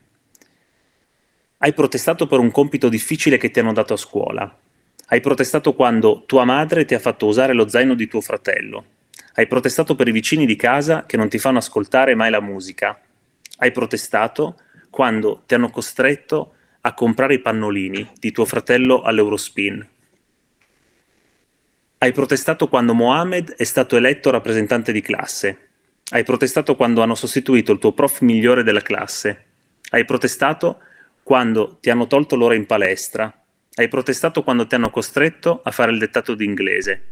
Hai 1.63 1.73
protestato 1.73 2.27
per 2.27 2.39
un 2.39 2.51
compito 2.51 2.89
difficile 2.89 3.37
che 3.37 3.51
ti 3.51 3.59
hanno 3.59 3.73
dato 3.73 3.93
a 3.93 3.97
scuola 3.97 4.57
hai 5.13 5.19
protestato 5.19 5.73
quando 5.73 6.23
tua 6.25 6.45
madre 6.45 6.85
ti 6.85 6.93
ha 6.93 6.99
fatto 6.99 7.25
usare 7.25 7.51
lo 7.51 7.67
zaino 7.67 7.95
di 7.95 8.07
tuo 8.07 8.21
fratello. 8.21 8.85
Hai 9.33 9.45
protestato 9.45 9.93
per 9.93 10.07
i 10.07 10.13
vicini 10.13 10.45
di 10.45 10.55
casa 10.55 11.05
che 11.05 11.17
non 11.17 11.27
ti 11.27 11.37
fanno 11.37 11.57
ascoltare 11.57 12.15
mai 12.15 12.29
la 12.29 12.39
musica. 12.39 12.97
Hai 13.57 13.71
protestato 13.73 14.55
quando 14.89 15.43
ti 15.45 15.53
hanno 15.53 15.69
costretto 15.69 16.53
a 16.79 16.93
comprare 16.93 17.33
i 17.33 17.41
pannolini 17.41 18.09
di 18.17 18.31
tuo 18.31 18.45
fratello 18.45 19.01
all'Eurospin. 19.01 19.85
Hai 21.97 22.11
protestato 22.13 22.69
quando 22.69 22.93
Mohamed 22.93 23.55
è 23.55 23.65
stato 23.65 23.97
eletto 23.97 24.29
rappresentante 24.29 24.93
di 24.93 25.01
classe. 25.01 25.71
Hai 26.09 26.23
protestato 26.23 26.77
quando 26.77 27.01
hanno 27.01 27.15
sostituito 27.15 27.73
il 27.73 27.79
tuo 27.79 27.91
prof 27.91 28.21
migliore 28.21 28.63
della 28.63 28.81
classe. 28.81 29.45
Hai 29.89 30.05
protestato 30.05 30.79
quando 31.31 31.77
ti 31.79 31.89
hanno 31.89 32.07
tolto 32.07 32.35
l'ora 32.35 32.55
in 32.55 32.65
palestra 32.65 33.33
hai 33.75 33.87
protestato 33.87 34.43
quando 34.43 34.67
ti 34.67 34.75
hanno 34.75 34.89
costretto 34.89 35.61
a 35.63 35.71
fare 35.71 35.93
il 35.93 35.97
dettato 35.97 36.35
d'inglese. 36.35 37.03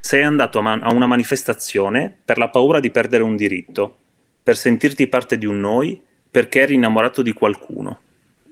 Sei 0.00 0.22
andato 0.22 0.60
a, 0.60 0.62
man- 0.62 0.82
a 0.82 0.94
una 0.94 1.06
manifestazione 1.06 2.10
per 2.24 2.38
la 2.38 2.48
paura 2.48 2.80
di 2.80 2.90
perdere 2.90 3.22
un 3.22 3.36
diritto, 3.36 3.98
per 4.42 4.56
sentirti 4.56 5.08
parte 5.08 5.36
di 5.36 5.44
un 5.44 5.60
noi, 5.60 6.00
perché 6.30 6.62
eri 6.62 6.72
innamorato 6.72 7.20
di 7.20 7.34
qualcuno 7.34 8.00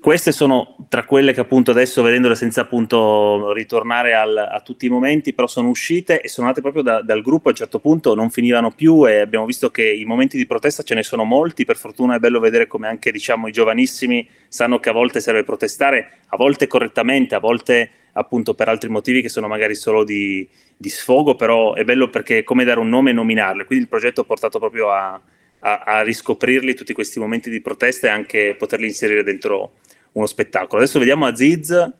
queste 0.05 0.31
sono 0.31 0.75
tra 0.87 1.03
quelle 1.03 1.33
che 1.33 1.39
appunto 1.39 1.71
adesso 1.71 2.03
vedendole 2.03 2.35
senza 2.35 2.61
appunto 2.61 3.51
ritornare 3.53 4.13
al, 4.13 4.37
a 4.37 4.61
tutti 4.61 4.85
i 4.85 4.89
momenti, 4.89 5.33
però 5.33 5.47
sono 5.47 5.69
uscite 5.69 6.21
e 6.21 6.27
sono 6.27 6.45
andate 6.45 6.61
proprio 6.61 6.83
da, 6.83 7.01
dal 7.01 7.23
gruppo. 7.23 7.47
A 7.47 7.49
un 7.49 7.57
certo 7.57 7.79
punto 7.79 8.13
non 8.13 8.29
finivano 8.29 8.69
più 8.69 9.07
e 9.07 9.21
abbiamo 9.21 9.47
visto 9.47 9.71
che 9.71 9.91
i 9.91 10.05
momenti 10.05 10.37
di 10.37 10.45
protesta 10.45 10.83
ce 10.83 10.93
ne 10.93 11.01
sono 11.01 11.23
molti, 11.23 11.65
per 11.65 11.77
fortuna 11.77 12.17
è 12.17 12.19
bello 12.19 12.39
vedere 12.39 12.67
come 12.67 12.87
anche 12.87 13.11
diciamo 13.11 13.47
i 13.47 13.51
giovanissimi 13.51 14.29
sanno 14.47 14.77
che 14.77 14.89
a 14.89 14.93
volte 14.93 15.21
serve 15.21 15.43
protestare, 15.43 16.19
a 16.27 16.37
volte 16.37 16.67
correttamente, 16.67 17.33
a 17.33 17.39
volte 17.39 17.89
appunto 18.11 18.53
per 18.53 18.69
altri 18.69 18.89
motivi 18.89 19.23
che 19.23 19.29
sono 19.29 19.47
magari 19.47 19.73
solo 19.73 20.03
di, 20.03 20.47
di 20.77 20.89
sfogo, 20.89 21.33
però 21.33 21.73
è 21.73 21.83
bello 21.83 22.11
perché 22.11 22.37
è 22.37 22.43
come 22.43 22.63
dare 22.63 22.79
un 22.79 22.89
nome 22.89 23.09
e 23.09 23.13
nominarle, 23.13 23.65
quindi 23.65 23.85
il 23.85 23.89
progetto 23.89 24.21
ha 24.21 24.25
portato 24.25 24.59
proprio 24.59 24.91
a, 24.91 25.19
a, 25.61 25.79
a 25.83 26.01
riscoprirli 26.03 26.75
tutti 26.75 26.93
questi 26.93 27.17
momenti 27.17 27.49
di 27.49 27.59
protesta 27.59 28.05
e 28.05 28.11
anche 28.11 28.55
poterli 28.55 28.85
inserire 28.85 29.23
dentro 29.23 29.71
uno 30.15 30.25
spettacolo. 30.25 30.81
Adesso 30.81 30.99
vediamo 30.99 31.25
Aziz, 31.25 31.91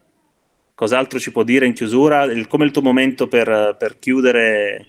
cos'altro 0.74 1.20
ci 1.20 1.32
può 1.32 1.44
dire 1.44 1.66
in 1.66 1.74
chiusura, 1.74 2.24
il, 2.24 2.48
come 2.48 2.66
il 2.66 2.72
tuo 2.72 2.82
momento 2.82 3.28
per, 3.28 3.76
per, 3.78 4.00
chiudere 4.00 4.88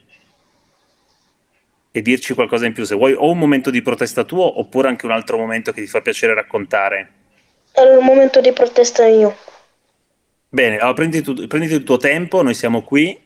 e 1.90 2.02
dirci 2.02 2.34
qualcosa 2.34 2.66
in 2.66 2.72
più, 2.72 2.84
se 2.84 2.94
vuoi, 2.94 3.12
o 3.12 3.30
un 3.30 3.38
momento 3.38 3.70
di 3.70 3.82
protesta 3.82 4.24
tuo 4.24 4.58
oppure 4.58 4.88
anche 4.88 5.06
un 5.06 5.12
altro 5.12 5.38
momento 5.38 5.72
che 5.72 5.80
ti 5.80 5.86
fa 5.86 6.00
piacere 6.00 6.34
raccontare. 6.34 7.12
È 7.72 7.80
il 7.80 7.98
momento 8.02 8.40
di 8.40 8.52
protesta 8.52 9.06
io. 9.06 9.36
Bene, 10.48 10.76
allora 10.78 10.94
prenditi, 10.94 11.22
tu, 11.22 11.46
prenditi 11.46 11.74
il 11.74 11.82
tuo 11.82 11.96
tempo, 11.96 12.42
noi 12.42 12.54
siamo 12.54 12.82
qui, 12.82 13.18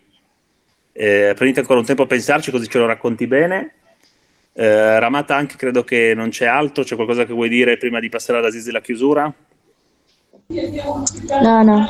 eh, 0.93 1.33
prenditi 1.35 1.61
ancora 1.61 1.79
un 1.79 1.85
tempo 1.85 2.03
a 2.03 2.07
pensarci 2.07 2.51
così 2.51 2.69
ce 2.69 2.79
lo 2.79 2.87
racconti 2.87 3.27
bene. 3.27 3.75
Eh, 4.53 4.99
Ramata 4.99 5.37
anche 5.37 5.57
credo 5.57 5.85
che 5.85 6.15
non 6.15 6.31
c'è 6.31 6.47
altro, 6.47 6.85
c'è 6.85 6.95
qualcosa 6.95 7.25
che 7.25 7.33
vuoi 7.33 7.49
dire 7.49 7.77
prima 7.77 8.01
di 8.01 8.09
passare 8.09 8.39
ad 8.39 8.47
Aziz 8.47 8.69
la 8.71 8.81
chiusura? 8.81 9.33
No, 10.51 11.63
no. 11.63 11.87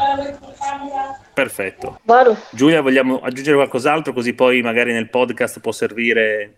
Perfetto. 1.33 1.99
Vado. 2.05 2.37
Giulia, 2.51 2.83
vogliamo 2.83 3.21
aggiungere 3.21 3.57
qualcos'altro 3.57 4.13
così 4.13 4.35
poi 4.35 4.61
magari 4.61 4.93
nel 4.93 5.09
podcast 5.09 5.61
può 5.61 5.73
servire? 5.73 6.55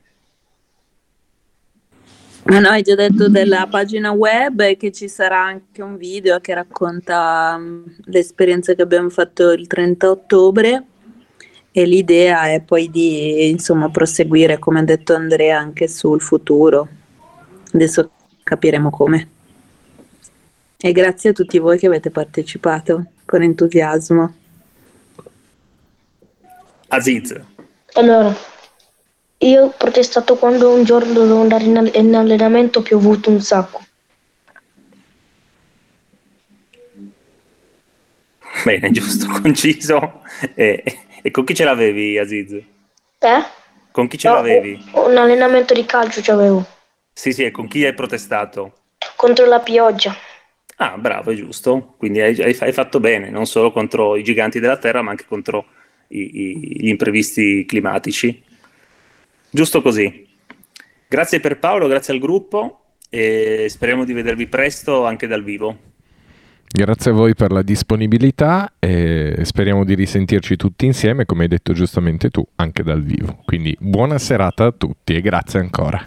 Ah 2.45 2.59
no, 2.59 2.71
hai 2.71 2.83
già 2.83 2.97
detto 2.97 3.29
della 3.29 3.69
pagina 3.71 4.11
web 4.11 4.61
e 4.61 4.77
che 4.77 4.91
ci 4.91 5.09
sarà 5.09 5.45
anche 5.45 5.81
un 5.81 5.97
video 5.97 6.41
che 6.41 6.53
racconta 6.55 7.55
um, 7.57 7.85
l'esperienza 8.07 8.75
che 8.75 8.83
abbiamo 8.83 9.09
fatto 9.09 9.53
il 9.53 9.69
30 9.69 10.11
ottobre 10.11 10.85
e 11.71 11.87
l'idea 11.87 12.51
è 12.51 12.61
poi 12.61 12.91
di 12.91 13.49
insomma 13.49 13.91
proseguire, 13.91 14.59
come 14.59 14.81
ha 14.81 14.83
detto 14.83 15.15
Andrea, 15.15 15.57
anche 15.57 15.87
sul 15.87 16.21
futuro. 16.21 16.89
Adesso 17.73 18.11
capiremo 18.43 18.91
come. 18.91 19.29
E 20.85 20.91
grazie 20.91 21.31
a 21.31 21.33
tutti 21.33 21.61
voi 21.61 21.79
che 21.79 21.87
avete 21.87 22.11
partecipato 22.11 23.05
con 23.25 23.41
entusiasmo. 23.41 24.35
Aziz. 26.89 27.41
Allora, 27.93 28.37
io 29.39 29.63
ho 29.63 29.69
protestato 29.69 30.35
quando 30.35 30.75
un 30.75 30.83
giorno 30.83 31.13
dovevo 31.13 31.41
andare 31.41 31.63
in, 31.63 31.89
in 31.95 32.17
allenamento 32.17 32.81
ho 32.81 32.83
piovuto 32.83 33.31
un 33.31 33.41
sacco. 33.41 33.81
Bene, 38.65 38.91
giusto, 38.93 39.29
conciso. 39.41 40.23
E, 40.57 40.83
e, 41.23 41.31
con 41.31 41.45
chi 41.45 41.55
ce 41.55 41.63
l'avevi, 41.63 42.19
Aziz? 42.19 42.51
Eh? 42.55 43.45
Con 43.93 44.09
chi 44.09 44.19
ce 44.19 44.27
no, 44.27 44.35
l'avevi? 44.35 44.85
Un 44.95 45.17
allenamento 45.17 45.75
di 45.75 45.85
calcio 45.85 46.21
c'avevo. 46.21 46.67
Sì, 47.13 47.33
sì, 47.33 47.45
e 47.45 47.53
con 47.53 47.69
chi 47.69 47.85
hai 47.85 47.95
protestato? 47.95 48.79
Contro 49.15 49.47
la 49.47 49.61
pioggia. 49.61 50.13
Ah, 50.83 50.99
bravo, 50.99 51.31
è 51.31 51.37
giusto. 51.37 51.95
Quindi 51.97 52.21
hai, 52.21 52.37
hai- 52.43 52.73
fatto 52.73 52.99
bene, 52.99 53.31
non 53.31 53.47
solo 53.47 53.71
contro 53.71 54.17
i 54.17 54.25
giganti 54.25 54.59
della 54.59 54.79
Terra, 54.79 55.01
ma 55.01 55.11
anche 55.13 55.27
contro 55.29 55.67
i- 56.09 56.41
i- 56.41 56.77
gli 56.83 56.89
imprevisti 56.89 57.65
climatici. 57.65 58.43
Giusto 59.49 59.81
così. 59.81 60.27
Grazie 61.07 61.39
per 61.39 61.61
Paolo, 61.61 61.87
grazie 61.87 62.13
al 62.15 62.19
gruppo 62.19 62.95
e 63.09 63.67
speriamo 63.69 64.05
di 64.05 64.13
vedervi 64.13 64.49
presto 64.49 65.05
anche 65.05 65.29
dal 65.29 65.45
vivo. 65.45 65.79
Grazie 66.67 67.13
a 67.13 67.15
voi 67.15 67.35
per 67.35 67.53
la 67.53 67.63
disponibilità 67.63 68.73
e 68.81 69.37
speriamo 69.43 69.85
di 69.85 69.95
risentirci 69.95 70.57
tutti 70.57 70.87
insieme, 70.87 71.27
come 71.27 71.43
hai 71.43 71.49
detto 71.49 71.75
giustamente 71.75 72.29
tu, 72.31 72.45
anche 72.57 72.83
dal 72.83 73.03
vivo. 73.03 73.41
Quindi 73.45 73.77
buona 73.79 74.19
serata 74.19 74.65
a 74.65 74.73
tutti 74.73 75.15
e 75.15 75.21
grazie 75.21 75.61
ancora. 75.61 76.03